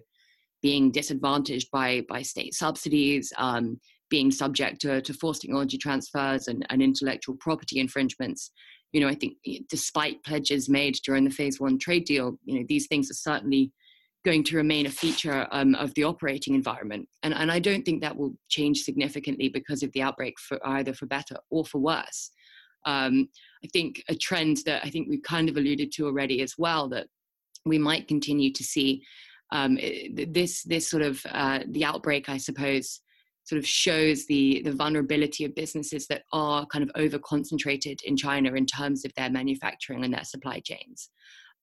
being 0.62 0.92
disadvantaged 0.92 1.72
by, 1.72 2.04
by 2.08 2.22
state 2.22 2.54
subsidies, 2.54 3.34
um, 3.38 3.80
being 4.10 4.32
subject 4.32 4.82
to, 4.82 5.02
to 5.02 5.14
forced 5.14 5.42
technology 5.42 5.78
transfers 5.78 6.48
and, 6.48 6.66
and 6.70 6.82
intellectual 6.82 7.36
property 7.40 7.80
infringements 7.80 8.52
you 8.92 9.02
know, 9.02 9.08
I 9.08 9.16
think 9.16 9.38
despite 9.70 10.24
pledges 10.24 10.68
made 10.68 10.96
during 11.06 11.24
the 11.24 11.30
phase 11.30 11.60
one 11.60 11.78
trade 11.78 12.06
deal, 12.06 12.38
you 12.46 12.60
know, 12.60 12.66
these 12.68 12.88
things 12.88 13.12
are 13.12 13.16
certainly 13.16 13.72
going 14.26 14.44
to 14.44 14.58
remain 14.58 14.86
a 14.86 14.92
feature 14.92 15.48
um, 15.52 15.76
of 15.76 15.94
the 15.94 16.04
operating 16.04 16.56
environment. 16.56 17.08
And, 17.24 17.34
and 17.34 17.52
I 17.52 17.60
don't 17.60 17.84
think 17.84 18.02
that 18.02 18.18
will 18.18 18.34
change 18.50 18.82
significantly 18.82 19.48
because 19.48 19.84
of 19.84 19.92
the 19.94 20.02
outbreak 20.02 20.40
for 20.40 20.60
either 20.68 20.94
for 20.94 21.06
better 21.06 21.38
or 21.50 21.66
for 21.66 21.78
worse. 21.80 22.32
Um, 22.86 23.30
I 23.64 23.68
think 23.72 24.04
a 24.10 24.16
trend 24.16 24.58
that 24.66 24.84
I 24.84 24.90
think 24.90 25.08
we've 25.08 25.24
kind 25.24 25.50
of 25.50 25.58
alluded 25.58 25.92
to 25.94 26.06
already 26.06 26.42
as 26.42 26.56
well 26.58 26.90
that 26.90 27.08
we 27.66 27.78
might 27.78 28.08
continue 28.08 28.52
to 28.54 28.64
see 28.64 29.04
um, 29.52 29.78
this 30.14 30.64
this 30.64 30.90
sort 30.90 31.04
of 31.04 31.22
uh, 31.30 31.60
the 31.68 31.84
outbreak, 31.84 32.30
I 32.30 32.38
suppose, 32.38 33.02
sort 33.50 33.58
of 33.58 33.66
shows 33.66 34.28
the 34.28 34.62
the 34.64 34.72
vulnerability 34.72 35.44
of 35.44 35.56
businesses 35.56 36.06
that 36.08 36.22
are 36.32 36.68
kind 36.68 36.84
of 36.84 36.92
over 36.96 37.18
concentrated 37.18 38.00
in 38.06 38.16
China 38.16 38.54
in 38.54 38.68
terms 38.68 39.04
of 39.04 39.12
their 39.16 39.32
manufacturing 39.32 40.04
and 40.04 40.14
their 40.14 40.24
supply 40.24 40.60
chains. 40.60 41.10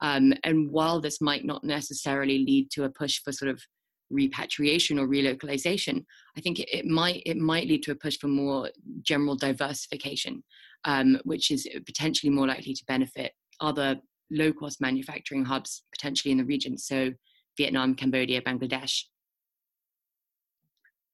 Um, 0.00 0.34
and 0.42 0.68
while 0.70 1.00
this 1.00 1.20
might 1.20 1.44
not 1.44 1.62
necessarily 1.62 2.38
lead 2.38 2.70
to 2.72 2.84
a 2.84 2.90
push 2.90 3.20
for 3.22 3.30
sort 3.30 3.52
of 3.52 3.62
repatriation 4.10 4.98
or 4.98 5.06
relocalization, 5.06 6.04
I 6.36 6.40
think 6.40 6.58
it, 6.58 6.68
it 6.72 6.86
might 6.86 7.22
it 7.24 7.36
might 7.36 7.68
lead 7.68 7.84
to 7.84 7.92
a 7.92 8.00
push 8.04 8.18
for 8.18 8.28
more 8.28 8.68
general 9.02 9.36
diversification, 9.36 10.42
um, 10.84 11.20
which 11.22 11.52
is 11.52 11.68
potentially 11.86 12.30
more 12.30 12.48
likely 12.48 12.74
to 12.74 12.84
benefit 12.88 13.30
other 13.60 13.96
low 14.32 14.52
cost 14.52 14.80
manufacturing 14.80 15.44
hubs 15.44 15.84
potentially 15.96 16.32
in 16.32 16.38
the 16.38 16.44
region. 16.44 16.76
So 16.76 17.12
Vietnam, 17.56 17.94
Cambodia, 17.94 18.42
Bangladesh, 18.42 19.04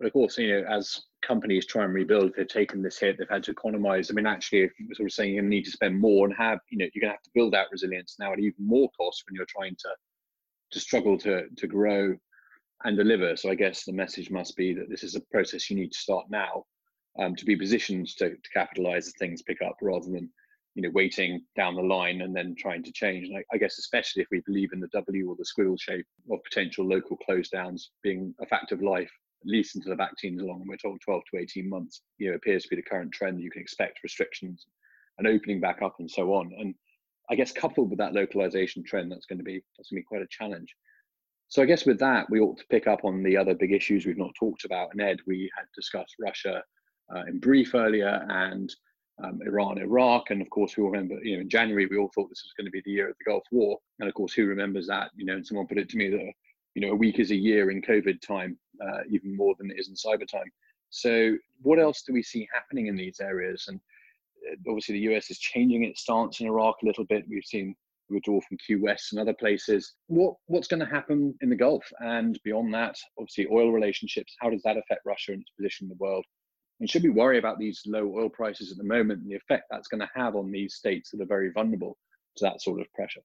but 0.02 0.08
of 0.08 0.14
course, 0.14 0.36
you 0.36 0.48
know, 0.48 0.66
as 0.68 1.00
companies 1.24 1.64
try 1.64 1.84
and 1.84 1.94
rebuild, 1.94 2.32
they've 2.36 2.48
taken 2.48 2.82
this 2.82 2.98
hit, 2.98 3.16
they've 3.16 3.28
had 3.28 3.44
to 3.44 3.52
economize. 3.52 4.10
I 4.10 4.14
mean, 4.14 4.26
actually, 4.26 4.62
if 4.62 4.72
you're 4.76 4.96
sort 4.96 5.08
of 5.08 5.12
saying 5.12 5.32
you 5.32 5.42
need 5.42 5.64
to 5.64 5.70
spend 5.70 5.96
more 5.96 6.26
and 6.26 6.34
have, 6.36 6.58
you 6.70 6.78
know, 6.78 6.86
you're 6.92 7.02
gonna 7.02 7.12
have 7.12 7.22
to 7.22 7.30
build 7.34 7.54
out 7.54 7.68
resilience 7.70 8.16
now 8.18 8.32
at 8.32 8.40
even 8.40 8.66
more 8.66 8.90
cost 8.98 9.22
when 9.24 9.36
you're 9.36 9.46
trying 9.48 9.76
to 9.76 9.88
to 10.72 10.80
struggle 10.80 11.16
to 11.18 11.44
to 11.56 11.66
grow 11.68 12.16
and 12.82 12.96
deliver. 12.96 13.36
So 13.36 13.48
I 13.48 13.54
guess 13.54 13.84
the 13.84 13.92
message 13.92 14.28
must 14.28 14.56
be 14.56 14.74
that 14.74 14.90
this 14.90 15.04
is 15.04 15.14
a 15.14 15.20
process 15.30 15.70
you 15.70 15.76
need 15.76 15.92
to 15.92 15.98
start 15.98 16.26
now 16.28 16.64
um, 17.20 17.36
to 17.36 17.44
be 17.44 17.54
positioned 17.54 18.08
to, 18.18 18.30
to 18.30 18.50
capitalize 18.52 19.06
as 19.06 19.14
things 19.20 19.42
pick 19.42 19.62
up 19.62 19.76
rather 19.80 20.10
than 20.10 20.28
you 20.74 20.82
know 20.82 20.90
waiting 20.92 21.42
down 21.54 21.76
the 21.76 21.80
line 21.80 22.22
and 22.22 22.34
then 22.34 22.56
trying 22.58 22.82
to 22.82 22.92
change. 22.92 23.28
And 23.28 23.38
I, 23.38 23.44
I 23.54 23.58
guess 23.58 23.78
especially 23.78 24.22
if 24.22 24.28
we 24.32 24.42
believe 24.46 24.72
in 24.72 24.80
the 24.80 24.88
W 24.88 25.30
or 25.30 25.36
the 25.36 25.44
squiggle 25.44 25.80
shape 25.80 26.06
of 26.32 26.42
potential 26.42 26.84
local 26.84 27.16
close 27.18 27.50
downs 27.50 27.92
being 28.02 28.34
a 28.40 28.46
fact 28.46 28.72
of 28.72 28.82
life 28.82 29.12
least 29.46 29.76
until 29.76 29.90
the 29.90 29.96
vaccine's 29.96 30.42
along, 30.42 30.61
and 30.61 30.68
we're 30.68 30.76
told 30.76 31.00
12 31.00 31.22
to 31.31 31.40
18 31.40 31.68
months, 31.68 32.02
you 32.18 32.31
know, 32.31 32.37
appears 32.37 32.62
to 32.64 32.68
be 32.68 32.76
the 32.76 32.83
current 32.83 33.12
trend. 33.12 33.40
You 33.40 33.50
can 33.50 33.62
expect 33.62 34.02
restrictions 34.02 34.66
and 35.18 35.26
opening 35.26 35.61
back 35.61 35.83
up 35.83 35.96
and 35.98 36.11
so 36.11 36.33
on. 36.35 36.52
And 36.59 36.74
I 37.31 37.35
guess 37.35 37.52
coupled 37.52 37.90
with 37.90 37.98
that 37.98 38.14
localization 38.14 38.83
trend, 38.85 39.11
that's 39.11 39.26
going 39.26 39.38
to 39.38 39.44
be 39.44 39.62
that's 39.76 39.90
going 39.90 39.98
to 39.98 40.02
be 40.02 40.07
quite 40.07 40.22
a 40.22 40.26
challenge. 40.31 40.74
So 41.48 41.62
I 41.62 41.66
guess 41.66 41.85
with 41.85 41.98
that, 41.98 42.31
we 42.31 42.40
ought 42.40 42.59
to 42.59 42.66
pick 42.70 42.87
up 42.87 43.05
on 43.05 43.22
the 43.22 43.37
other 43.37 43.55
big 43.55 43.72
issues 43.72 44.07
we've 44.07 44.16
not 44.16 44.35
talked 44.38 44.64
about. 44.64 44.88
And 44.92 45.02
Ed, 45.02 45.18
we 45.26 45.50
had 45.57 45.66
discussed 45.74 46.14
Russia 46.18 46.62
uh, 47.14 47.24
in 47.28 47.38
brief 47.40 47.74
earlier 47.74 48.26
and 48.28 48.74
um, 49.22 49.40
Iran, 49.46 49.78
Iraq, 49.78 50.31
and 50.31 50.40
of 50.40 50.48
course 50.50 50.76
we 50.76 50.83
all 50.83 50.90
remember, 50.90 51.22
you 51.22 51.37
know, 51.37 51.42
in 51.42 51.50
January 51.50 51.87
we 51.87 51.98
all 51.98 52.11
thought 52.14 52.28
this 52.28 52.42
was 52.44 52.55
going 52.57 52.66
to 52.66 52.70
be 52.70 52.83
the 52.85 52.90
year 52.90 53.11
of 53.11 53.16
the 53.18 53.31
Gulf 53.31 53.44
War, 53.52 53.78
and 54.00 54.09
of 54.09 54.14
course 54.14 54.33
who 54.33 54.46
remembers 54.46 54.87
that? 54.87 55.11
You 55.14 55.26
know, 55.26 55.35
and 55.35 55.46
someone 55.46 55.66
put 55.66 55.78
it 55.78 55.88
to 55.90 55.96
me 55.96 56.09
that 56.11 56.33
you 56.74 56.83
know 56.83 56.92
a 56.92 56.96
week 56.96 57.18
is 57.18 57.31
a 57.31 57.37
year 57.37 57.70
in 57.70 57.83
COVID 57.83 58.20
time, 58.20 58.59
uh, 58.82 59.00
even 59.10 59.36
more 59.36 59.54
than 59.58 59.70
it 59.70 59.78
is 59.78 59.88
in 59.88 59.94
cyber 59.94 60.26
time. 60.28 60.50
So 60.90 61.36
what 61.62 61.78
else 61.78 62.02
do 62.02 62.12
we 62.12 62.22
see 62.22 62.48
happening 62.52 62.86
in 62.88 62.96
these 62.96 63.20
areas? 63.20 63.64
And 63.68 63.80
uh, 64.50 64.56
obviously 64.68 64.94
the 64.94 65.14
US 65.14 65.30
is 65.30 65.38
changing 65.38 65.84
its 65.84 66.02
stance 66.02 66.40
in 66.40 66.46
Iraq 66.46 66.76
a 66.82 66.86
little 66.86 67.04
bit. 67.04 67.24
We've 67.28 67.44
seen 67.44 67.74
withdraw 68.12 68.40
from 68.40 68.58
Q-West 68.58 69.12
and 69.12 69.20
other 69.20 69.34
places. 69.34 69.94
What 70.06 70.34
what's 70.46 70.68
going 70.68 70.80
to 70.80 70.86
happen 70.86 71.34
in 71.40 71.48
the 71.48 71.56
Gulf 71.56 71.84
and 72.00 72.38
beyond 72.44 72.74
that? 72.74 72.96
Obviously, 73.18 73.46
oil 73.50 73.72
relationships. 73.72 74.36
How 74.40 74.50
does 74.50 74.62
that 74.64 74.76
affect 74.76 75.00
Russia 75.06 75.32
and 75.32 75.40
its 75.40 75.50
position 75.58 75.86
in 75.86 75.88
the 75.88 76.04
world? 76.04 76.24
And 76.80 76.90
should 76.90 77.04
we 77.04 77.10
worry 77.10 77.38
about 77.38 77.58
these 77.58 77.80
low 77.86 78.12
oil 78.16 78.28
prices 78.28 78.72
at 78.72 78.78
the 78.78 78.84
moment 78.84 79.22
and 79.22 79.30
the 79.30 79.36
effect 79.36 79.64
that's 79.70 79.88
going 79.88 80.00
to 80.00 80.10
have 80.14 80.34
on 80.34 80.50
these 80.50 80.74
states 80.74 81.10
that 81.10 81.20
are 81.20 81.26
very 81.26 81.50
vulnerable 81.52 81.96
to 82.36 82.44
that 82.44 82.60
sort 82.60 82.80
of 82.80 82.92
pressure? 82.92 83.20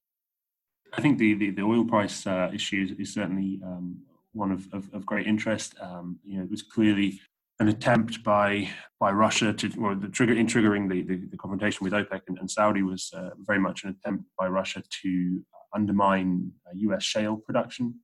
I 0.92 1.02
think 1.02 1.18
the, 1.18 1.34
the, 1.34 1.50
the 1.50 1.62
oil 1.62 1.84
price 1.84 2.26
uh, 2.26 2.50
issue 2.54 2.94
is 2.98 3.12
certainly 3.12 3.60
um, 3.64 3.98
one 4.38 4.52
of, 4.52 4.72
of, 4.72 4.92
of, 4.94 5.04
great 5.04 5.26
interest. 5.26 5.74
Um, 5.80 6.18
you 6.24 6.38
know, 6.38 6.44
it 6.44 6.50
was 6.50 6.62
clearly 6.62 7.20
an 7.60 7.68
attempt 7.68 8.22
by 8.22 8.70
by 9.00 9.10
Russia 9.10 9.52
to, 9.52 9.72
or 9.80 9.94
the 9.94 10.08
trigger 10.08 10.34
in 10.34 10.46
triggering 10.46 10.88
the, 10.88 11.02
the, 11.02 11.16
the 11.30 11.36
confrontation 11.36 11.84
with 11.84 11.92
OPEC 11.92 12.22
and, 12.28 12.38
and 12.38 12.50
Saudi 12.50 12.82
was 12.82 13.10
uh, 13.14 13.30
very 13.40 13.58
much 13.58 13.84
an 13.84 13.90
attempt 13.90 14.24
by 14.38 14.46
Russia 14.46 14.82
to 15.02 15.44
undermine 15.74 16.50
uh, 16.66 16.70
U.S. 16.74 17.02
shale 17.02 17.36
production 17.36 17.94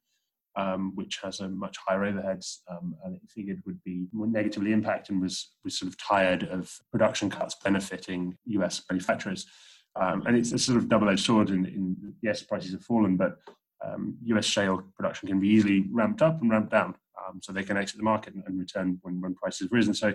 um, 0.57 0.93
which 0.95 1.19
has 1.23 1.41
a 1.41 1.49
much 1.49 1.77
higher 1.85 2.01
overheads, 2.01 2.59
um, 2.71 2.95
and 3.05 3.17
it 3.17 3.23
figured 3.29 3.63
would 3.67 3.83
be 3.83 4.07
more 4.13 4.27
negatively 4.27 4.73
impacted 4.73 5.15
and 5.15 5.23
was, 5.23 5.51
was 5.65 5.79
sort 5.79 5.91
of 5.91 5.99
tired 5.99 6.45
of 6.45 6.73
production 6.93 7.29
cuts 7.29 7.57
benefiting 7.63 8.37
US 8.47 8.83
manufacturers. 8.91 9.47
Um, 9.97 10.25
and 10.27 10.37
it's 10.37 10.53
a 10.53 10.59
sort 10.59 10.79
of 10.79 10.89
double 10.89 11.09
edged 11.09 11.25
sword, 11.25 11.51
in, 11.51 11.67
in 11.67 12.15
yes, 12.23 12.43
prices 12.43 12.73
have 12.73 12.85
fallen, 12.85 13.17
but 13.17 13.39
US 14.27 14.37
um, 14.37 14.43
shale 14.43 14.83
production 14.97 15.29
can 15.29 15.41
be 15.41 15.49
easily 15.49 15.87
ramped 15.91 16.23
up 16.23 16.41
and 16.41 16.51
ramped 16.51 16.71
down. 16.71 16.95
Um, 17.27 17.41
so 17.43 17.53
they 17.53 17.63
can 17.63 17.77
exit 17.77 17.97
the 17.97 18.03
market 18.03 18.35
and, 18.35 18.43
and 18.47 18.59
return 18.59 18.99
when, 19.03 19.21
when 19.21 19.35
prices 19.35 19.63
have 19.63 19.73
risen. 19.73 19.95
So 19.95 20.13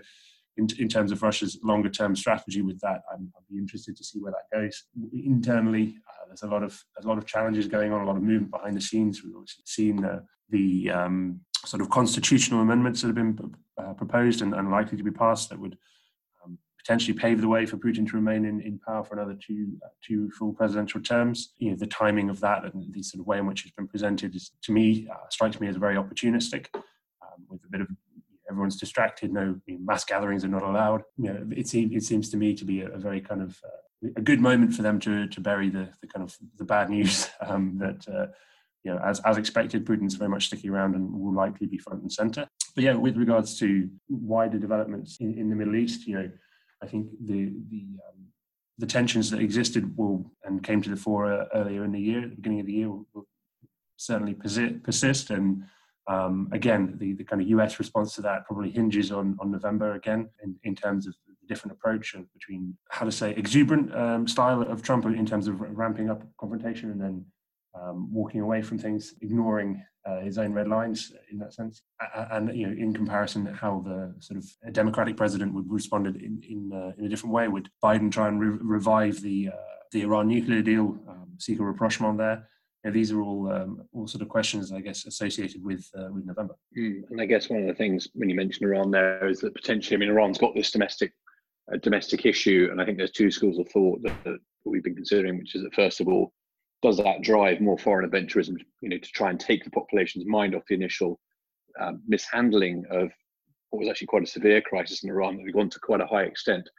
in, 0.57 0.67
in, 0.77 0.89
terms 0.89 1.11
of 1.11 1.23
Russia's 1.23 1.57
longer 1.63 1.89
term 1.89 2.15
strategy 2.15 2.61
with 2.61 2.79
that, 2.81 3.01
I'd 3.11 3.19
be 3.49 3.57
interested 3.57 3.95
to 3.95 4.03
see 4.03 4.19
where 4.19 4.33
that 4.33 4.55
goes. 4.55 4.83
Internally, 5.13 5.95
uh, 6.07 6.27
there's 6.27 6.43
a 6.43 6.47
lot 6.47 6.61
of 6.61 6.79
a 7.01 7.07
lot 7.07 7.17
of 7.17 7.25
challenges 7.25 7.67
going 7.67 7.93
on, 7.93 8.01
a 8.01 8.05
lot 8.05 8.17
of 8.17 8.23
movement 8.23 8.51
behind 8.51 8.75
the 8.75 8.81
scenes. 8.81 9.23
We've 9.23 9.35
obviously 9.35 9.63
seen 9.65 10.05
the 10.49 10.91
um, 10.91 11.39
sort 11.65 11.81
of 11.81 11.89
constitutional 11.89 12.61
amendments 12.61 13.01
that 13.01 13.07
have 13.07 13.15
been 13.15 13.55
uh, 13.77 13.93
proposed 13.93 14.41
and, 14.41 14.53
and, 14.53 14.71
likely 14.71 14.97
to 14.97 15.03
be 15.03 15.11
passed 15.11 15.49
that 15.49 15.59
would 15.59 15.77
potentially 16.79 17.17
pave 17.17 17.41
the 17.41 17.47
way 17.47 17.65
for 17.65 17.77
Putin 17.77 18.07
to 18.07 18.15
remain 18.15 18.45
in, 18.45 18.61
in 18.61 18.79
power 18.79 19.03
for 19.03 19.15
another 19.15 19.37
two 19.39 19.77
uh, 19.85 19.89
two 20.01 20.31
full 20.31 20.53
presidential 20.53 21.01
terms. 21.01 21.53
You 21.57 21.71
know, 21.71 21.77
the 21.77 21.87
timing 21.87 22.29
of 22.29 22.39
that 22.39 22.63
and 22.63 22.93
the 22.93 23.03
sort 23.03 23.19
of 23.21 23.27
way 23.27 23.37
in 23.37 23.45
which 23.45 23.65
it's 23.65 23.75
been 23.75 23.87
presented 23.87 24.35
is, 24.35 24.51
to 24.63 24.71
me, 24.71 25.07
uh, 25.11 25.27
strikes 25.29 25.59
me 25.59 25.67
as 25.67 25.75
very 25.75 25.95
opportunistic, 25.95 26.67
um, 26.75 27.45
with 27.49 27.61
a 27.65 27.69
bit 27.69 27.81
of 27.81 27.87
everyone's 28.49 28.77
distracted. 28.77 29.31
No 29.31 29.59
you 29.65 29.75
know, 29.75 29.79
mass 29.83 30.05
gatherings 30.05 30.43
are 30.43 30.49
not 30.49 30.63
allowed. 30.63 31.03
You 31.17 31.33
know, 31.33 31.47
it 31.55 31.67
seems 31.67 31.95
it 31.95 32.03
seems 32.07 32.29
to 32.29 32.37
me 32.37 32.53
to 32.55 32.65
be 32.65 32.81
a, 32.81 32.89
a 32.89 32.97
very 32.97 33.21
kind 33.21 33.41
of 33.41 33.59
uh, 33.63 34.09
a 34.15 34.21
good 34.21 34.39
moment 34.39 34.73
for 34.73 34.81
them 34.81 34.99
to 35.01 35.27
to 35.27 35.41
bury 35.41 35.69
the, 35.69 35.89
the 36.01 36.07
kind 36.07 36.23
of 36.23 36.35
the 36.57 36.65
bad 36.65 36.89
news 36.89 37.29
um, 37.41 37.77
that 37.79 38.07
uh, 38.07 38.27
you 38.83 38.93
know 38.93 38.99
as 38.99 39.19
as 39.21 39.37
expected, 39.37 39.85
Putin's 39.85 40.15
very 40.15 40.29
much 40.29 40.47
sticking 40.47 40.69
around 40.69 40.95
and 40.95 41.11
will 41.11 41.33
likely 41.33 41.67
be 41.67 41.77
front 41.77 42.01
and 42.01 42.11
center. 42.11 42.47
But 42.75 42.83
yeah, 42.83 42.93
with 42.93 43.17
regards 43.17 43.57
to 43.59 43.89
wider 44.07 44.57
developments 44.57 45.17
in, 45.19 45.37
in 45.37 45.49
the 45.49 45.55
Middle 45.55 45.75
East, 45.75 46.07
you 46.07 46.15
know, 46.15 46.31
I 46.81 46.87
think 46.87 47.07
the 47.19 47.53
the 47.69 47.83
um, 48.07 48.29
the 48.77 48.85
tensions 48.85 49.29
that 49.29 49.41
existed 49.41 49.97
will 49.97 50.31
and 50.43 50.63
came 50.63 50.81
to 50.81 50.89
the 50.89 50.95
fore 50.95 51.31
uh, 51.31 51.45
earlier 51.53 51.83
in 51.83 51.91
the 51.91 51.99
year, 51.99 52.23
at 52.23 52.29
the 52.29 52.35
beginning 52.35 52.61
of 52.61 52.65
the 52.65 52.73
year, 52.73 52.89
will, 52.89 53.05
certainly 53.97 54.33
persist, 54.33 54.81
persist. 54.83 55.29
And 55.29 55.63
um, 56.07 56.49
again, 56.53 56.95
the, 56.97 57.13
the 57.13 57.25
kind 57.25 57.41
of 57.41 57.47
US 57.49 57.77
response 57.77 58.15
to 58.15 58.21
that 58.21 58.45
probably 58.45 58.71
hinges 58.71 59.11
on, 59.11 59.37
on 59.39 59.51
November 59.51 59.95
again 59.95 60.29
in, 60.41 60.55
in 60.63 60.75
terms 60.75 61.05
of 61.05 61.13
the 61.27 61.33
different 61.47 61.73
approach 61.73 62.13
of 62.15 62.31
between 62.33 62.77
how 62.89 63.05
to 63.05 63.11
say 63.11 63.31
exuberant 63.31 63.93
um, 63.93 64.27
style 64.27 64.61
of 64.61 64.81
Trump 64.81 65.05
in 65.05 65.25
terms 65.25 65.47
of 65.47 65.59
ramping 65.59 66.09
up 66.09 66.23
confrontation 66.39 66.89
and 66.91 67.01
then 67.01 67.25
um, 67.73 68.11
walking 68.13 68.41
away 68.41 68.61
from 68.61 68.77
things, 68.77 69.15
ignoring 69.21 69.83
uh, 70.05 70.21
his 70.21 70.37
own 70.37 70.53
red 70.53 70.67
lines 70.67 71.11
in 71.31 71.37
that 71.39 71.53
sense, 71.53 71.81
and 72.31 72.55
you 72.55 72.67
know, 72.67 72.73
in 72.73 72.93
comparison, 72.93 73.45
how 73.45 73.81
the 73.85 74.15
sort 74.19 74.37
of 74.37 74.73
Democratic 74.73 75.17
president 75.17 75.53
would 75.53 75.69
respond 75.69 76.07
in 76.07 76.41
in, 76.47 76.71
uh, 76.73 76.91
in 76.97 77.05
a 77.05 77.09
different 77.09 77.33
way. 77.33 77.47
Would 77.47 77.69
Biden 77.83 78.11
try 78.11 78.27
and 78.27 78.39
re- 78.39 78.57
revive 78.61 79.21
the 79.21 79.49
uh, 79.49 79.75
the 79.91 80.01
Iran 80.01 80.27
nuclear 80.27 80.61
deal, 80.61 80.97
um, 81.07 81.27
seek 81.37 81.59
a 81.59 81.63
rapprochement 81.63 82.17
there? 82.17 82.47
know, 82.85 82.91
these 82.91 83.11
are 83.11 83.21
all 83.21 83.51
um, 83.51 83.83
all 83.93 84.07
sort 84.07 84.21
of 84.21 84.29
questions, 84.29 84.71
I 84.71 84.81
guess, 84.81 85.05
associated 85.05 85.63
with 85.63 85.85
uh, 85.97 86.09
with 86.11 86.25
November. 86.25 86.55
Mm, 86.77 87.03
and 87.09 87.21
I 87.21 87.25
guess 87.25 87.49
one 87.49 87.61
of 87.61 87.67
the 87.67 87.73
things 87.73 88.07
when 88.13 88.29
you 88.29 88.35
mention 88.35 88.65
Iran 88.65 88.91
there 88.91 89.27
is 89.27 89.39
that 89.39 89.55
potentially, 89.55 89.95
I 89.95 89.99
mean, 89.99 90.09
Iran's 90.09 90.37
got 90.37 90.55
this 90.55 90.71
domestic 90.71 91.13
uh, 91.71 91.77
domestic 91.77 92.25
issue, 92.25 92.69
and 92.71 92.81
I 92.81 92.85
think 92.85 92.97
there's 92.97 93.11
two 93.11 93.31
schools 93.31 93.59
of 93.59 93.69
thought 93.69 94.01
that, 94.03 94.23
that, 94.23 94.39
we've 94.65 94.83
been 94.83 94.95
considering, 94.95 95.39
which 95.39 95.55
is 95.55 95.63
that 95.63 95.73
first 95.73 95.99
of 95.99 96.07
all, 96.07 96.31
does 96.81 96.97
that 96.97 97.21
drive 97.21 97.59
more 97.59 97.77
foreign 97.77 98.09
adventurism, 98.09 98.55
you 98.81 98.89
know, 98.89 98.97
to 98.97 99.11
try 99.11 99.29
and 99.29 99.39
take 99.39 99.63
the 99.63 99.71
population's 99.71 100.25
mind 100.25 100.55
off 100.55 100.63
the 100.69 100.75
initial 100.75 101.19
um, 101.79 102.01
mishandling 102.07 102.85
of 102.89 103.11
what 103.69 103.79
was 103.79 103.89
actually 103.89 104.07
quite 104.07 104.23
a 104.23 104.27
severe 104.27 104.61
crisis 104.61 105.03
in 105.03 105.09
Iran 105.09 105.37
that 105.37 105.45
had 105.45 105.53
gone 105.53 105.69
to 105.69 105.79
quite 105.79 106.01
a 106.01 106.07
high 106.07 106.23
extent 106.23 106.69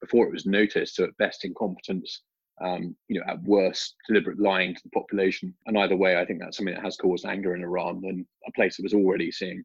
before 0.00 0.26
it 0.26 0.32
was 0.32 0.46
noticed. 0.46 0.94
So 0.94 1.04
at 1.04 1.16
best, 1.18 1.44
incompetence 1.44 2.22
um, 2.60 2.96
you 3.08 3.18
know, 3.18 3.26
at 3.26 3.42
worst, 3.42 3.94
deliberate 4.06 4.40
lying 4.40 4.74
to 4.74 4.80
the 4.82 4.90
population. 4.90 5.54
And 5.66 5.78
either 5.78 5.96
way, 5.96 6.18
I 6.18 6.24
think 6.24 6.40
that's 6.40 6.56
something 6.56 6.74
that 6.74 6.82
has 6.82 6.96
caused 6.96 7.26
anger 7.26 7.54
in 7.54 7.62
Iran 7.62 8.02
and 8.04 8.26
a 8.46 8.52
place 8.52 8.76
that 8.76 8.82
was 8.82 8.94
already 8.94 9.30
seeing 9.30 9.62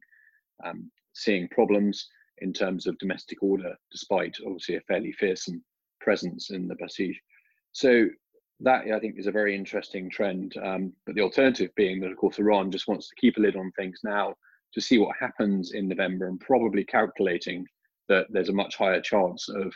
um, 0.64 0.90
seeing 1.14 1.48
problems 1.48 2.08
in 2.38 2.52
terms 2.52 2.86
of 2.86 2.98
domestic 2.98 3.42
order, 3.42 3.74
despite 3.90 4.36
obviously 4.46 4.76
a 4.76 4.80
fairly 4.82 5.12
fearsome 5.12 5.62
presence 6.00 6.50
in 6.50 6.68
the 6.68 6.76
Basij. 6.76 7.14
So 7.72 8.06
that 8.64 8.84
I 8.90 8.98
think 8.98 9.18
is 9.18 9.26
a 9.26 9.32
very 9.32 9.54
interesting 9.54 10.10
trend. 10.10 10.54
Um, 10.62 10.92
but 11.06 11.14
the 11.14 11.22
alternative 11.22 11.70
being 11.76 12.00
that, 12.00 12.10
of 12.10 12.16
course, 12.16 12.38
Iran 12.38 12.70
just 12.70 12.88
wants 12.88 13.08
to 13.08 13.14
keep 13.20 13.36
a 13.36 13.40
lid 13.40 13.56
on 13.56 13.70
things 13.72 14.00
now 14.02 14.34
to 14.72 14.80
see 14.80 14.98
what 14.98 15.16
happens 15.18 15.72
in 15.72 15.88
November, 15.88 16.26
and 16.26 16.40
probably 16.40 16.84
calculating 16.84 17.64
that 18.08 18.26
there's 18.30 18.48
a 18.48 18.52
much 18.52 18.76
higher 18.76 19.00
chance 19.00 19.48
of 19.48 19.72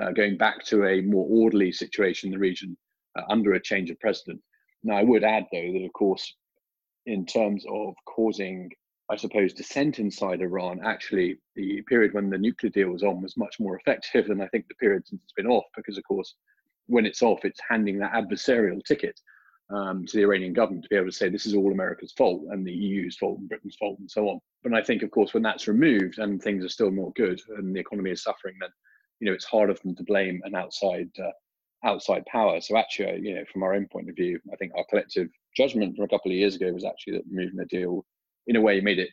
uh, 0.00 0.10
going 0.12 0.36
back 0.36 0.64
to 0.64 0.86
a 0.86 1.02
more 1.02 1.26
orderly 1.28 1.70
situation 1.70 2.28
in 2.28 2.32
the 2.32 2.38
region 2.38 2.76
uh, 3.16 3.22
under 3.28 3.52
a 3.52 3.62
change 3.62 3.90
of 3.90 4.00
president. 4.00 4.40
Now, 4.82 4.96
I 4.96 5.02
would 5.02 5.24
add, 5.24 5.44
though, 5.52 5.72
that 5.72 5.84
of 5.84 5.92
course, 5.92 6.34
in 7.06 7.26
terms 7.26 7.64
of 7.70 7.94
causing, 8.06 8.70
I 9.10 9.16
suppose, 9.16 9.52
dissent 9.52 9.98
inside 9.98 10.40
Iran, 10.40 10.80
actually, 10.84 11.36
the 11.54 11.82
period 11.82 12.14
when 12.14 12.30
the 12.30 12.38
nuclear 12.38 12.70
deal 12.70 12.88
was 12.88 13.02
on 13.02 13.22
was 13.22 13.36
much 13.36 13.56
more 13.60 13.78
effective 13.78 14.26
than 14.26 14.40
I 14.40 14.48
think 14.48 14.66
the 14.68 14.74
period 14.76 15.06
since 15.06 15.22
it's 15.22 15.32
been 15.32 15.46
off, 15.46 15.64
because 15.76 15.98
of 15.98 16.04
course, 16.04 16.34
when 16.86 17.06
it's 17.06 17.22
off, 17.22 17.44
it's 17.44 17.60
handing 17.68 17.98
that 17.98 18.12
adversarial 18.12 18.84
ticket 18.84 19.18
um, 19.70 20.04
to 20.06 20.16
the 20.16 20.22
Iranian 20.22 20.52
government 20.52 20.84
to 20.84 20.88
be 20.88 20.96
able 20.96 21.06
to 21.06 21.12
say 21.12 21.28
this 21.28 21.46
is 21.46 21.54
all 21.54 21.72
America's 21.72 22.12
fault 22.12 22.42
and 22.50 22.66
the 22.66 22.72
EU's 22.72 23.16
fault 23.16 23.38
and 23.38 23.48
Britain's 23.48 23.76
fault 23.76 23.98
and 23.98 24.10
so 24.10 24.28
on. 24.28 24.40
But 24.62 24.74
I 24.74 24.82
think, 24.82 25.02
of 25.02 25.10
course, 25.10 25.34
when 25.34 25.42
that's 25.42 25.68
removed 25.68 26.18
and 26.18 26.42
things 26.42 26.64
are 26.64 26.68
still 26.68 26.90
not 26.90 27.14
good 27.14 27.40
and 27.56 27.74
the 27.74 27.80
economy 27.80 28.10
is 28.10 28.22
suffering, 28.22 28.56
then 28.60 28.70
you 29.20 29.26
know 29.26 29.32
it's 29.32 29.44
harder 29.44 29.74
for 29.74 29.82
them 29.82 29.96
to 29.96 30.04
blame 30.04 30.40
an 30.44 30.54
outside 30.54 31.10
uh, 31.18 31.30
outside 31.84 32.24
power. 32.26 32.60
So 32.60 32.76
actually, 32.76 33.20
you 33.22 33.34
know, 33.34 33.44
from 33.52 33.62
our 33.62 33.74
own 33.74 33.86
point 33.88 34.08
of 34.08 34.16
view, 34.16 34.38
I 34.52 34.56
think 34.56 34.72
our 34.76 34.84
collective 34.88 35.28
judgment 35.56 35.96
from 35.96 36.04
a 36.04 36.08
couple 36.08 36.30
of 36.30 36.36
years 36.36 36.56
ago 36.56 36.72
was 36.72 36.84
actually 36.84 37.14
that 37.14 37.30
moving 37.30 37.56
the 37.56 37.66
deal, 37.66 38.04
in 38.46 38.56
a 38.56 38.60
way, 38.60 38.80
made 38.80 38.98
it 38.98 39.10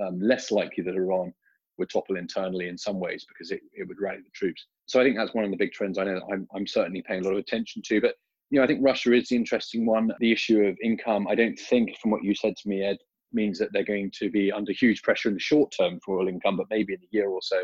um, 0.00 0.20
less 0.20 0.50
likely 0.50 0.84
that 0.84 0.94
Iran 0.94 1.32
would 1.78 1.90
topple 1.90 2.16
internally 2.16 2.68
in 2.68 2.78
some 2.78 3.00
ways 3.00 3.24
because 3.26 3.50
it, 3.50 3.60
it 3.74 3.86
would 3.88 4.00
rally 4.00 4.18
the 4.18 4.30
troops. 4.34 4.66
So 4.86 5.00
I 5.00 5.04
think 5.04 5.16
that's 5.16 5.34
one 5.34 5.44
of 5.44 5.50
the 5.50 5.56
big 5.56 5.72
trends 5.72 5.98
I 5.98 6.04
know 6.04 6.14
that 6.14 6.32
I'm, 6.32 6.46
I'm 6.54 6.66
certainly 6.66 7.02
paying 7.02 7.22
a 7.22 7.24
lot 7.24 7.32
of 7.32 7.38
attention 7.38 7.82
to. 7.86 8.00
But 8.00 8.14
you 8.50 8.58
know, 8.58 8.64
I 8.64 8.66
think 8.66 8.80
Russia 8.82 9.12
is 9.12 9.28
the 9.28 9.36
interesting 9.36 9.86
one. 9.86 10.12
The 10.20 10.32
issue 10.32 10.60
of 10.62 10.76
income, 10.82 11.26
I 11.28 11.34
don't 11.34 11.58
think, 11.58 11.96
from 11.98 12.10
what 12.10 12.22
you 12.22 12.34
said 12.34 12.56
to 12.58 12.68
me, 12.68 12.82
Ed, 12.82 12.98
means 13.32 13.58
that 13.58 13.70
they're 13.72 13.84
going 13.84 14.10
to 14.18 14.30
be 14.30 14.52
under 14.52 14.72
huge 14.72 15.02
pressure 15.02 15.28
in 15.28 15.34
the 15.34 15.40
short 15.40 15.72
term 15.76 15.98
for 16.04 16.18
oil 16.18 16.28
income, 16.28 16.58
but 16.58 16.66
maybe 16.68 16.92
in 16.92 17.00
a 17.00 17.08
year 17.10 17.28
or 17.28 17.40
so 17.42 17.62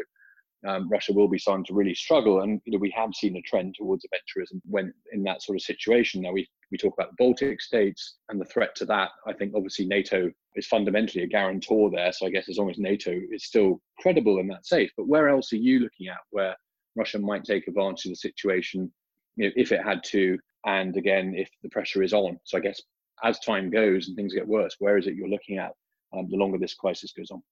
um, 0.66 0.88
Russia 0.88 1.12
will 1.12 1.28
be 1.28 1.38
starting 1.38 1.64
to 1.66 1.74
really 1.74 1.94
struggle. 1.94 2.40
And 2.40 2.60
you 2.64 2.72
know, 2.72 2.78
we 2.78 2.92
have 2.96 3.14
seen 3.14 3.36
a 3.36 3.42
trend 3.42 3.76
towards 3.76 4.04
adventurism 4.04 4.60
when 4.64 4.92
in 5.12 5.22
that 5.24 5.42
sort 5.42 5.56
of 5.56 5.62
situation. 5.62 6.22
Now 6.22 6.32
we 6.32 6.48
we 6.70 6.78
talk 6.78 6.94
about 6.94 7.10
the 7.10 7.24
Baltic 7.24 7.60
states 7.60 8.16
and 8.28 8.40
the 8.40 8.44
threat 8.44 8.74
to 8.76 8.84
that. 8.86 9.10
I 9.26 9.32
think 9.32 9.52
obviously 9.54 9.86
NATO 9.86 10.30
is 10.58 10.66
fundamentally 10.66 11.24
a 11.24 11.28
guarantor 11.28 11.90
there. 11.90 12.12
So 12.12 12.26
I 12.26 12.30
guess 12.30 12.48
as 12.48 12.58
long 12.58 12.70
as 12.70 12.78
NATO 12.78 13.12
is 13.30 13.44
still 13.44 13.80
credible 14.00 14.38
and 14.38 14.50
that's 14.50 14.68
safe. 14.68 14.90
But 14.96 15.06
where 15.06 15.28
else 15.28 15.52
are 15.52 15.56
you 15.56 15.78
looking 15.80 16.08
at 16.08 16.18
where 16.30 16.56
Russia 16.96 17.18
might 17.18 17.44
take 17.44 17.68
advantage 17.68 18.06
of 18.06 18.12
the 18.12 18.16
situation? 18.16 18.92
If 19.36 19.70
it 19.70 19.84
had 19.84 20.02
to 20.04 20.36
and 20.66 20.96
again 20.96 21.34
if 21.36 21.48
the 21.62 21.68
pressure 21.68 22.02
is 22.02 22.12
on. 22.12 22.38
So 22.44 22.58
I 22.58 22.60
guess 22.60 22.82
as 23.22 23.38
time 23.38 23.70
goes 23.70 24.08
and 24.08 24.16
things 24.16 24.34
get 24.34 24.46
worse, 24.46 24.74
where 24.80 24.98
is 24.98 25.06
it 25.06 25.14
you're 25.14 25.28
looking 25.28 25.58
at 25.58 25.72
um, 26.16 26.28
the 26.28 26.36
longer 26.36 26.58
this 26.58 26.74
crisis 26.74 27.12
goes 27.12 27.30
on? 27.30 27.42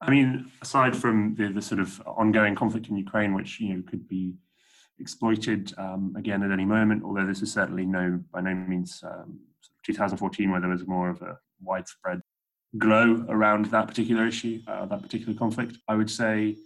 I 0.00 0.10
mean, 0.10 0.52
aside 0.62 0.94
from 0.94 1.34
the, 1.36 1.48
the 1.48 1.62
sort 1.62 1.80
of 1.80 2.00
ongoing 2.06 2.54
conflict 2.54 2.88
in 2.88 2.96
Ukraine, 2.96 3.34
which 3.34 3.58
you 3.60 3.74
know 3.74 3.82
could 3.88 4.06
be 4.06 4.34
exploited 5.00 5.72
um, 5.78 6.14
again 6.16 6.42
at 6.42 6.52
any 6.52 6.64
moment, 6.64 7.02
although 7.02 7.26
this 7.26 7.42
is 7.42 7.52
certainly 7.52 7.84
no 7.84 8.22
by 8.32 8.40
no 8.40 8.54
means 8.54 9.02
um, 9.04 9.40
2014 9.84 10.50
where 10.50 10.60
there 10.60 10.70
was 10.70 10.86
more 10.86 11.08
of 11.10 11.22
a 11.22 11.38
widespread 11.62 12.20
glow 12.78 13.24
around 13.28 13.66
that 13.66 13.88
particular 13.88 14.26
issue, 14.26 14.60
uh, 14.66 14.86
that 14.86 15.02
particular 15.02 15.36
conflict. 15.38 15.78
I 15.88 15.94
would 15.94 16.10
say, 16.10 16.56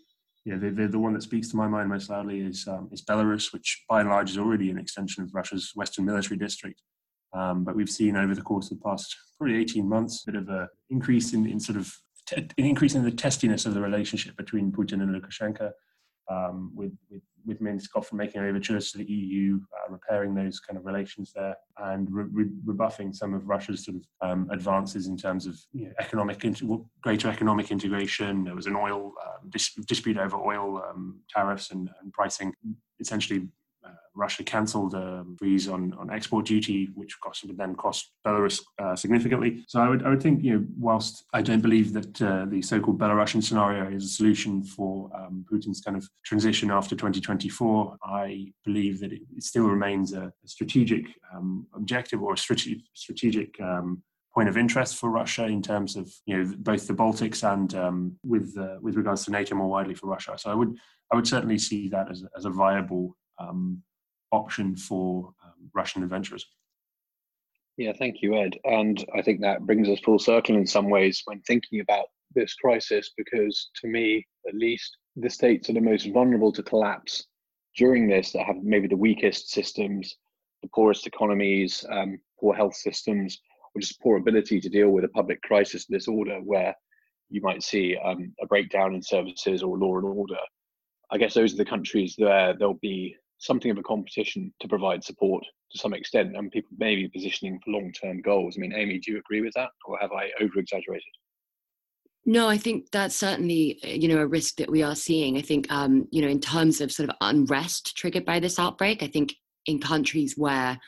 yeah, 0.44 0.56
the, 0.56 0.70
the, 0.70 0.88
the, 0.88 0.98
one 0.98 1.12
that 1.12 1.22
speaks 1.22 1.48
to 1.48 1.56
my 1.56 1.68
mind 1.68 1.88
most 1.88 2.10
loudly 2.10 2.40
is 2.40 2.66
um, 2.66 2.88
is 2.92 3.02
Belarus, 3.02 3.52
which 3.52 3.84
by 3.88 4.00
and 4.00 4.08
large 4.08 4.30
is 4.30 4.38
already 4.38 4.70
an 4.70 4.78
extension 4.78 5.22
of 5.22 5.34
Russia's 5.34 5.72
Western 5.74 6.04
military 6.04 6.38
district. 6.38 6.80
Um, 7.32 7.62
but 7.62 7.76
we've 7.76 7.90
seen 7.90 8.16
over 8.16 8.34
the 8.34 8.42
course 8.42 8.70
of 8.70 8.78
the 8.78 8.84
past 8.84 9.14
probably 9.38 9.56
18 9.58 9.88
months 9.88 10.24
a 10.26 10.32
bit 10.32 10.42
of 10.42 10.48
an 10.48 10.68
increase 10.88 11.32
in, 11.32 11.46
in 11.46 11.60
sort 11.60 11.78
of 11.78 11.94
an 12.36 12.50
increase 12.56 12.94
in 12.94 13.04
the 13.04 13.10
testiness 13.10 13.66
of 13.66 13.74
the 13.74 13.80
relationship 13.80 14.36
between 14.36 14.72
Putin 14.72 15.02
and 15.02 15.14
Lukashenko, 15.14 15.70
um, 16.30 16.72
with, 16.74 16.92
with, 17.10 17.22
with 17.44 17.60
Minsk 17.60 17.96
often 17.96 18.16
making 18.16 18.40
overtures 18.40 18.92
to 18.92 18.98
the 18.98 19.04
EU, 19.04 19.58
uh, 19.74 19.92
repairing 19.92 20.34
those 20.34 20.60
kind 20.60 20.78
of 20.78 20.86
relations 20.86 21.32
there, 21.34 21.56
and 21.78 22.08
re- 22.10 22.24
re- 22.30 22.50
rebuffing 22.64 23.12
some 23.12 23.34
of 23.34 23.48
Russia's 23.48 23.84
sort 23.84 23.96
of 23.96 24.28
um, 24.28 24.48
advances 24.50 25.06
in 25.06 25.16
terms 25.16 25.46
of 25.46 25.58
you 25.72 25.86
know, 25.86 25.92
economic, 25.98 26.44
greater 27.02 27.28
economic 27.28 27.70
integration. 27.70 28.44
There 28.44 28.54
was 28.54 28.66
an 28.66 28.76
oil 28.76 29.12
um, 29.26 29.50
dis- 29.50 29.74
dispute 29.86 30.18
over 30.18 30.36
oil 30.36 30.82
um, 30.88 31.20
tariffs 31.34 31.70
and, 31.70 31.90
and 32.02 32.12
pricing, 32.12 32.52
essentially 33.00 33.48
Russia 34.14 34.44
cancelled 34.44 34.94
a 34.94 35.24
freeze 35.38 35.68
on, 35.68 35.94
on 35.94 36.10
export 36.10 36.44
duty, 36.44 36.88
which 36.94 37.18
cost, 37.20 37.44
would 37.46 37.56
then 37.56 37.74
cost 37.74 38.12
Belarus 38.26 38.60
uh, 38.78 38.94
significantly. 38.94 39.64
So 39.68 39.80
I 39.80 39.88
would, 39.88 40.04
I 40.04 40.10
would 40.10 40.22
think, 40.22 40.42
you 40.42 40.52
know, 40.52 40.66
whilst 40.78 41.24
I 41.32 41.42
don't 41.42 41.62
believe 41.62 41.92
that 41.94 42.20
uh, 42.20 42.44
the 42.46 42.60
so-called 42.60 42.98
Belarusian 42.98 43.42
scenario 43.42 43.90
is 43.90 44.04
a 44.04 44.08
solution 44.08 44.62
for 44.62 45.10
um, 45.16 45.44
Putin's 45.50 45.80
kind 45.80 45.96
of 45.96 46.08
transition 46.24 46.70
after 46.70 46.94
2024, 46.94 47.96
I 48.04 48.52
believe 48.64 49.00
that 49.00 49.12
it, 49.12 49.22
still 49.38 49.64
remains 49.64 50.12
a, 50.12 50.24
a 50.24 50.48
strategic 50.48 51.06
um, 51.34 51.66
objective 51.74 52.22
or 52.22 52.34
a 52.34 52.38
strategic, 52.38 52.84
strategic 52.94 53.58
um, 53.60 54.02
point 54.34 54.48
of 54.48 54.56
interest 54.56 54.96
for 54.96 55.10
Russia 55.10 55.46
in 55.46 55.62
terms 55.62 55.96
of 55.96 56.12
you 56.26 56.36
know 56.36 56.54
both 56.58 56.86
the 56.86 56.94
Baltics 56.94 57.42
and 57.42 57.74
um, 57.74 58.16
with 58.22 58.56
uh, 58.58 58.76
with 58.80 58.96
regards 58.96 59.24
to 59.24 59.30
NATO 59.30 59.54
more 59.54 59.68
widely 59.68 59.94
for 59.94 60.06
Russia. 60.06 60.34
So 60.36 60.50
I 60.50 60.54
would 60.54 60.76
I 61.12 61.16
would 61.16 61.26
certainly 61.26 61.58
see 61.58 61.88
that 61.88 62.10
as, 62.10 62.24
as 62.36 62.44
a 62.44 62.50
viable 62.50 63.16
um, 63.40 63.82
option 64.32 64.76
for 64.76 65.32
um, 65.44 65.70
Russian 65.74 66.02
adventurers. 66.02 66.46
Yeah, 67.76 67.92
thank 67.98 68.20
you, 68.20 68.36
Ed. 68.36 68.58
And 68.64 69.04
I 69.16 69.22
think 69.22 69.40
that 69.40 69.66
brings 69.66 69.88
us 69.88 70.00
full 70.00 70.18
circle 70.18 70.56
in 70.56 70.66
some 70.66 70.90
ways 70.90 71.22
when 71.24 71.40
thinking 71.40 71.80
about 71.80 72.06
this 72.34 72.54
crisis, 72.54 73.10
because 73.16 73.70
to 73.80 73.88
me, 73.88 74.26
at 74.46 74.54
least, 74.54 74.96
the 75.16 75.30
states 75.30 75.66
that 75.66 75.76
are 75.76 75.80
the 75.80 75.86
most 75.86 76.06
vulnerable 76.12 76.52
to 76.52 76.62
collapse 76.62 77.26
during 77.76 78.06
this 78.06 78.32
that 78.32 78.44
have 78.44 78.56
maybe 78.62 78.88
the 78.88 78.96
weakest 78.96 79.50
systems, 79.50 80.16
the 80.62 80.68
poorest 80.74 81.06
economies, 81.06 81.84
um, 81.90 82.18
poor 82.38 82.54
health 82.54 82.74
systems, 82.74 83.40
or 83.74 83.80
just 83.80 84.00
poor 84.00 84.18
ability 84.18 84.60
to 84.60 84.68
deal 84.68 84.90
with 84.90 85.04
a 85.04 85.08
public 85.08 85.40
crisis 85.42 85.84
of 85.84 85.88
this 85.90 86.08
order 86.08 86.38
where 86.44 86.74
you 87.30 87.40
might 87.40 87.62
see 87.62 87.96
um, 88.04 88.32
a 88.42 88.46
breakdown 88.46 88.94
in 88.94 89.02
services 89.02 89.62
or 89.62 89.78
law 89.78 89.96
and 89.96 90.04
order. 90.04 90.38
I 91.10 91.18
guess 91.18 91.34
those 91.34 91.54
are 91.54 91.58
the 91.58 91.64
countries 91.64 92.14
where 92.18 92.54
there'll 92.56 92.74
be 92.74 93.16
something 93.40 93.70
of 93.70 93.78
a 93.78 93.82
competition 93.82 94.52
to 94.60 94.68
provide 94.68 95.02
support 95.02 95.44
to 95.72 95.78
some 95.78 95.94
extent, 95.94 96.36
and 96.36 96.50
people 96.50 96.70
may 96.78 96.94
be 96.94 97.08
positioning 97.08 97.58
for 97.64 97.72
long-term 97.72 98.20
goals. 98.22 98.56
I 98.56 98.60
mean, 98.60 98.74
Amy, 98.74 98.98
do 98.98 99.12
you 99.12 99.18
agree 99.18 99.40
with 99.40 99.52
that, 99.54 99.70
or 99.86 99.98
have 99.98 100.12
I 100.12 100.30
over-exaggerated? 100.40 101.02
No, 102.26 102.48
I 102.48 102.58
think 102.58 102.90
that's 102.90 103.16
certainly 103.16 103.80
you 103.82 104.08
know 104.08 104.18
a 104.18 104.26
risk 104.26 104.56
that 104.56 104.70
we 104.70 104.82
are 104.82 104.94
seeing. 104.94 105.38
I 105.38 105.42
think 105.42 105.70
um, 105.72 106.06
you 106.10 106.22
know 106.22 106.28
in 106.28 106.40
terms 106.40 106.80
of 106.80 106.92
sort 106.92 107.08
of 107.08 107.16
unrest 107.20 107.96
triggered 107.96 108.24
by 108.24 108.40
this 108.40 108.58
outbreak, 108.58 109.02
I 109.02 109.06
think 109.06 109.34
in 109.66 109.80
countries 109.80 110.34
where 110.36 110.78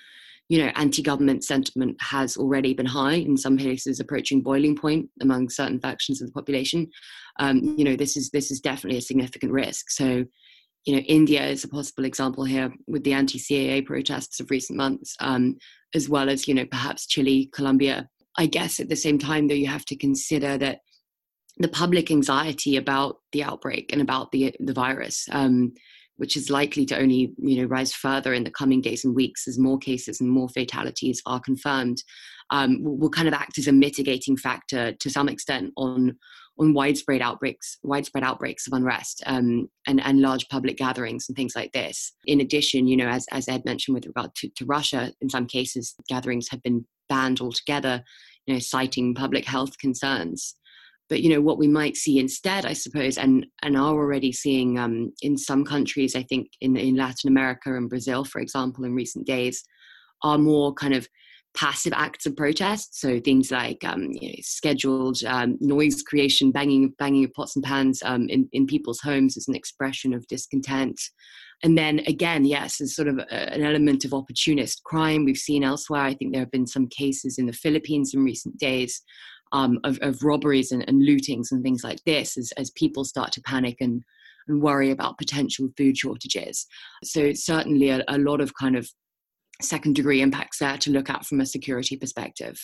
you 0.49 0.59
know 0.59 0.71
anti-government 0.75 1.45
sentiment 1.45 1.97
has 2.01 2.37
already 2.37 2.75
been 2.75 2.87
high 2.87 3.15
in 3.15 3.37
some 3.37 3.57
cases 3.57 4.01
approaching 4.01 4.43
boiling 4.43 4.77
point 4.77 5.09
among 5.23 5.49
certain 5.49 5.81
factions 5.81 6.21
of 6.21 6.29
the 6.29 6.33
population 6.33 6.91
um, 7.39 7.75
you 7.79 7.85
know 7.85 7.97
this 7.97 8.17
is 8.17 8.29
this 8.31 8.51
is 8.51 8.61
definitely 8.61 8.99
a 8.99 9.03
significant 9.03 9.53
risk 9.53 9.89
so 9.89 10.25
you 10.85 10.97
know, 10.97 11.03
India 11.03 11.45
is 11.45 11.65
a 11.65 11.69
possible 11.69 12.05
example 12.05 12.45
here 12.45 12.73
with 12.87 13.05
the 13.05 13.13
anti-CAA 13.13 13.87
protests 13.87 14.41
of 14.41 14.51
recent 14.51 14.77
months, 14.77 15.17
um, 15.21 15.57
as 15.95 16.09
well 16.09 16.29
as 16.29 16.49
you 16.49 16.55
know 16.55 16.67
perhaps 16.67 17.07
Chile, 17.07 17.51
Colombia. 17.53 18.09
I 18.37 18.47
guess 18.47 18.81
at 18.81 18.89
the 18.89 18.97
same 18.97 19.19
time, 19.19 19.47
though, 19.47 19.55
you 19.55 19.69
have 19.69 19.85
to 19.87 19.97
consider 19.97 20.59
that 20.59 20.81
the 21.59 21.69
public 21.69 22.11
anxiety 22.11 22.77
about 22.77 23.19
the 23.33 23.45
outbreak 23.45 23.93
and 23.93 24.03
about 24.03 24.33
the 24.33 24.55
the 24.59 24.73
virus, 24.73 25.29
um, 25.31 25.73
which 26.17 26.37
is 26.37 26.51
likely 26.51 26.85
to 26.87 26.99
only 26.99 27.33
you 27.39 27.63
know 27.63 27.69
rise 27.69 27.93
further 27.93 28.33
in 28.35 28.43
the 28.43 28.51
coming 28.51 28.81
days 28.81 29.05
and 29.05 29.15
weeks 29.15 29.47
as 29.47 29.59
more 29.59 29.79
cases 29.79 30.21
and 30.21 30.31
more 30.31 30.49
fatalities 30.49 31.23
are 31.27 31.41
confirmed, 31.41 32.03
um, 32.51 32.83
will, 32.83 32.97
will 32.97 33.11
kind 33.11 33.29
of 33.29 33.35
act 33.35 33.57
as 33.59 33.69
a 33.69 33.73
mitigating 33.73 34.37
factor 34.37 34.93
to 34.95 35.11
some 35.11 35.29
extent 35.29 35.73
on 35.77 36.17
on 36.59 36.75
widespread 36.75 37.23
outbreaks, 37.23 37.79
widespread 37.83 38.25
outbreaks 38.25 38.67
of 38.67 38.73
unrest 38.75 39.23
um, 39.27 39.69
and, 39.87 40.01
and 40.03 40.21
large 40.21 40.49
public 40.49 40.77
gatherings 40.77 41.27
and 41.29 41.37
things 41.37 41.55
like 41.57 41.73
this. 41.73 42.13
In 42.27 42.41
addition, 42.41 42.87
you 42.87 42.97
know, 42.97 43.09
as, 43.09 43.27
as 43.33 43.49
Ed 43.49 43.65
mentioned 43.65 43.95
with 43.95 44.07
regard 44.07 44.35
to, 44.37 44.49
to 44.57 44.67
Russia, 44.67 45.13
in 45.21 45.29
some 45.29 45.47
cases, 45.47 45.95
gatherings 46.09 46.49
have 46.51 46.63
been 46.63 46.85
banned 47.09 47.41
altogether, 47.41 48.03
you 48.47 48.55
know, 48.55 48.61
citing 48.61 49.15
public 49.15 49.45
health 49.45 49.79
concerns. 49.79 50.57
But 51.09 51.21
you 51.21 51.29
know 51.29 51.43
what 51.43 51.59
we 51.59 51.69
might 51.69 51.97
see 51.97 52.19
instead, 52.19 52.65
I 52.65 52.73
suppose, 52.73 53.19
and 53.19 53.45
and 53.63 53.77
are 53.77 53.93
already 53.93 54.33
seeing 54.33 54.79
um, 54.79 55.13
in 55.21 55.37
some 55.37 55.63
countries, 55.63 56.17
I 56.17 56.23
think 56.23 56.49
in 56.63 56.75
in 56.77 56.97
Latin 56.97 57.29
America 57.29 57.77
and 57.77 57.91
Brazil, 57.91 58.25
for 58.25 58.41
example, 58.41 58.85
in 58.85 58.95
recent 58.95 59.27
days, 59.27 59.63
are 60.23 60.39
more 60.39 60.73
kind 60.73 60.95
of 60.95 61.07
passive 61.55 61.93
acts 61.95 62.27
of 62.27 62.37
protest. 62.37 62.99
So 62.99 63.21
things 63.21 63.51
like 63.51 63.85
um, 63.85 64.09
you 64.13 64.29
know, 64.29 64.35
scheduled 64.41 65.23
um, 65.25 65.57
noise 65.61 66.03
creation, 66.03 66.51
banging, 66.51 66.95
banging 66.99 67.25
of 67.25 67.33
pots 67.35 67.57
and 67.57 67.65
pans 67.65 68.03
um, 68.05 68.29
in, 68.29 68.49
in 68.53 68.67
people's 68.67 69.01
homes 69.01 69.37
as 69.37 69.49
an 69.49 69.55
expression 69.55 70.15
of 70.15 70.27
discontent. 70.29 71.01
And 71.63 71.79
then 71.79 72.01
again, 72.07 72.45
yes, 72.45 72.79
there's 72.79 72.97
sort 72.97 73.09
of 73.09 73.19
a, 73.19 73.55
an 73.55 73.63
element 73.63 74.05
of 74.05 74.15
opportunist 74.15 74.83
crime 74.85 75.25
we've 75.25 75.37
seen 75.37 75.63
elsewhere. 75.63 76.03
I 76.03 76.15
think 76.15 76.33
there 76.33 76.43
have 76.43 76.51
been 76.51 76.67
some 76.67 76.89
cases 76.89 77.39
in 77.39 77.47
the 77.47 77.53
Philippines 77.53 78.15
in 78.15 78.25
recent 78.25 78.59
days 78.59 79.03
um, 79.53 79.79
of, 79.85 79.99
of, 80.01 80.23
robberies 80.23 80.73
and, 80.73 80.83
and, 80.89 81.03
lootings 81.03 81.53
and 81.53 81.63
things 81.63 81.85
like 81.85 82.03
this 82.07 82.39
as, 82.39 82.53
as 82.57 82.71
people 82.71 83.05
start 83.05 83.33
to 83.33 83.43
panic 83.43 83.77
and, 83.81 84.03
and 84.49 84.63
worry 84.63 84.91
about 84.91 85.19
potential 85.19 85.69
food 85.77 85.99
shortages. 85.99 86.67
So 87.05 87.35
certainly 87.35 87.91
a, 87.91 88.03
a 88.09 88.17
lot 88.17 88.41
of 88.41 88.55
kind 88.55 88.77
of 88.77 88.89
second 89.65 89.95
degree 89.95 90.21
impacts 90.21 90.59
there 90.59 90.79
to 90.79 90.91
look 90.91 91.11
at 91.11 91.25
from 91.25 91.41
a 91.41 91.47
security 91.47 91.97
perspective. 91.97 92.59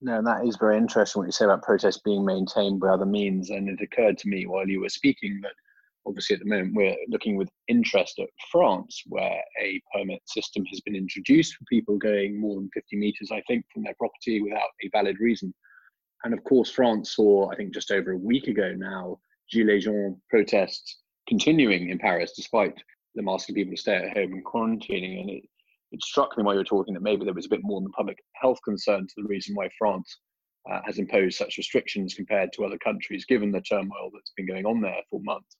No, 0.00 0.20
that 0.22 0.44
is 0.44 0.56
very 0.56 0.76
interesting 0.76 1.20
what 1.20 1.26
you 1.26 1.32
say 1.32 1.44
about 1.44 1.62
protests 1.62 2.00
being 2.04 2.24
maintained 2.24 2.80
by 2.80 2.88
other 2.88 3.06
means. 3.06 3.50
And 3.50 3.68
it 3.68 3.80
occurred 3.80 4.18
to 4.18 4.28
me 4.28 4.46
while 4.46 4.66
you 4.66 4.80
were 4.80 4.88
speaking 4.88 5.38
that 5.42 5.52
obviously 6.06 6.34
at 6.34 6.40
the 6.40 6.48
moment 6.48 6.74
we're 6.74 6.96
looking 7.08 7.36
with 7.36 7.48
interest 7.68 8.18
at 8.18 8.28
France, 8.50 9.02
where 9.06 9.40
a 9.60 9.80
permit 9.94 10.20
system 10.26 10.64
has 10.66 10.80
been 10.80 10.96
introduced 10.96 11.54
for 11.54 11.64
people 11.70 11.96
going 11.98 12.40
more 12.40 12.56
than 12.56 12.70
50 12.74 12.96
meters, 12.96 13.30
I 13.32 13.42
think, 13.46 13.64
from 13.72 13.84
their 13.84 13.94
property 13.98 14.42
without 14.42 14.70
a 14.82 14.90
valid 14.92 15.18
reason. 15.20 15.54
And 16.24 16.34
of 16.34 16.42
course, 16.44 16.70
France 16.70 17.14
saw, 17.14 17.50
I 17.50 17.56
think 17.56 17.74
just 17.74 17.90
over 17.90 18.12
a 18.12 18.18
week 18.18 18.48
ago 18.48 18.74
now, 18.76 19.18
Gilets 19.52 19.82
jaunes 19.82 20.16
protests 20.30 20.98
continuing 21.28 21.90
in 21.90 21.98
Paris, 21.98 22.32
despite 22.34 22.74
them 23.14 23.28
asking 23.28 23.54
people 23.54 23.74
to 23.74 23.80
stay 23.80 23.96
at 23.96 24.16
home 24.16 24.32
and 24.32 24.44
quarantining. 24.44 25.20
And 25.20 25.30
it, 25.30 25.44
it 25.92 26.02
struck 26.02 26.36
me 26.36 26.42
while 26.42 26.54
you 26.54 26.60
were 26.60 26.64
talking 26.64 26.94
that 26.94 27.02
maybe 27.02 27.24
there 27.24 27.34
was 27.34 27.46
a 27.46 27.50
bit 27.50 27.62
more 27.62 27.80
than 27.80 27.90
public 27.92 28.18
health 28.34 28.58
concern 28.64 29.06
to 29.06 29.14
the 29.18 29.28
reason 29.28 29.54
why 29.54 29.68
France 29.78 30.18
uh, 30.70 30.80
has 30.84 30.98
imposed 30.98 31.36
such 31.36 31.58
restrictions 31.58 32.14
compared 32.14 32.52
to 32.52 32.64
other 32.64 32.78
countries, 32.78 33.26
given 33.26 33.52
the 33.52 33.60
turmoil 33.60 34.10
that's 34.12 34.32
been 34.36 34.46
going 34.46 34.64
on 34.64 34.80
there 34.80 35.00
for 35.10 35.20
months. 35.22 35.56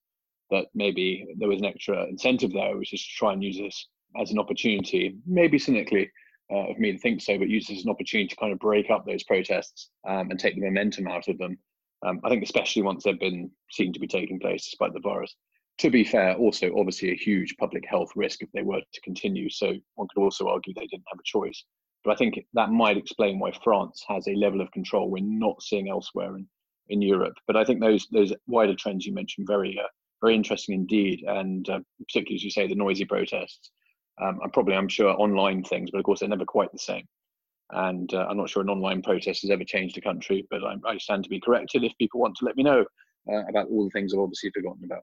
That 0.51 0.67
maybe 0.75 1.27
there 1.39 1.49
was 1.49 1.61
an 1.61 1.67
extra 1.67 2.07
incentive 2.07 2.53
there, 2.53 2.77
which 2.77 2.93
is 2.93 3.03
to 3.03 3.15
try 3.17 3.33
and 3.33 3.43
use 3.43 3.59
this 3.59 3.89
as 4.21 4.31
an 4.31 4.39
opportunity, 4.39 5.17
maybe 5.27 5.59
cynically 5.59 6.11
uh, 6.53 6.71
of 6.71 6.79
me 6.79 6.93
to 6.93 6.99
think 6.99 7.21
so, 7.21 7.39
but 7.39 7.49
use 7.49 7.67
this 7.67 7.79
as 7.79 7.85
an 7.85 7.91
opportunity 7.91 8.29
to 8.29 8.37
kind 8.37 8.53
of 8.53 8.59
break 8.59 8.91
up 8.91 9.07
those 9.07 9.25
protests 9.25 9.91
um, 10.07 10.31
and 10.31 10.39
take 10.39 10.55
the 10.55 10.61
momentum 10.61 11.09
out 11.09 11.29
of 11.29 11.39
them. 11.39 11.59
Um, 12.07 12.21
I 12.25 12.29
think 12.29 12.43
especially 12.43 12.83
once 12.83 13.05
they've 13.05 13.19
been 13.19 13.51
seen 13.71 13.93
to 13.93 14.01
be 14.01 14.09
taking 14.09 14.41
place 14.41 14.65
despite 14.65 14.93
the 14.93 15.01
virus 15.01 15.35
to 15.79 15.91
be 15.91 16.05
fair, 16.05 16.35
also 16.37 16.73
obviously 16.77 17.11
a 17.11 17.17
huge 17.17 17.57
public 17.59 17.85
health 17.87 18.11
risk 18.15 18.43
if 18.43 18.51
they 18.53 18.63
were 18.63 18.81
to 18.81 19.01
continue. 19.03 19.51
So 19.51 19.75
one 19.95 20.09
could 20.15 20.23
also 20.23 20.49
argue 20.49 20.75
they 20.75 20.87
didn't 20.87 21.05
have 21.11 21.19
a 21.19 21.25
choice. 21.25 21.65
But 22.05 22.13
I 22.13 22.17
think 22.17 22.45
that 22.55 22.71
might 22.71 22.97
explain 22.97 23.39
why 23.39 23.53
France 23.65 24.05
has 24.09 24.27
a 24.27 24.35
level 24.35 24.61
of 24.61 24.71
control 24.73 25.09
we're 25.09 25.23
not 25.23 25.63
seeing 25.63 25.89
elsewhere 25.89 26.37
in, 26.37 26.47
in 26.89 27.01
Europe. 27.01 27.35
But 27.47 27.57
I 27.57 27.65
think 27.65 27.81
those 27.81 28.07
those 28.13 28.33
wider 28.47 28.75
trends 28.75 29.07
you 29.07 29.15
mentioned 29.15 29.47
very 29.47 29.79
uh, 29.79 29.89
very 30.21 30.35
interesting 30.35 30.75
indeed, 30.75 31.25
and 31.27 31.69
uh, 31.69 31.81
particularly 32.07 32.37
as 32.37 32.45
you 32.45 32.51
say 32.51 32.67
the 32.67 32.75
noisy 32.75 33.05
protests. 33.05 33.71
Um, 34.21 34.41
and 34.43 34.53
probably, 34.53 34.75
I'm 34.75 34.89
sure, 34.89 35.09
online 35.19 35.65
things, 35.65 35.91
but 35.91 35.99
of 35.99 36.05
course, 36.05 36.21
they're 36.21 36.29
never 36.29 36.45
quite 36.45 36.71
the 36.71 36.79
same. 36.79 37.07
And 37.71 38.13
uh, 38.13 38.27
I'm 38.29 38.37
not 38.37 38.51
sure 38.51 38.63
an 38.63 38.69
online 38.69 39.01
protest 39.01 39.41
has 39.41 39.51
ever 39.51 39.65
changed 39.65 39.97
a 39.97 40.03
country, 40.03 40.47
but 40.51 40.63
I, 40.63 40.75
I 40.87 40.99
stand 40.99 41.25
to 41.25 41.31
be 41.31 41.41
corrected 41.41 41.83
if 41.83 41.97
people 41.97 42.21
want 42.21 42.37
to 42.37 42.45
let 42.45 42.57
me 42.57 42.63
know 42.63 42.85
uh, 43.33 43.45
about 43.49 43.69
all 43.69 43.85
the 43.85 43.91
things 43.91 44.13
I've 44.13 44.21
obviously 44.21 44.51
forgotten 44.51 44.85
about. 44.85 45.03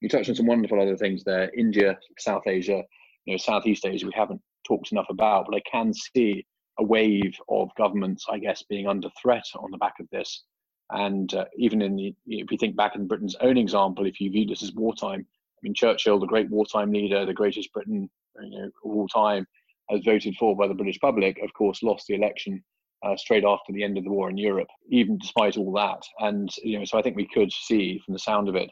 You 0.00 0.08
touched 0.08 0.28
on 0.28 0.34
some 0.34 0.46
wonderful 0.46 0.80
other 0.80 0.96
things 0.96 1.24
there 1.24 1.50
India, 1.56 1.98
South 2.18 2.46
Asia, 2.46 2.82
you 3.26 3.34
know, 3.34 3.38
Southeast 3.38 3.86
Asia, 3.86 4.06
we 4.06 4.12
haven't 4.14 4.40
talked 4.66 4.92
enough 4.92 5.08
about, 5.10 5.46
but 5.46 5.56
I 5.56 5.62
can 5.70 5.92
see 5.92 6.46
a 6.78 6.84
wave 6.84 7.34
of 7.48 7.68
governments, 7.76 8.24
I 8.30 8.38
guess, 8.38 8.62
being 8.62 8.86
under 8.86 9.08
threat 9.20 9.44
on 9.56 9.70
the 9.70 9.78
back 9.78 9.94
of 10.00 10.08
this. 10.10 10.44
And 10.90 11.32
uh, 11.34 11.44
even 11.56 11.82
in 11.82 11.96
the, 11.96 12.14
if 12.26 12.50
you 12.50 12.58
think 12.58 12.76
back 12.76 12.96
in 12.96 13.06
Britain's 13.06 13.36
own 13.40 13.56
example, 13.56 14.06
if 14.06 14.20
you 14.20 14.30
view 14.30 14.46
this 14.46 14.62
as 14.62 14.72
wartime, 14.72 15.26
I 15.28 15.58
mean, 15.62 15.74
Churchill, 15.74 16.18
the 16.18 16.26
great 16.26 16.50
wartime 16.50 16.90
leader, 16.90 17.26
the 17.26 17.34
greatest 17.34 17.72
Britain 17.72 18.08
you 18.42 18.58
know, 18.58 18.66
of 18.66 18.72
all 18.90 19.08
time, 19.08 19.46
as 19.90 20.00
voted 20.04 20.34
for 20.36 20.56
by 20.56 20.66
the 20.66 20.74
British 20.74 20.98
public, 20.98 21.38
of 21.42 21.52
course, 21.52 21.82
lost 21.82 22.06
the 22.06 22.14
election 22.14 22.62
uh, 23.04 23.16
straight 23.16 23.44
after 23.44 23.72
the 23.72 23.84
end 23.84 23.98
of 23.98 24.04
the 24.04 24.10
war 24.10 24.30
in 24.30 24.36
Europe, 24.36 24.68
even 24.90 25.18
despite 25.18 25.56
all 25.56 25.72
that. 25.72 26.02
And 26.18 26.48
you 26.62 26.78
know, 26.78 26.84
so 26.84 26.98
I 26.98 27.02
think 27.02 27.16
we 27.16 27.28
could 27.28 27.52
see, 27.52 28.00
from 28.04 28.14
the 28.14 28.18
sound 28.18 28.48
of 28.48 28.56
it, 28.56 28.70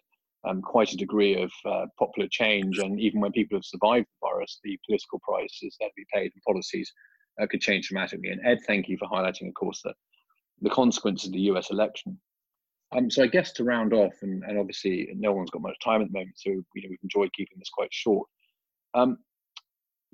um, 0.49 0.62
quite 0.62 0.92
a 0.92 0.96
degree 0.96 1.40
of 1.40 1.53
uh, 1.64 1.86
popular 1.99 2.28
change. 2.30 2.78
And 2.78 2.99
even 2.99 3.20
when 3.20 3.32
people 3.32 3.57
have 3.57 3.64
survived 3.64 4.07
the 4.07 4.28
virus, 4.28 4.61
the 4.64 4.78
political 4.86 5.20
prices 5.20 5.76
that 5.80 5.90
be 5.96 6.07
paid 6.12 6.32
and 6.34 6.42
policies 6.46 6.92
uh, 7.40 7.46
could 7.46 7.61
change 7.61 7.88
dramatically. 7.88 8.30
And 8.30 8.40
Ed, 8.44 8.61
thank 8.66 8.88
you 8.88 8.96
for 8.96 9.09
highlighting, 9.09 9.49
of 9.49 9.55
course, 9.55 9.80
the, 9.82 9.92
the 10.62 10.70
consequences 10.70 11.28
of 11.28 11.34
the 11.34 11.40
US 11.53 11.70
election. 11.70 12.18
Um, 12.96 13.11
so 13.11 13.22
I 13.22 13.26
guess 13.26 13.53
to 13.53 13.64
round 13.64 13.92
off, 13.92 14.14
and, 14.22 14.42
and 14.44 14.59
obviously 14.59 15.11
no 15.14 15.32
one's 15.32 15.51
got 15.51 15.62
much 15.62 15.76
time 15.84 16.01
at 16.01 16.09
the 16.09 16.18
moment, 16.18 16.38
so 16.38 16.51
you 16.51 16.62
know, 16.82 16.88
we've 16.88 16.99
enjoyed 17.03 17.32
keeping 17.34 17.59
this 17.59 17.68
quite 17.68 17.92
short. 17.92 18.26
Um, 18.94 19.18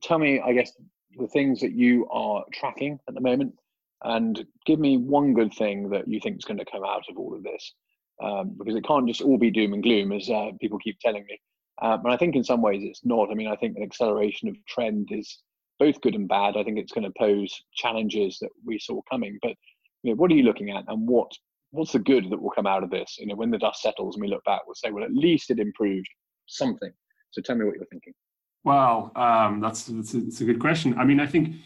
tell 0.02 0.18
me, 0.18 0.40
I 0.40 0.52
guess, 0.52 0.72
the 1.16 1.28
things 1.28 1.60
that 1.60 1.72
you 1.72 2.08
are 2.10 2.44
tracking 2.52 2.98
at 3.08 3.14
the 3.14 3.20
moment, 3.20 3.54
and 4.02 4.44
give 4.66 4.80
me 4.80 4.96
one 4.96 5.34
good 5.34 5.54
thing 5.54 5.88
that 5.90 6.08
you 6.08 6.18
think 6.20 6.38
is 6.38 6.44
going 6.44 6.58
to 6.58 6.64
come 6.64 6.84
out 6.84 7.04
of 7.08 7.16
all 7.16 7.34
of 7.34 7.44
this, 7.44 7.74
um, 8.22 8.54
because 8.58 8.76
it 8.76 8.86
can't 8.86 9.08
just 9.08 9.22
all 9.22 9.38
be 9.38 9.50
doom 9.50 9.72
and 9.72 9.82
gloom, 9.82 10.12
as 10.12 10.28
uh, 10.30 10.50
people 10.60 10.78
keep 10.78 10.98
telling 11.00 11.24
me. 11.26 11.40
Uh, 11.82 11.96
but 11.96 12.12
I 12.12 12.16
think 12.16 12.36
in 12.36 12.44
some 12.44 12.62
ways 12.62 12.82
it's 12.84 13.04
not. 13.04 13.30
I 13.30 13.34
mean, 13.34 13.48
I 13.48 13.56
think 13.56 13.76
an 13.76 13.82
acceleration 13.82 14.48
of 14.48 14.56
trend 14.66 15.08
is 15.10 15.38
both 15.78 16.00
good 16.00 16.14
and 16.14 16.28
bad. 16.28 16.56
I 16.56 16.62
think 16.62 16.78
it's 16.78 16.92
going 16.92 17.04
to 17.04 17.12
pose 17.18 17.52
challenges 17.74 18.38
that 18.40 18.50
we 18.64 18.78
saw 18.78 19.00
coming. 19.10 19.38
But 19.42 19.54
you 20.02 20.12
know, 20.12 20.16
what 20.16 20.30
are 20.30 20.34
you 20.34 20.44
looking 20.44 20.70
at, 20.70 20.84
and 20.88 21.08
what 21.08 21.30
what's 21.70 21.92
the 21.92 21.98
good 21.98 22.30
that 22.30 22.40
will 22.40 22.50
come 22.50 22.66
out 22.66 22.84
of 22.84 22.90
this? 22.90 23.16
You 23.18 23.26
know, 23.26 23.34
when 23.34 23.50
the 23.50 23.58
dust 23.58 23.82
settles 23.82 24.14
and 24.14 24.22
we 24.22 24.28
look 24.28 24.44
back, 24.44 24.60
we'll 24.66 24.76
say, 24.76 24.92
well, 24.92 25.04
at 25.04 25.12
least 25.12 25.50
it 25.50 25.58
improved 25.58 26.08
something. 26.46 26.92
So 27.32 27.42
tell 27.42 27.56
me 27.56 27.64
what 27.64 27.74
you're 27.74 27.86
thinking. 27.86 28.14
Well, 28.62 29.10
um, 29.16 29.60
that's, 29.60 29.84
that's, 29.84 30.14
a, 30.14 30.20
that's 30.20 30.40
a 30.40 30.44
good 30.44 30.60
question. 30.60 30.96
I 30.96 31.04
mean, 31.04 31.18
I 31.18 31.26
think 31.26 31.56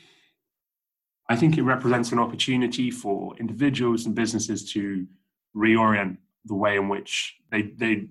I 1.28 1.36
think 1.36 1.58
it 1.58 1.62
represents 1.62 2.10
an 2.10 2.18
opportunity 2.18 2.90
for 2.90 3.36
individuals 3.36 4.06
and 4.06 4.14
businesses 4.14 4.70
to 4.72 5.06
reorient 5.54 6.16
the 6.44 6.54
way 6.54 6.76
in 6.76 6.88
which 6.88 7.36
they 7.50 7.62
they 7.76 8.06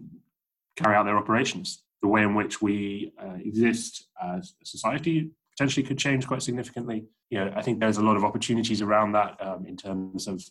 carry 0.76 0.96
out 0.96 1.06
their 1.06 1.18
operations. 1.18 1.84
The 2.02 2.08
way 2.08 2.22
in 2.22 2.36
which 2.36 2.62
we 2.62 3.12
uh, 3.22 3.38
exist 3.44 4.08
as 4.22 4.54
a 4.62 4.66
society 4.66 5.32
potentially 5.52 5.86
could 5.86 5.98
change 5.98 6.28
quite 6.28 6.44
significantly. 6.44 7.06
You 7.30 7.40
know, 7.40 7.54
I 7.56 7.62
think 7.62 7.80
there's 7.80 7.98
a 7.98 8.04
lot 8.04 8.16
of 8.16 8.24
opportunities 8.24 8.82
around 8.82 9.14
that 9.14 9.36
um, 9.42 9.66
in 9.66 9.76
terms 9.76 10.28
of 10.28 10.44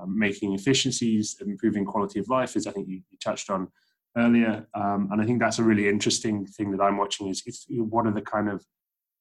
um, 0.00 0.18
making 0.18 0.54
efficiencies, 0.54 1.36
improving 1.40 1.84
quality 1.84 2.18
of 2.18 2.28
life, 2.28 2.56
as 2.56 2.66
I 2.66 2.72
think 2.72 2.88
you, 2.88 3.02
you 3.10 3.18
touched 3.22 3.50
on 3.50 3.68
earlier. 4.16 4.66
Um, 4.74 5.08
and 5.12 5.20
I 5.20 5.26
think 5.26 5.40
that's 5.40 5.58
a 5.58 5.62
really 5.62 5.88
interesting 5.88 6.46
thing 6.46 6.70
that 6.72 6.82
I'm 6.82 6.96
watching 6.96 7.28
is, 7.28 7.42
is 7.46 7.66
what 7.68 8.06
are 8.06 8.12
the 8.12 8.22
kind 8.22 8.48
of 8.48 8.64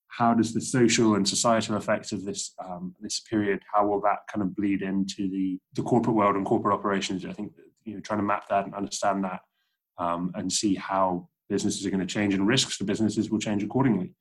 how 0.08 0.34
does 0.34 0.54
the 0.54 0.62
social 0.62 1.16
and 1.16 1.28
societal 1.28 1.76
effects 1.76 2.14
of 2.14 2.24
this 2.24 2.54
um, 2.64 2.96
this 3.02 3.20
period 3.20 3.60
how 3.74 3.86
will 3.86 4.00
that 4.02 4.20
kind 4.32 4.42
of 4.42 4.56
bleed 4.56 4.82
into 4.82 5.28
the 5.30 5.60
the 5.74 5.84
corporate 5.84 6.16
world 6.16 6.36
and 6.36 6.46
corporate 6.46 6.74
operations? 6.74 7.26
I 7.26 7.34
think 7.34 7.52
you 7.86 7.96
know 7.96 8.02
trying 8.02 8.20
to 8.20 8.26
map 8.26 8.48
that 8.50 8.66
and 8.66 8.76
understand 8.76 9.24
that 9.24 9.42
um, 9.98 10.32
and 10.36 10.52
see 10.52 10.76
how 10.76 11.28
businesses 11.50 11.86
are 11.86 11.92
going 11.92 12.06
to 12.06 12.14
change 12.14 12.34
and 12.34 12.48
risks 12.48 12.76
for 12.76 12.86
businesses 12.86 13.30
will 13.30 13.40
change 13.40 13.64
accordingly. 13.64 14.14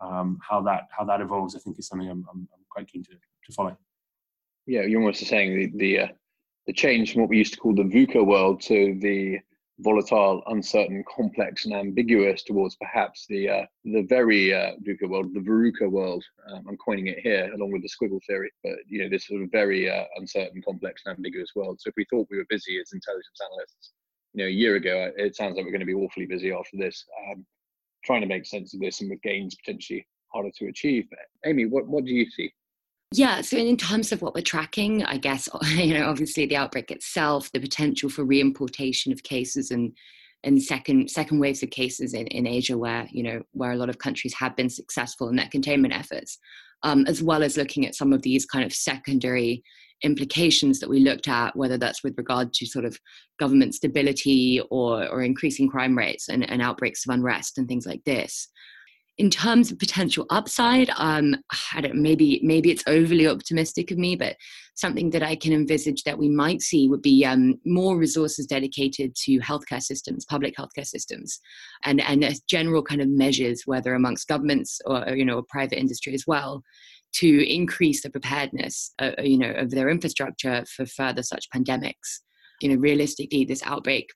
Um, 0.00 0.38
how 0.46 0.60
that 0.62 0.88
how 0.90 1.04
that 1.04 1.20
evolves, 1.20 1.56
I 1.56 1.60
think, 1.60 1.78
is 1.78 1.86
something 1.86 2.10
I'm, 2.10 2.26
I'm, 2.30 2.48
I'm 2.52 2.64
quite 2.68 2.88
keen 2.88 3.02
to, 3.04 3.10
to 3.10 3.52
follow 3.52 3.76
yeah, 4.66 4.82
you're 4.82 5.00
almost 5.00 5.24
saying 5.26 5.56
the 5.56 5.72
the, 5.76 5.98
uh, 6.00 6.08
the 6.66 6.72
change 6.72 7.12
from 7.12 7.22
what 7.22 7.30
we 7.30 7.38
used 7.38 7.54
to 7.54 7.60
call 7.60 7.74
the 7.74 7.82
VUCA 7.82 8.24
world 8.24 8.60
to 8.62 8.98
the 9.00 9.38
volatile, 9.80 10.42
uncertain, 10.46 11.04
complex, 11.14 11.64
and 11.64 11.74
ambiguous 11.74 12.42
towards 12.44 12.76
perhaps 12.76 13.26
the 13.28 13.48
uh, 13.48 13.66
the 13.84 14.02
very 14.02 14.54
uh, 14.54 14.72
world, 15.08 15.34
the 15.34 15.40
VUCA 15.40 15.90
world. 15.90 16.24
Um, 16.50 16.64
I'm 16.68 16.76
coining 16.76 17.08
it 17.08 17.18
here 17.20 17.50
along 17.54 17.72
with 17.72 17.82
the 17.82 17.88
squiggle 17.88 18.20
theory, 18.26 18.52
but 18.62 18.74
you 18.86 19.02
know 19.02 19.08
this 19.08 19.26
sort 19.26 19.42
of 19.42 19.50
very 19.50 19.90
uh, 19.90 20.04
uncertain, 20.16 20.62
complex, 20.62 21.02
and 21.04 21.16
ambiguous 21.16 21.50
world. 21.56 21.80
So 21.80 21.88
if 21.88 21.94
we 21.96 22.06
thought 22.10 22.28
we 22.30 22.38
were 22.38 22.46
busy 22.48 22.78
as 22.80 22.92
intelligence 22.92 23.38
analysts, 23.50 23.92
you 24.32 24.44
know, 24.44 24.48
a 24.48 24.52
year 24.52 24.76
ago, 24.76 25.10
it 25.16 25.36
sounds 25.36 25.56
like 25.56 25.64
we're 25.64 25.72
going 25.72 25.80
to 25.80 25.86
be 25.86 25.94
awfully 25.94 26.26
busy 26.26 26.52
after 26.52 26.76
this, 26.76 27.04
um, 27.30 27.44
trying 28.04 28.20
to 28.20 28.26
make 28.26 28.46
sense 28.46 28.74
of 28.74 28.80
this 28.80 29.00
and 29.00 29.10
with 29.10 29.22
gains 29.22 29.54
potentially 29.56 30.06
harder 30.32 30.50
to 30.58 30.66
achieve. 30.66 31.06
Amy, 31.46 31.66
what 31.66 31.86
what 31.86 32.04
do 32.04 32.12
you 32.12 32.28
see? 32.30 32.52
Yeah, 33.12 33.42
so 33.42 33.56
in 33.56 33.76
terms 33.76 34.10
of 34.12 34.22
what 34.22 34.34
we're 34.34 34.42
tracking, 34.42 35.04
I 35.04 35.18
guess 35.18 35.48
you 35.76 35.94
know 35.94 36.06
obviously 36.06 36.46
the 36.46 36.56
outbreak 36.56 36.90
itself, 36.90 37.50
the 37.52 37.60
potential 37.60 38.08
for 38.08 38.24
reimportation 38.24 39.12
of 39.12 39.22
cases 39.22 39.70
and 39.70 39.92
and 40.42 40.62
second 40.62 41.10
second 41.10 41.38
waves 41.38 41.62
of 41.62 41.70
cases 41.70 42.12
in, 42.12 42.26
in 42.28 42.46
Asia 42.46 42.76
where 42.76 43.08
you 43.10 43.22
know 43.22 43.42
where 43.52 43.72
a 43.72 43.76
lot 43.76 43.88
of 43.88 43.98
countries 43.98 44.34
have 44.34 44.56
been 44.56 44.68
successful 44.68 45.28
in 45.28 45.36
their 45.36 45.48
containment 45.48 45.94
efforts, 45.94 46.38
um, 46.82 47.04
as 47.06 47.22
well 47.22 47.42
as 47.42 47.56
looking 47.56 47.86
at 47.86 47.94
some 47.94 48.12
of 48.12 48.22
these 48.22 48.46
kind 48.46 48.64
of 48.64 48.72
secondary 48.72 49.62
implications 50.02 50.80
that 50.80 50.90
we 50.90 50.98
looked 50.98 51.28
at, 51.28 51.56
whether 51.56 51.78
that's 51.78 52.02
with 52.02 52.14
regard 52.18 52.52
to 52.52 52.66
sort 52.66 52.84
of 52.84 52.98
government 53.38 53.74
stability 53.74 54.60
or 54.70 55.06
or 55.08 55.22
increasing 55.22 55.68
crime 55.68 55.96
rates 55.96 56.28
and, 56.28 56.48
and 56.50 56.60
outbreaks 56.60 57.06
of 57.06 57.14
unrest 57.14 57.58
and 57.58 57.68
things 57.68 57.86
like 57.86 58.02
this 58.04 58.48
in 59.16 59.30
terms 59.30 59.70
of 59.70 59.78
potential 59.78 60.26
upside, 60.30 60.90
um, 60.96 61.36
I 61.72 61.80
don't 61.80 62.02
maybe 62.02 62.40
maybe 62.42 62.70
it's 62.70 62.82
overly 62.86 63.28
optimistic 63.28 63.90
of 63.92 63.98
me, 63.98 64.16
but 64.16 64.36
something 64.74 65.10
that 65.10 65.22
I 65.22 65.36
can 65.36 65.52
envisage 65.52 66.02
that 66.02 66.18
we 66.18 66.28
might 66.28 66.62
see 66.62 66.88
would 66.88 67.02
be 67.02 67.24
um, 67.24 67.54
more 67.64 67.96
resources 67.96 68.46
dedicated 68.46 69.14
to 69.22 69.38
healthcare 69.38 69.82
systems, 69.82 70.24
public 70.24 70.56
healthcare 70.56 70.86
systems, 70.86 71.38
and 71.84 72.00
and 72.00 72.24
general 72.48 72.82
kind 72.82 73.00
of 73.00 73.08
measures, 73.08 73.62
whether 73.66 73.94
amongst 73.94 74.26
governments 74.26 74.80
or 74.84 75.08
you 75.10 75.24
know 75.24 75.42
private 75.48 75.78
industry 75.78 76.12
as 76.12 76.24
well, 76.26 76.62
to 77.14 77.48
increase 77.48 78.02
the 78.02 78.10
preparedness, 78.10 78.92
uh, 78.98 79.12
you 79.22 79.38
know, 79.38 79.52
of 79.52 79.70
their 79.70 79.90
infrastructure 79.90 80.64
for 80.74 80.86
further 80.86 81.22
such 81.22 81.48
pandemics. 81.54 82.20
You 82.60 82.70
know, 82.70 82.76
realistically, 82.76 83.44
this 83.44 83.62
outbreak 83.64 84.08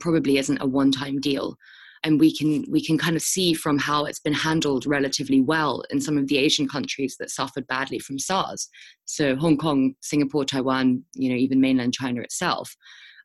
probably 0.00 0.38
isn't 0.38 0.62
a 0.62 0.66
one-time 0.66 1.20
deal 1.20 1.56
and 2.04 2.18
we 2.18 2.36
can 2.36 2.64
we 2.70 2.84
can 2.84 2.98
kind 2.98 3.16
of 3.16 3.22
see 3.22 3.54
from 3.54 3.78
how 3.78 4.04
it's 4.04 4.18
been 4.18 4.32
handled 4.32 4.86
relatively 4.86 5.40
well 5.40 5.82
in 5.90 6.00
some 6.00 6.18
of 6.18 6.26
the 6.28 6.38
asian 6.38 6.68
countries 6.68 7.16
that 7.18 7.30
suffered 7.30 7.66
badly 7.66 7.98
from 7.98 8.18
sars. 8.18 8.68
So 9.04 9.36
hong 9.36 9.56
kong 9.56 9.94
singapore 10.00 10.44
taiwan 10.44 11.04
you 11.14 11.28
know 11.28 11.36
even 11.36 11.60
mainland 11.60 11.94
china 11.94 12.20
itself 12.20 12.74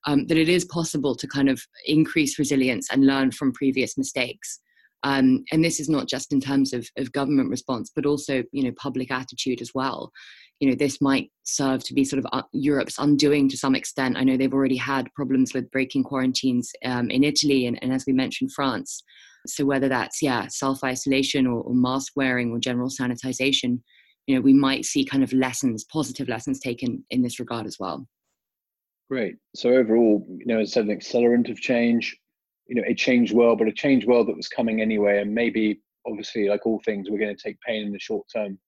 um, 0.06 0.26
that 0.28 0.38
it 0.38 0.50
is 0.50 0.66
possible 0.66 1.16
to 1.16 1.28
kind 1.28 1.50
of 1.50 1.62
increase 1.86 2.40
resilience 2.40 2.88
and 2.92 3.06
learn 3.06 3.32
from 3.32 3.52
previous 3.54 3.98
mistakes. 3.98 4.60
Um, 5.04 5.44
and 5.52 5.64
this 5.64 5.80
is 5.80 5.90
not 5.90 6.08
just 6.08 6.34
in 6.34 6.40
terms 6.40 6.74
of, 6.74 6.88
of 6.98 7.12
government 7.12 7.52
response 7.52 7.92
but 7.96 8.08
also 8.08 8.44
you 8.52 8.64
know 8.64 8.72
public 8.78 9.12
attitude 9.12 9.62
as 9.62 9.72
well 9.76 10.12
you 10.60 10.70
know 10.70 10.76
this 10.76 11.00
might 11.02 11.32
serve 11.44 11.84
to 11.84 11.94
be 11.94 12.04
sort 12.04 12.20
of 12.20 12.28
uh, 12.32 12.42
Europe's 12.52 12.98
undoing 12.98 13.48
to 13.50 13.58
some 13.58 13.76
extent. 13.76 14.18
I 14.18 14.24
know 14.24 14.38
they've 14.38 14.54
already 14.54 14.78
had 14.78 15.14
problems 15.14 15.54
with 15.54 15.70
breaking 15.72 16.04
quarantines 16.04 16.72
um, 16.84 17.10
in 17.10 17.24
Italy 17.24 17.68
and, 17.68 17.82
and, 17.82 17.94
as 17.94 18.06
we 18.08 18.14
mentioned, 18.14 18.52
France. 18.54 19.04
So 19.46 19.66
whether 19.66 19.88
that's 19.88 20.22
yeah 20.22 20.48
self 20.48 20.84
isolation 20.84 21.46
or, 21.48 21.62
or 21.62 21.74
mask 21.74 22.14
wearing 22.16 22.52
or 22.52 22.60
general 22.60 22.90
sanitization, 22.90 23.80
you 24.26 24.36
know 24.36 24.42
we 24.42 24.54
might 24.54 24.86
see 24.86 25.06
kind 25.06 25.24
of 25.24 25.32
lessons, 25.32 25.86
positive 25.86 26.28
lessons 26.28 26.60
taken 26.60 27.04
in 27.12 27.22
this 27.22 27.40
regard 27.40 27.66
as 27.66 27.78
well. 27.80 28.08
Great. 29.10 29.36
So 29.56 29.70
overall, 29.70 30.26
you 30.28 30.46
know, 30.46 30.60
it's 30.60 30.76
an 30.76 30.88
accelerant 30.88 31.50
of 31.50 31.62
change. 31.62 32.18
You 32.68 32.76
know, 32.76 32.84
a 32.86 32.94
changed 32.94 33.34
world, 33.34 33.60
but 33.60 33.70
a 33.70 33.74
changed 33.74 34.08
world 34.08 34.28
that 34.28 34.36
was 34.36 34.50
coming 34.50 34.82
anyway, 34.82 35.22
and 35.22 35.34
maybe 35.34 35.80
obviously, 36.06 36.50
like 36.50 36.66
all 36.66 36.82
things, 36.84 37.10
we're 37.10 37.20
going 37.20 37.36
to 37.36 37.42
take 37.42 37.60
pain 37.62 37.86
in 37.86 37.94
the 37.94 38.00
short 38.00 38.26
term 38.34 38.60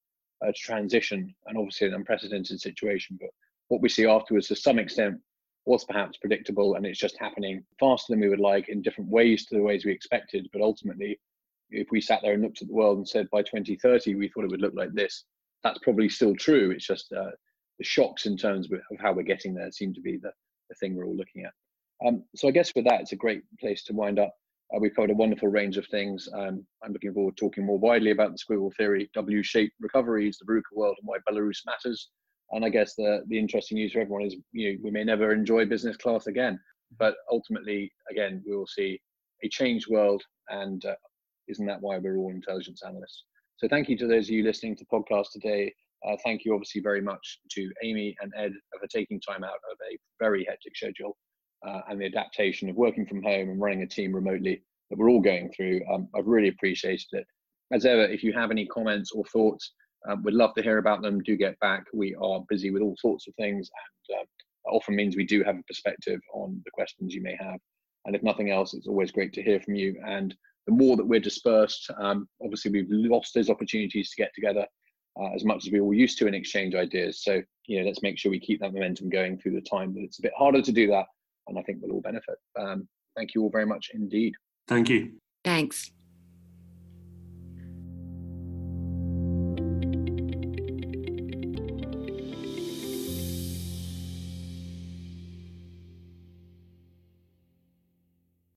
uh, 0.45 0.51
transition, 0.55 1.33
and 1.47 1.57
obviously 1.57 1.87
an 1.87 1.93
unprecedented 1.93 2.59
situation. 2.59 3.17
But 3.19 3.29
what 3.67 3.81
we 3.81 3.89
see 3.89 4.05
afterwards, 4.05 4.47
to 4.47 4.55
some 4.55 4.79
extent, 4.79 5.19
was 5.65 5.85
perhaps 5.85 6.17
predictable, 6.17 6.75
and 6.75 6.85
it's 6.85 6.99
just 6.99 7.17
happening 7.19 7.63
faster 7.79 8.13
than 8.13 8.21
we 8.21 8.29
would 8.29 8.39
like 8.39 8.69
in 8.69 8.81
different 8.81 9.09
ways 9.09 9.45
to 9.45 9.55
the 9.55 9.61
ways 9.61 9.85
we 9.85 9.91
expected. 9.91 10.47
But 10.51 10.61
ultimately, 10.61 11.19
if 11.69 11.87
we 11.91 12.01
sat 12.01 12.21
there 12.23 12.33
and 12.33 12.41
looked 12.41 12.61
at 12.61 12.67
the 12.67 12.73
world 12.73 12.97
and 12.97 13.07
said 13.07 13.29
by 13.29 13.41
2030 13.41 14.15
we 14.15 14.27
thought 14.29 14.45
it 14.45 14.51
would 14.51 14.61
look 14.61 14.73
like 14.75 14.93
this, 14.93 15.25
that's 15.63 15.79
probably 15.79 16.09
still 16.09 16.35
true. 16.35 16.71
It's 16.71 16.87
just 16.87 17.11
uh, 17.13 17.31
the 17.77 17.83
shocks 17.83 18.25
in 18.25 18.37
terms 18.37 18.67
of 18.71 18.79
how 18.99 19.13
we're 19.13 19.23
getting 19.23 19.53
there 19.53 19.71
seem 19.71 19.93
to 19.93 20.01
be 20.01 20.17
the, 20.17 20.31
the 20.69 20.75
thing 20.75 20.95
we're 20.95 21.05
all 21.05 21.15
looking 21.15 21.43
at. 21.43 21.53
Um, 22.05 22.23
so 22.35 22.47
I 22.47 22.51
guess 22.51 22.73
with 22.75 22.85
that, 22.85 23.01
it's 23.01 23.11
a 23.11 23.17
great 23.17 23.43
place 23.59 23.83
to 23.85 23.93
wind 23.93 24.19
up. 24.19 24.33
Uh, 24.73 24.79
we've 24.79 24.95
covered 24.95 25.09
a 25.11 25.15
wonderful 25.15 25.47
range 25.47 25.77
of 25.77 25.87
things. 25.87 26.29
Um, 26.33 26.65
I'm 26.83 26.93
looking 26.93 27.13
forward 27.13 27.35
to 27.37 27.45
talking 27.45 27.65
more 27.65 27.79
widely 27.79 28.11
about 28.11 28.31
the 28.31 28.37
squiggle 28.37 28.73
theory, 28.75 29.09
W-shaped 29.15 29.73
recoveries, 29.79 30.37
the 30.37 30.51
VUCA 30.51 30.61
world, 30.73 30.95
and 30.99 31.07
why 31.07 31.17
Belarus 31.29 31.65
matters. 31.65 32.09
And 32.51 32.63
I 32.63 32.69
guess 32.69 32.95
the 32.95 33.23
the 33.27 33.37
interesting 33.37 33.77
news 33.77 33.93
for 33.93 33.99
everyone 33.99 34.23
is, 34.23 34.35
you 34.51 34.71
know, 34.71 34.77
we 34.83 34.91
may 34.91 35.03
never 35.03 35.33
enjoy 35.33 35.65
business 35.65 35.97
class 35.97 36.27
again, 36.27 36.59
but 36.97 37.15
ultimately, 37.31 37.91
again, 38.11 38.43
we 38.45 38.55
will 38.55 38.67
see 38.67 38.99
a 39.43 39.49
changed 39.49 39.87
world, 39.89 40.23
and 40.49 40.83
uh, 40.85 40.95
isn't 41.47 41.65
that 41.65 41.81
why 41.81 41.97
we're 41.97 42.17
all 42.17 42.31
intelligence 42.31 42.81
analysts? 42.85 43.23
So 43.57 43.67
thank 43.67 43.89
you 43.89 43.97
to 43.97 44.07
those 44.07 44.25
of 44.25 44.31
you 44.31 44.43
listening 44.43 44.75
to 44.77 44.85
the 44.85 44.97
podcast 44.97 45.31
today. 45.33 45.73
Uh, 46.07 46.15
thank 46.23 46.45
you, 46.45 46.53
obviously, 46.53 46.81
very 46.81 47.01
much 47.01 47.39
to 47.51 47.69
Amy 47.83 48.15
and 48.21 48.31
Ed 48.37 48.53
for 48.79 48.87
taking 48.87 49.19
time 49.19 49.43
out 49.43 49.49
of 49.49 49.77
a 49.91 49.97
very 50.19 50.45
hectic 50.47 50.75
schedule 50.75 51.17
uh, 51.65 51.81
and 51.89 51.99
the 51.99 52.05
adaptation 52.05 52.69
of 52.69 52.75
working 52.75 53.05
from 53.05 53.23
home 53.23 53.49
and 53.49 53.59
running 53.59 53.83
a 53.83 53.87
team 53.87 54.13
remotely 54.13 54.63
that 54.89 54.97
we're 54.97 55.09
all 55.09 55.21
going 55.21 55.51
through. 55.51 55.81
Um, 55.91 56.07
I've 56.15 56.27
really 56.27 56.49
appreciated 56.49 57.07
it. 57.11 57.27
As 57.71 57.85
ever, 57.85 58.03
if 58.03 58.23
you 58.23 58.33
have 58.33 58.51
any 58.51 58.65
comments 58.65 59.11
or 59.11 59.23
thoughts, 59.25 59.73
um, 60.09 60.23
we'd 60.23 60.33
love 60.33 60.53
to 60.55 60.63
hear 60.63 60.77
about 60.77 61.01
them. 61.01 61.21
Do 61.21 61.35
get 61.35 61.59
back. 61.59 61.83
We 61.93 62.15
are 62.15 62.43
busy 62.49 62.71
with 62.71 62.81
all 62.81 62.95
sorts 62.97 63.27
of 63.27 63.35
things, 63.35 63.69
and 64.09 64.19
uh, 64.19 64.25
often 64.75 64.95
means 64.95 65.15
we 65.15 65.25
do 65.25 65.43
have 65.43 65.57
a 65.57 65.63
perspective 65.63 66.19
on 66.33 66.61
the 66.65 66.71
questions 66.71 67.13
you 67.13 67.21
may 67.21 67.37
have. 67.39 67.59
And 68.05 68.15
if 68.15 68.23
nothing 68.23 68.49
else, 68.49 68.73
it's 68.73 68.87
always 68.87 69.11
great 69.11 69.33
to 69.33 69.43
hear 69.43 69.59
from 69.59 69.75
you. 69.75 70.01
And 70.05 70.33
the 70.65 70.73
more 70.73 70.95
that 70.97 71.05
we're 71.05 71.19
dispersed, 71.19 71.91
um, 71.97 72.27
obviously 72.41 72.71
we've 72.71 72.87
lost 72.89 73.33
those 73.33 73.49
opportunities 73.49 74.09
to 74.11 74.21
get 74.21 74.31
together 74.33 74.65
uh, 75.19 75.33
as 75.35 75.43
much 75.43 75.65
as 75.65 75.71
we 75.71 75.81
were 75.81 75.93
used 75.93 76.17
to 76.19 76.27
and 76.27 76.35
exchange 76.35 76.75
ideas. 76.75 77.23
So, 77.23 77.41
you 77.67 77.79
know, 77.79 77.87
let's 77.87 78.01
make 78.01 78.17
sure 78.17 78.31
we 78.31 78.39
keep 78.39 78.61
that 78.61 78.73
momentum 78.73 79.09
going 79.09 79.37
through 79.37 79.55
the 79.55 79.61
time 79.61 79.93
that 79.93 80.01
it's 80.01 80.19
a 80.19 80.23
bit 80.23 80.31
harder 80.37 80.61
to 80.61 80.71
do 80.71 80.87
that. 80.87 81.05
And 81.49 81.59
I 81.59 81.63
think 81.63 81.79
we'll 81.81 81.93
all 81.93 82.01
benefit. 82.01 82.35
Um, 82.57 82.87
thank 83.15 83.35
you 83.35 83.43
all 83.43 83.49
very 83.49 83.65
much 83.65 83.91
indeed. 83.93 84.33
Thank 84.67 84.89
you. 84.89 85.13
Thanks. 85.43 85.91